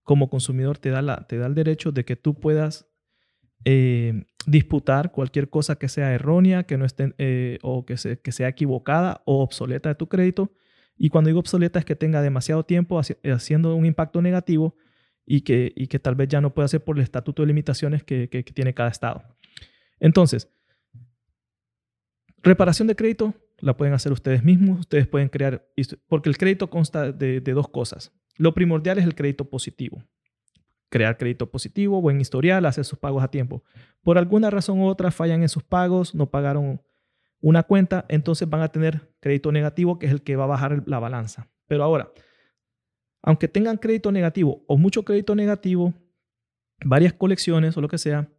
[0.04, 2.88] como consumidor, te da, te da el derecho de que tú puedas
[3.66, 8.48] eh, disputar cualquier cosa que sea errónea, que no esté, eh, o que, que sea
[8.48, 10.52] equivocada o obsoleta de tu crédito.
[10.98, 14.76] Y cuando digo obsoleta es que tenga demasiado tiempo haci- haciendo un impacto negativo
[15.26, 18.04] y que, y que tal vez ya no pueda hacer por el estatuto de limitaciones
[18.04, 19.24] que tiene cada estado.
[20.00, 20.50] Entonces,
[22.42, 25.68] reparación de crédito la pueden hacer ustedes mismos, ustedes pueden crear,
[26.08, 28.12] porque el crédito consta de, dos cosas.
[28.38, 30.04] Lo primordial es el crédito positivo.
[30.90, 33.64] Crear crédito positivo, buen historial, hacer sus pagos a tiempo.
[34.02, 36.82] Por alguna razón u otra fallan en sus pagos, no pagaron
[37.42, 40.84] una cuenta, entonces van a tener crédito negativo, que es el que va a bajar
[40.88, 41.48] la balanza.
[41.68, 42.12] Pero ahora,
[43.22, 45.94] aunque tengan crédito negativo o mucho crédito negativo,
[46.84, 48.30] varias colecciones o lo que sea,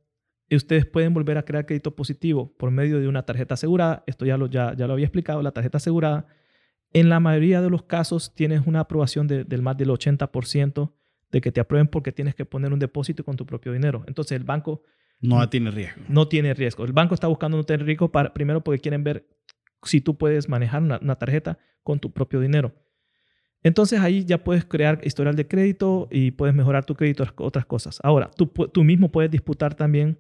[0.57, 4.03] ustedes pueden volver a crear crédito positivo por medio de una tarjeta asegurada.
[4.07, 6.27] Esto ya lo, ya, ya lo había explicado, la tarjeta asegurada.
[6.93, 10.93] En la mayoría de los casos tienes una aprobación de- del más del 80%
[11.31, 14.03] de que te aprueben porque tienes que poner un depósito con tu propio dinero.
[14.09, 14.83] Entonces el banco
[15.21, 16.03] No tiene riesgo.
[16.09, 16.85] no tiene riesgo.
[16.85, 19.29] El banco está buscando no tener riesgo para, primero porque quieren ver
[19.85, 22.75] si tú puedes manejar una, una tarjeta con tu propio dinero.
[23.63, 28.01] Entonces ahí ya puedes crear historial de crédito y puedes mejorar tu crédito, otras cosas.
[28.03, 30.19] Ahora, tú, tú mismo puedes disputar también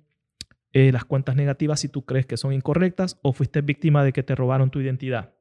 [0.72, 4.22] eh, las cuentas negativas si tú crees que son incorrectas o fuiste víctima de que
[4.22, 5.34] te robaron tu identidad.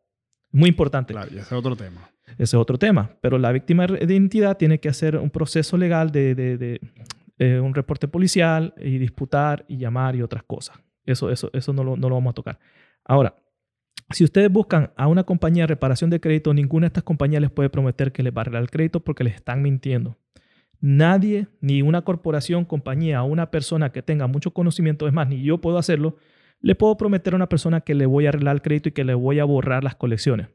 [0.52, 1.14] Muy importante.
[1.14, 2.10] Claro, y ese es otro tema.
[2.34, 3.12] Ese es otro tema.
[3.22, 6.82] Pero la víctima de identidad tiene que hacer un proceso legal de, de- de,
[7.38, 10.80] eh, un reporte policial y disputar y llamar y otras cosas.
[11.06, 12.60] Eso, eso, eso no, lo, no lo vamos a tocar.
[13.06, 13.36] Ahora,
[14.12, 17.52] si ustedes buscan a una compañía de reparación de crédito, ninguna de estas compañías les
[17.52, 20.18] puede prometer que les va a arreglar el crédito porque les están mintiendo.
[20.82, 25.42] Nadie, ni una corporación, compañía o una persona que tenga mucho conocimiento, es más, ni
[25.44, 26.18] yo puedo hacerlo,
[26.62, 29.04] le puedo prometer a una persona que le voy a arreglar el crédito y que
[29.04, 30.48] le voy a borrar las colecciones.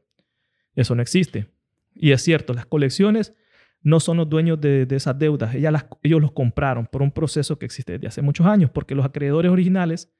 [0.75, 1.47] Eso no existe.
[1.93, 3.33] Y es cierto, las colecciones
[3.81, 5.53] no son los dueños de, esas deudas.
[5.53, 8.95] Ellas las- ellos los compraron por un proceso que existe desde hace muchos años, porque
[8.95, 10.11] los acreedores originales,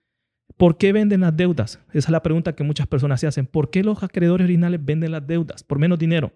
[0.55, 1.79] ¿por qué venden las deudas?
[1.89, 3.47] Esa es la pregunta que muchas personas se hacen.
[3.47, 6.31] ¿Por qué los acreedores originales venden las deudas por menos dinero?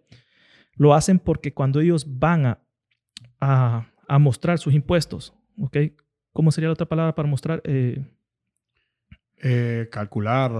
[0.75, 2.59] Lo hacen porque cuando ellos van a,
[3.39, 5.77] a, a mostrar sus impuestos, ¿ok?
[6.33, 7.61] ¿Cómo sería la otra palabra para mostrar?
[7.65, 8.03] Eh,
[9.41, 10.51] Eh, calcular.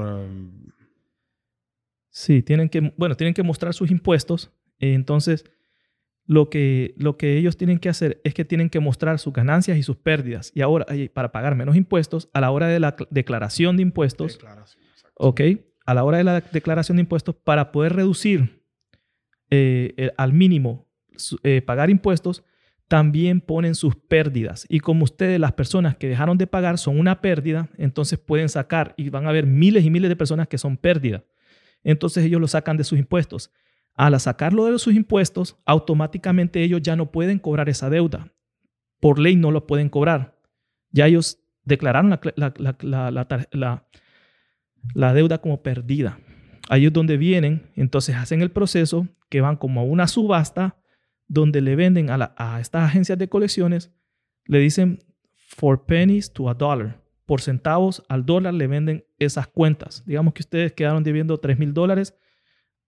[2.10, 4.52] Sí, tienen que, bueno, tienen que mostrar sus impuestos.
[4.80, 5.46] eh, Entonces,
[6.26, 9.78] lo que, lo que ellos tienen que hacer es que tienen que mostrar sus ganancias
[9.78, 10.52] y sus pérdidas.
[10.56, 14.34] Y ahora, para pagar menos impuestos, a la hora de la cl- declaración de impuestos,
[14.34, 14.84] declaración.
[15.16, 15.42] ¿ok?
[15.86, 18.64] A la hora de la declaración de impuestos, para poder reducir
[19.50, 20.88] eh, al mínimo
[21.66, 22.44] pagar impuestos,
[22.90, 24.66] también ponen sus pérdidas.
[24.68, 28.96] Y como ustedes, las personas que dejaron de pagar, son una pérdida, entonces pueden sacar
[28.98, 31.22] y van a haber miles y miles de personas que son pérdidas.
[31.84, 33.52] Entonces ellos lo sacan de sus impuestos.
[33.94, 38.34] Al sacarlo de sus impuestos, automáticamente ellos ya no pueden cobrar esa deuda.
[39.00, 40.36] Por ley no lo pueden cobrar.
[40.92, 43.86] Ya ellos declararon la, la- la-
[44.96, 46.20] la- deuda como perdida.
[46.70, 50.76] Ahí es donde vienen, entonces hacen el proceso que van como a una subasta
[51.30, 53.92] donde le venden a, la- a estas agencias de colecciones,
[54.46, 55.00] le dicen
[55.38, 57.02] for pennies to a dollar.
[57.26, 60.04] Por centavos al dólar le venden esas cuentas.
[60.06, 62.16] Digamos que ustedes quedaron debiendo 3 mil dólares.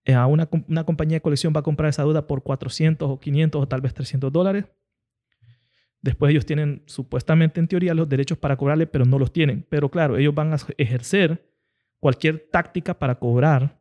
[0.04, 3.18] eh, A una, una compañía de colección va a comprar esa deuda por 400 o
[3.20, 4.64] 500 o tal vez 300 dólares.
[6.00, 9.64] Después ellos tienen supuestamente en teoría los derechos para cobrarle, pero no los tienen.
[9.68, 11.48] Pero claro, ellos van a ejercer
[12.00, 13.80] cualquier táctica para cobrar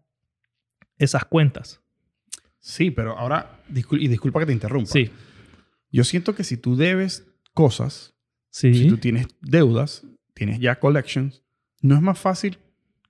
[1.00, 1.82] esas cuentas.
[2.62, 4.90] Sí, pero ahora, y disculpa que te interrumpa.
[4.92, 5.12] Sí.
[5.92, 8.14] Yo siento que si tú debes cosas,
[8.50, 8.74] Sí.
[8.74, 11.44] si tú tienes deudas, tienes ya collections,
[11.82, 12.60] no es más fácil,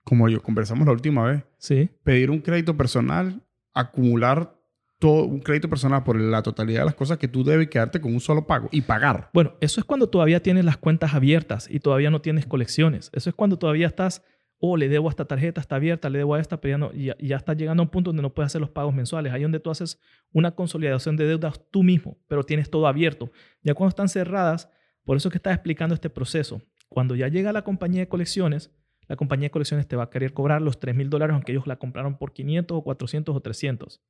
[0.04, 1.90] como yo conversamos la última vez, Sí.
[2.02, 3.42] pedir un crédito personal,
[3.74, 4.58] acumular
[4.98, 8.14] todo un crédito personal por la totalidad de las cosas que tú debes quedarte con
[8.14, 9.30] un solo pago y pagar.
[9.34, 13.10] Bueno, eso es cuando todavía tienes las cuentas abiertas y todavía no tienes colecciones.
[13.12, 14.22] Eso es cuando todavía estás,
[14.64, 17.36] oh, le debo a esta tarjeta, está abierta, le debo a esta, pero ya, no,
[17.36, 19.32] estás llegando a un punto donde no puedes hacer los pagos mensuales.
[19.32, 23.32] Ahí donde tú haces una consolidación de deudas tú mismo, pero tienes todo abierto.
[23.64, 24.70] Ya cuando están cerradas,
[25.04, 26.62] por eso es que estás explicando este proceso.
[26.88, 28.70] Cuando ya llega la compañía de colecciones,
[29.08, 31.66] la compañía de colecciones te va a querer cobrar los 3 mil dólares, aunque ellos
[31.66, 34.00] la compraron por 500 o 400 o 300.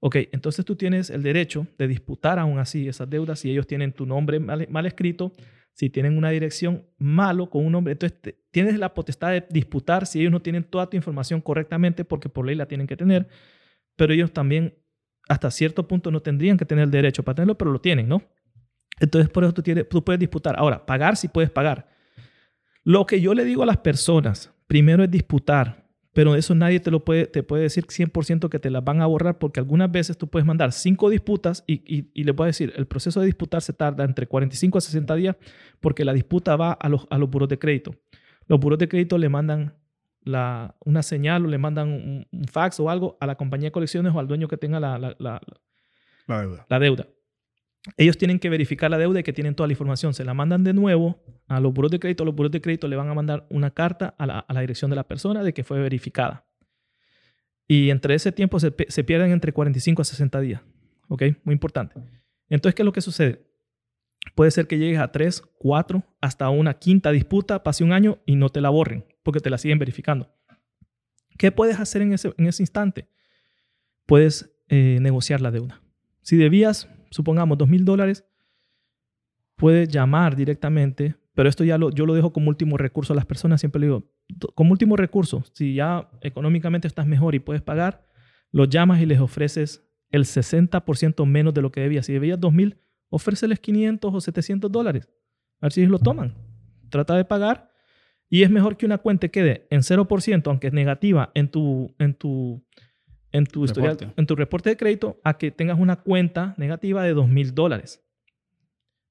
[0.00, 3.92] Ok, entonces tú tienes el derecho de disputar aún así esas deudas si ellos tienen
[3.92, 5.32] tu nombre mal escrito,
[5.78, 7.92] si tienen una dirección malo con un nombre.
[7.92, 12.28] Entonces tienes la potestad de disputar si ellos no tienen toda tu información correctamente, porque
[12.28, 13.28] por ley la tienen que tener,
[13.94, 14.74] pero ellos también
[15.28, 18.24] hasta cierto punto no tendrían que tener el derecho para tenerlo, pero lo tienen, ¿no?
[18.98, 20.56] Entonces por eso tú, tienes, tú puedes disputar.
[20.58, 21.86] Ahora, pagar si puedes pagar.
[22.82, 25.87] Lo que yo le digo a las personas, primero es disputar,
[26.18, 29.06] pero eso nadie te lo puede, te puede decir 100% que te las van a
[29.06, 32.72] borrar porque algunas veces tú puedes mandar cinco disputas y, y, y voy a decir,
[32.74, 35.36] el proceso de disputar se tarda entre 45 a 60 días
[35.78, 37.94] porque la disputa va a los, a los buros de crédito.
[38.48, 39.76] Los buros de crédito le mandan
[40.22, 43.72] la, una señal o le mandan un, un fax o algo a la compañía de
[43.72, 45.40] colecciones o al dueño que tenga la, la, la,
[46.26, 46.66] La deuda.
[46.68, 47.06] la deuda.
[47.96, 50.14] Ellos tienen que verificar la deuda y que tienen toda la información.
[50.14, 52.24] Se la mandan de nuevo a los buros de crédito.
[52.24, 55.06] Los buros de crédito le van a mandar una carta a la, dirección de la
[55.06, 56.46] persona de que fue verificada.
[57.66, 60.62] Y entre ese tiempo se, pierden entre 45 a 60 días.
[61.08, 61.22] ¿Ok?
[61.44, 61.94] Muy importante.
[62.48, 63.46] Entonces, ¿qué es lo que sucede?
[64.34, 68.36] Puede ser que llegues a 3, 4, hasta una quinta disputa, pase un año y
[68.36, 70.34] no te la borren, porque te la siguen verificando.
[71.38, 73.08] ¿Qué puedes hacer en ese, en ese instante?
[74.06, 75.80] Puedes eh, negociar la deuda.
[76.22, 78.24] Si debías, supongamos, dos mil dólares,
[79.56, 83.26] puedes llamar directamente, pero esto ya lo, yo lo dejo como último recurso a las
[83.26, 87.62] personas, siempre le digo, "Do- como último recurso, si ya económicamente estás mejor y puedes
[87.62, 88.06] pagar,
[88.52, 92.06] los llamas y les ofreces el 60% menos de lo que debías.
[92.06, 92.78] Si debías dos mil,
[93.10, 95.08] ofréceles 500 o 700 dólares.
[95.60, 96.34] A ver si ellos lo toman.
[96.88, 97.70] Trata de pagar
[98.30, 102.14] y es mejor que una cuenta quede en 0%, aunque es negativa, en tu, en
[102.14, 102.64] tu,
[103.32, 104.20] en tu historial, Reporte.
[104.20, 108.02] en tu reporte de crédito, a que tengas una cuenta negativa de 2 mil dólares.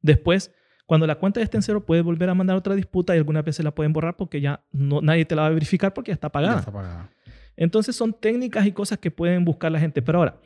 [0.02, 0.53] Después,
[0.85, 3.64] cuando la cuenta esté en cero, puedes volver a mandar otra disputa y algunas veces
[3.65, 6.27] la pueden borrar porque ya no, nadie te la va a verificar porque ya está
[6.27, 6.60] Ya pagada.
[6.60, 7.11] está pagada.
[7.56, 10.02] Entonces son técnicas y cosas que pueden buscar la gente.
[10.02, 10.39] Pero ahora,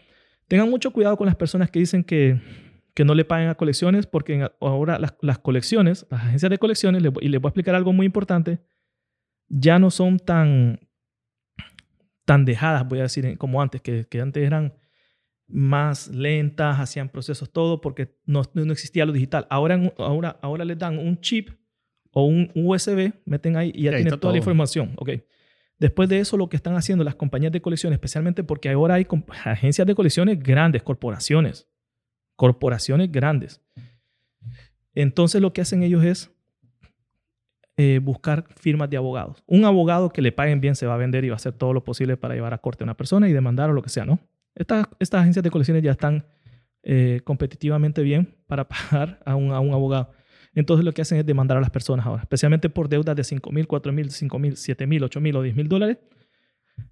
[0.48, 2.42] tengan mucho cuidado con las personas que dicen que,
[2.94, 7.02] que no le paguen a colecciones, porque ahora las, las colecciones, las agencias de colecciones,
[7.22, 8.60] y les voy a explicar algo muy importante,
[9.50, 10.80] ya no son tan,
[12.26, 14.74] tan dejadas, voy a decir, como antes, que, que antes eran
[15.48, 19.48] más lentas, hacían procesos todo, porque no, no existía lo digital.
[19.50, 21.50] Ahora, ahora, ahora les dan un chip
[22.12, 24.94] o un USB, meten ahí y ya tienen toda la información.
[24.98, 25.12] Ok.
[25.78, 29.08] Después de eso, lo que están haciendo las compañías de colecciones, especialmente porque ahora hay
[29.46, 31.68] agencias de colecciones grandes, corporaciones,
[32.36, 33.62] corporaciones grandes.
[34.94, 36.32] Entonces lo que hacen ellos es
[37.78, 39.44] eh, buscar firmas de abogados.
[39.48, 41.74] Un abogado que le paguen bien se va a vender y va a hacer todo
[41.74, 44.06] lo posible para llevar a corte a una persona y demandar o lo que sea,
[44.06, 44.20] ¿no?
[44.56, 46.26] Estas, estas agencias de colecciones ya están
[46.84, 50.12] eh, competitivamente bien para pagar a un, a un abogado.
[50.54, 53.52] Entonces lo que hacen es demandar a las personas ahora, especialmente por deudas de 5
[53.52, 55.98] mil, 4 mil, 5 mil, 7 mil, 8 mil o 10 mil dólares.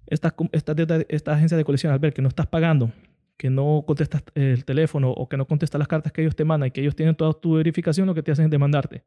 [0.06, 0.34] Estas,
[0.76, 2.90] deudas- estas agencias de colección, al ver que no estás pagando,
[3.36, 6.68] que no contestas el teléfono o que no contestas las cartas que ellos te mandan
[6.68, 9.04] y que ellos tienen toda tu verificación, lo que te hacen es demandarte.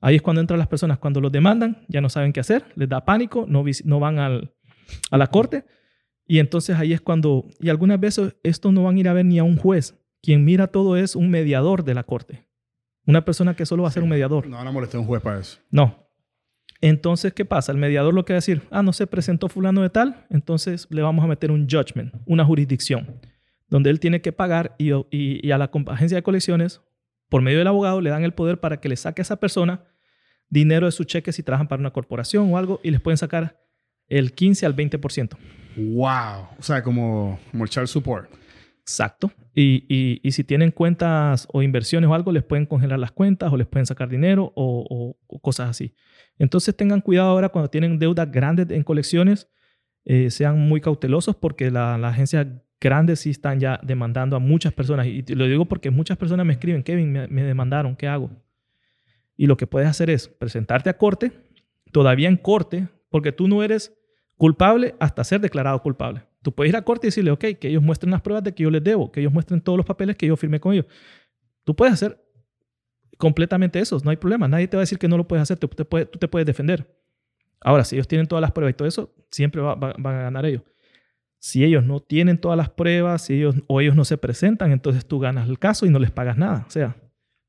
[0.00, 2.88] Ahí es cuando entran las personas, cuando los demandan, ya no saben qué hacer, les
[2.88, 3.64] da pánico, no,
[4.00, 4.54] van al,
[5.10, 5.64] a la corte.
[6.26, 9.24] Y entonces ahí es cuando, y algunas veces estos no van a ir a ver
[9.24, 9.94] ni a un juez.
[10.22, 12.46] Quien mira todo es un mediador de la corte.
[13.06, 14.46] Una persona que solo va a ser un mediador.
[14.48, 15.58] No van a molestar a un juez para eso.
[15.70, 16.04] No.
[16.80, 17.72] Entonces, ¿qué pasa?
[17.72, 20.86] El mediador lo que va a decir, ah, no se presentó fulano de tal, entonces
[20.90, 23.18] le vamos a meter un judgment, una jurisdicción,
[23.68, 26.82] donde él tiene que pagar y, y- y a la agencia de colecciones,
[27.28, 29.84] por medio del abogado, le dan el poder para que le saque a esa persona
[30.48, 33.60] dinero de su cheque si trabajan para una corporación o algo y les pueden sacar
[34.08, 35.36] el 15 al 20%.
[35.76, 36.48] Wow.
[36.58, 38.30] O sea, como, como el child support.
[38.80, 39.32] Exacto.
[39.52, 43.52] Y, y- y si tienen cuentas o inversiones o algo, les pueden congelar las cuentas
[43.52, 45.94] o les pueden sacar dinero o, o- o cosas así.
[46.38, 49.50] Entonces tengan cuidado ahora cuando tienen deudas grandes en colecciones,
[50.04, 52.46] eh, sean muy cautelosos porque la- las agencias
[52.80, 55.06] grandes sí están ya demandando a muchas personas.
[55.06, 58.30] Y lo digo porque muchas personas me escriben, Kevin, me, demandaron, ¿qué hago?
[59.36, 61.32] Y lo que puedes hacer es presentarte a corte,
[61.92, 63.94] todavía en corte, porque tú no eres
[64.36, 66.22] culpable hasta ser declarado culpable.
[66.42, 68.62] Tú puedes ir a corte y decirle, ok, que ellos muestren las pruebas de que
[68.62, 70.86] yo les debo, que ellos muestren todos los papeles que yo firmé con ellos.
[71.64, 72.22] Tú puedes hacer
[73.18, 74.46] completamente eso, no hay problema.
[74.46, 76.28] Nadie te va a decir que no lo puedes hacer, tú te puedes, tú te
[76.28, 76.96] puedes defender.
[77.60, 80.62] Ahora, si ellos tienen todas las pruebas y todo eso, siempre van a ganar ellos.
[81.38, 85.06] Si ellos no tienen todas las pruebas si ellos, o ellos no se presentan, entonces
[85.06, 86.64] tú ganas el caso y no les pagas nada.
[86.66, 86.96] O sea.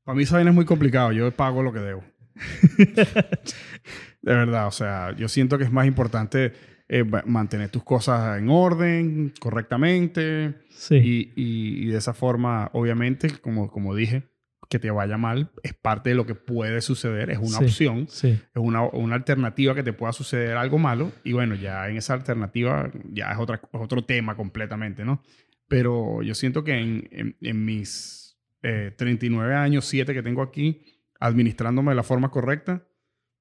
[0.04, 1.12] Para mí eso es muy complicado.
[1.12, 2.04] Yo pago lo que debo.
[2.78, 6.52] de verdad, o sea, yo siento que es más importante
[6.88, 10.54] eh, mantener tus cosas en orden, correctamente.
[10.70, 11.32] Sí.
[11.36, 14.22] Y, de esa forma, obviamente, como, como dije,
[14.68, 18.28] que te vaya mal es parte de lo que puede suceder, es una opción, sí.
[18.28, 22.14] es una, una, alternativa que te pueda suceder algo malo y bueno, ya en esa
[22.14, 25.22] alternativa ya es, otra, otro tema completamente, ¿no?
[25.68, 30.82] Pero yo siento que en, en, mis 39 eh, años, 7 que tengo aquí,
[31.20, 32.86] administrándome de la forma correcta,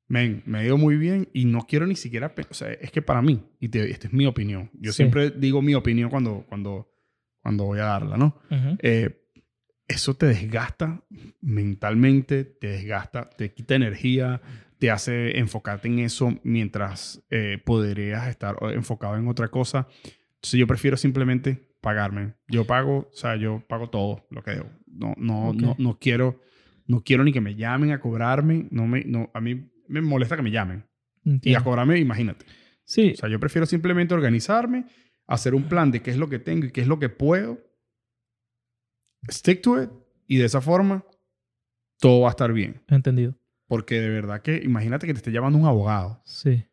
[0.08, 3.02] me me ha ido muy bien y no quiero ni siquiera, o sea, es que
[3.02, 6.90] para mí, y esta es mi opinión, yo siempre digo mi opinión cuando, cuando,
[7.42, 8.40] cuando voy a darla, ¿no?
[8.82, 9.27] eh,
[9.88, 11.04] eso te desgasta
[11.42, 14.42] mentalmente, te desgasta, te quita energía,
[14.80, 19.88] te hace enfocarte en eso mientras eh, podrías estar enfocado en otra cosa.
[20.36, 22.34] Entonces yo prefiero simplemente pagarme.
[22.48, 24.70] Yo pago, o sea, yo pago todo lo que debo.
[24.88, 26.42] No, no, no, no quiero,
[26.86, 28.68] no quiero ni que me llamen a cobrarme.
[28.72, 30.86] No me, no, a mí me molesta que me llamen.
[31.24, 32.46] Y a cobrarme, imagínate.
[32.86, 33.12] Sí.
[33.14, 34.86] O sea, yo prefiero simplemente organizarme,
[35.28, 37.67] hacer un plan de qué es lo que tengo y qué es lo que puedo
[39.30, 39.90] stick to it
[40.28, 41.06] y de esa forma
[42.00, 42.82] todo va a estar bien.
[42.88, 43.36] Entendido.
[43.68, 46.22] Porque de verdad que imagínate que te esté llamando un abogado.
[46.26, 46.66] Sí.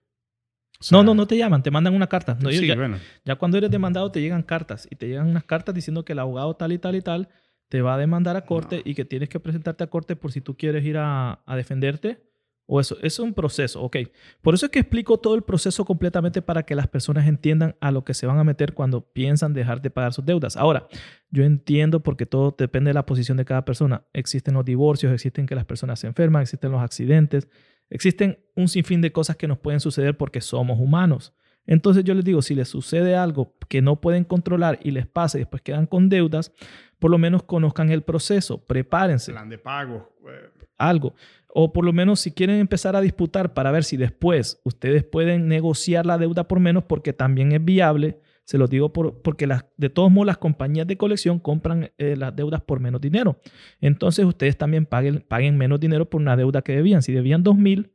[0.90, 2.36] no, no, no te llaman, te mandan una carta.
[2.40, 2.98] No, sí, ya, bueno.
[3.24, 6.18] ya cuando eres demandado te llegan cartas y te llegan unas cartas diciendo que el
[6.18, 7.28] abogado tal y tal y tal
[7.68, 10.40] te va a demandar a corte y que tienes que presentarte a corte por si
[10.40, 12.22] tú quieres ir a, a defenderte
[12.66, 13.96] o eso, es un proceso, ok.
[14.40, 17.90] Por eso es que explico todo el proceso completamente para que las personas entiendan a
[17.90, 20.56] lo que se van a meter cuando piensan dejar de pagar sus deudas.
[20.56, 20.88] Ahora,
[21.30, 24.04] yo entiendo porque todo depende de la posición de cada persona.
[24.14, 27.48] Existen los divorcios, existen que las personas se enferman, existen los accidentes,
[27.90, 31.34] existen un sinfín de cosas que nos pueden suceder porque somos humanos.
[31.66, 35.38] Entonces yo les digo, si les sucede algo que no pueden controlar y les pasa
[35.38, 36.52] y después quedan con deudas,
[36.98, 39.32] por lo menos conozcan el proceso, prepárense.
[39.32, 40.14] Plan de pago.
[40.28, 40.50] Eh.
[40.78, 41.14] Algo.
[41.56, 45.46] O por lo menos si quieren empezar a disputar para ver si después ustedes pueden
[45.46, 48.18] negociar la deuda por menos, porque también es viable.
[48.42, 52.16] Se los digo por, porque las, de todos modos las compañías de colección compran eh,
[52.16, 53.40] las deudas por menos dinero.
[53.80, 57.02] Entonces ustedes también paguen, paguen menos dinero por una deuda que debían.
[57.02, 57.88] Si debían 2.000,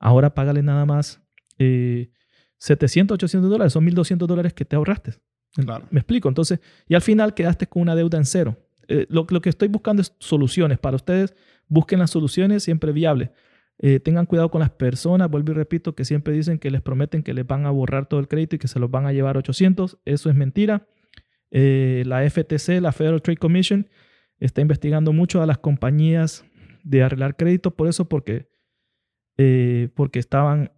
[0.00, 1.22] ahora págale nada más
[1.60, 2.10] eh,
[2.58, 3.72] 700, 800 dólares.
[3.74, 5.12] Son 1.200 dólares que te ahorraste.
[5.54, 5.86] Claro.
[5.90, 6.28] Me explico.
[6.28, 8.56] Entonces, y al final quedaste con una deuda en cero.
[8.88, 11.32] Eh, lo, lo que estoy buscando es soluciones para ustedes
[11.68, 13.30] Busquen las soluciones siempre viables.
[13.78, 17.22] Eh, tengan cuidado con las personas, vuelvo y repito, que siempre dicen que les prometen
[17.22, 19.36] que les van a borrar todo el crédito y que se los van a llevar
[19.36, 19.98] 800.
[20.04, 20.86] Eso es mentira.
[21.50, 23.88] Eh, la FTC, la Federal Trade Commission,
[24.38, 26.44] está investigando mucho a las compañías
[26.84, 28.48] de arreglar crédito por eso, porque,
[29.36, 30.70] eh, porque estaban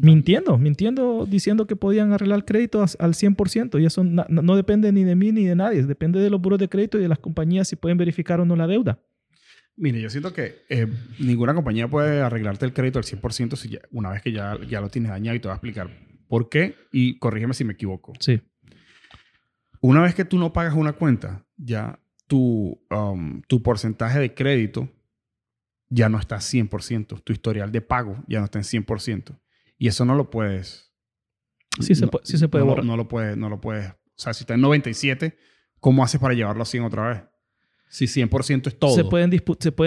[0.00, 3.78] mintiendo, mintiendo, diciendo que podían arreglar crédito al 100%.
[3.80, 6.68] Y eso no, depende ni de mí ni de nadie, depende de los buros de
[6.68, 9.00] crédito y de las compañías si pueden verificar o no la deuda.
[9.76, 10.86] Mire, yo siento que eh,
[11.18, 14.88] ninguna compañía puede arreglarte el crédito al 100% si una vez que ya, ya lo
[14.88, 15.90] tienes dañado y te voy a explicar
[16.28, 18.14] por qué y corrígeme si me equivoco.
[18.18, 18.40] Sí.
[19.80, 24.88] Una vez que tú no pagas una cuenta, ya tu, um, tu porcentaje de crédito
[25.88, 27.22] ya no está 100%.
[27.22, 29.38] Tu historial de pago ya no está en 100%.
[29.78, 30.92] Y eso no lo puedes...
[31.80, 32.86] Sí, se, puede, sí se puede borrar.
[32.86, 33.90] no lo puedes, no lo puedes.
[33.90, 35.36] O sea, si está en 97,
[35.78, 37.22] ¿cómo haces para llevarlo a 100 otra vez?
[37.88, 38.94] Si 100% es todo.
[38.94, 39.30] Se pueden,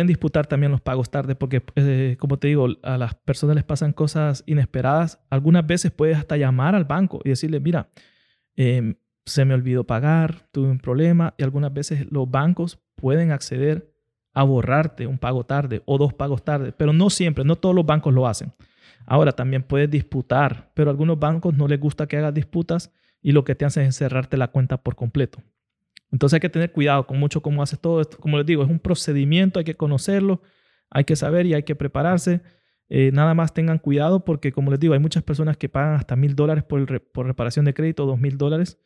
[0.08, 3.92] disputar también los pagos tarde porque, eh, como te digo, a las personas les pasan
[3.94, 5.20] cosas inesperadas.
[5.30, 7.90] Algunas veces puedes hasta llamar al banco y decirle, mira,
[8.56, 8.96] em,
[9.26, 11.34] se me olvidó pagar, tuve un problema.
[11.38, 13.94] Y algunas veces los bancos pueden acceder
[14.34, 17.86] a borrarte un pago tarde o dos pagos tarde, pero no siempre, no todos los
[17.86, 18.54] bancos lo hacen.
[19.06, 23.32] Ahora también puedes disputar, pero a algunos bancos no les gusta que hagas disputas y
[23.32, 25.40] lo que te hacen es cerrarte la cuenta por completo.
[26.12, 28.18] Entonces hay que tener cuidado con mucho cómo haces todo esto.
[28.18, 30.42] Como les digo, es un procedimiento, hay que conocerlo,
[30.90, 32.42] hay que saber y hay que prepararse.
[32.90, 36.16] Eh, nada más tengan cuidado porque, como les digo, hay muchas personas que pagan hasta
[36.16, 36.90] mil dólares por,
[37.26, 38.80] reparación de crédito, dos mil dólares,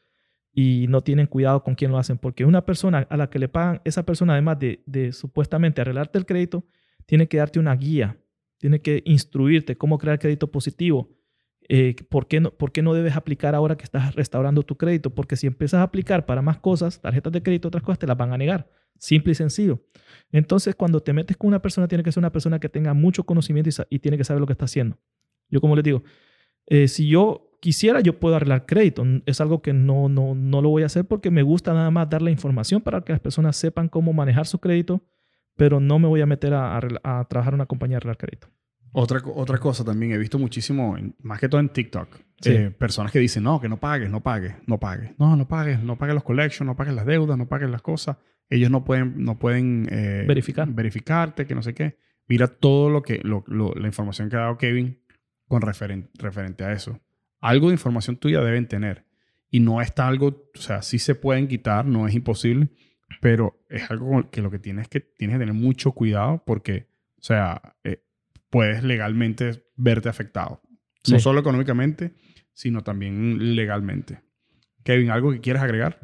[0.51, 2.17] y no tienen cuidado con quién lo hacen.
[2.17, 6.17] Porque una persona a la que le pagan, esa persona, además de, de supuestamente arreglarte
[6.19, 6.65] el crédito,
[7.05, 8.17] tiene que darte una guía,
[8.57, 11.09] tiene que instruirte cómo crear crédito positivo,
[11.69, 15.13] eh, ¿por, qué no, ¿por qué no debes aplicar ahora que estás restaurando tu crédito?
[15.13, 18.17] Porque si empiezas a aplicar para más cosas, tarjetas de crédito, otras cosas, te las
[18.17, 18.69] van a negar.
[18.97, 19.81] Simple y sencillo.
[20.31, 23.23] Entonces, cuando te metes con una persona, tiene que ser una persona que tenga mucho
[23.23, 24.97] conocimiento y, tiene que saber lo que está haciendo.
[25.49, 26.03] Yo, como les digo,
[26.67, 29.05] eh, si yo quisiera, yo puedo arreglar crédito.
[29.25, 32.09] Es algo que no, no, no lo voy a hacer porque me gusta nada más
[32.09, 35.01] dar la información para que las personas sepan cómo manejar su crédito,
[35.55, 36.79] pero no me voy a meter a,
[37.29, 38.47] trabajar en una compañía de arreglar crédito.
[38.95, 42.15] Otra, otra cosa también, he visto muchísimo, más que todo en TikTok,
[42.45, 45.11] eh, personas que dicen, no, que no pagues, no pagues, no pagues.
[45.17, 48.17] No, no pagues, no pagues los collections, no pagues las deudas, no pagues las cosas.
[48.49, 50.67] Ellos no pueden, no pueden eh, Verificar.
[50.67, 51.97] verificarte, que no sé qué.
[52.27, 55.01] Mira todo lo que, la información que ha dado Kevin
[55.47, 56.99] con referente a eso.
[57.41, 59.05] Algo de información tuya deben tener.
[59.49, 62.69] Y no está algo, o sea, sí se pueden quitar, no es imposible,
[63.21, 66.87] pero es algo que lo que tienes que, tienes que tener mucho cuidado porque,
[67.17, 68.03] o sea, eh,
[68.53, 70.61] puedes legalmente verte afectado.
[71.09, 72.13] No solo económicamente,
[72.53, 74.21] sino también legalmente.
[74.83, 75.99] Kevin, ¿algo que quieras agregar?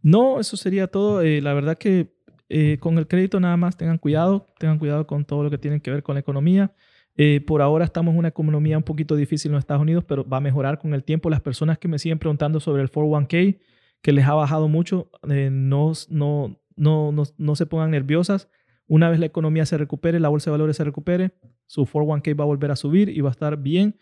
[0.00, 1.20] No, eso sería todo.
[1.20, 2.16] Eh, la verdad que
[2.48, 5.82] eh, con el crédito nada más tengan cuidado, tengan cuidado con todo lo que tiene
[5.82, 6.74] que ver con la economía.
[7.14, 10.26] Eh, por ahora estamos en una economía un poquito difícil en los Estados Unidos, pero
[10.26, 11.28] va a mejorar con el tiempo.
[11.28, 13.60] Las personas que me siguen preguntando sobre el 401k,
[14.00, 18.48] que les ha bajado mucho, no, no, no, no, no se pongan nerviosas.
[18.86, 21.32] Una vez la economía se recupere, la bolsa de valores se recupere,
[21.72, 23.96] su 401k va a volver a subir y va a estar bien.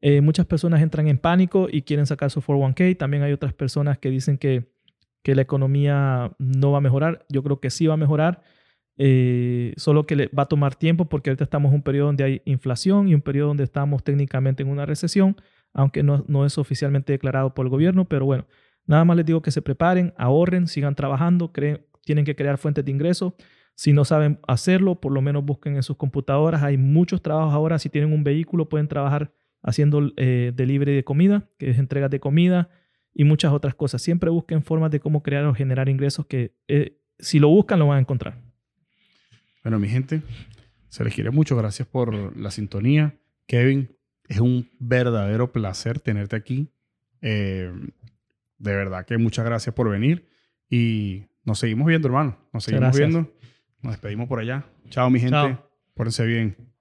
[0.00, 2.98] Eh, muchas personas entran en pánico y quieren sacar su 401k.
[2.98, 4.72] También hay otras personas que dicen que,
[5.22, 7.24] que la economía no va a mejorar.
[7.28, 8.42] Yo creo que sí va a mejorar,
[8.96, 12.42] eh, solo que va a tomar tiempo porque ahorita estamos en un periodo donde hay
[12.44, 15.36] inflación y un periodo donde estamos técnicamente en una recesión,
[15.72, 18.04] aunque no, no es oficialmente declarado por el gobierno.
[18.08, 18.48] Pero bueno,
[18.84, 21.52] nada más les digo que se preparen, ahorren, sigan trabajando,
[22.04, 23.36] tienen que crear fuentes de ingreso.
[23.74, 26.62] Si no saben hacerlo, por lo menos busquen en sus computadoras.
[26.62, 27.78] Hay muchos trabajos ahora.
[27.78, 29.32] Si tienen un vehículo, pueden trabajar
[29.62, 32.68] haciendo eh, delivery de comida, que es entregas de comida
[33.14, 34.02] y muchas otras cosas.
[34.02, 37.86] Siempre busquen formas de cómo crear o generar ingresos que eh, si lo buscan lo
[37.86, 38.40] van a encontrar.
[39.62, 40.22] Bueno, mi gente,
[40.88, 41.56] se les quiere mucho.
[41.56, 43.14] Gracias por la sintonía.
[43.46, 43.96] Kevin,
[44.28, 46.68] es un verdadero placer tenerte aquí.
[47.20, 47.72] Eh,
[48.58, 50.28] de verdad que muchas gracias por venir
[50.68, 52.38] y nos seguimos viendo, hermano.
[52.52, 53.30] Nos seguimos viendo.
[53.82, 54.64] Nos despedimos por allá.
[54.88, 55.32] Chao, mi gente.
[55.32, 55.46] Chao.
[56.26, 56.71] Bien.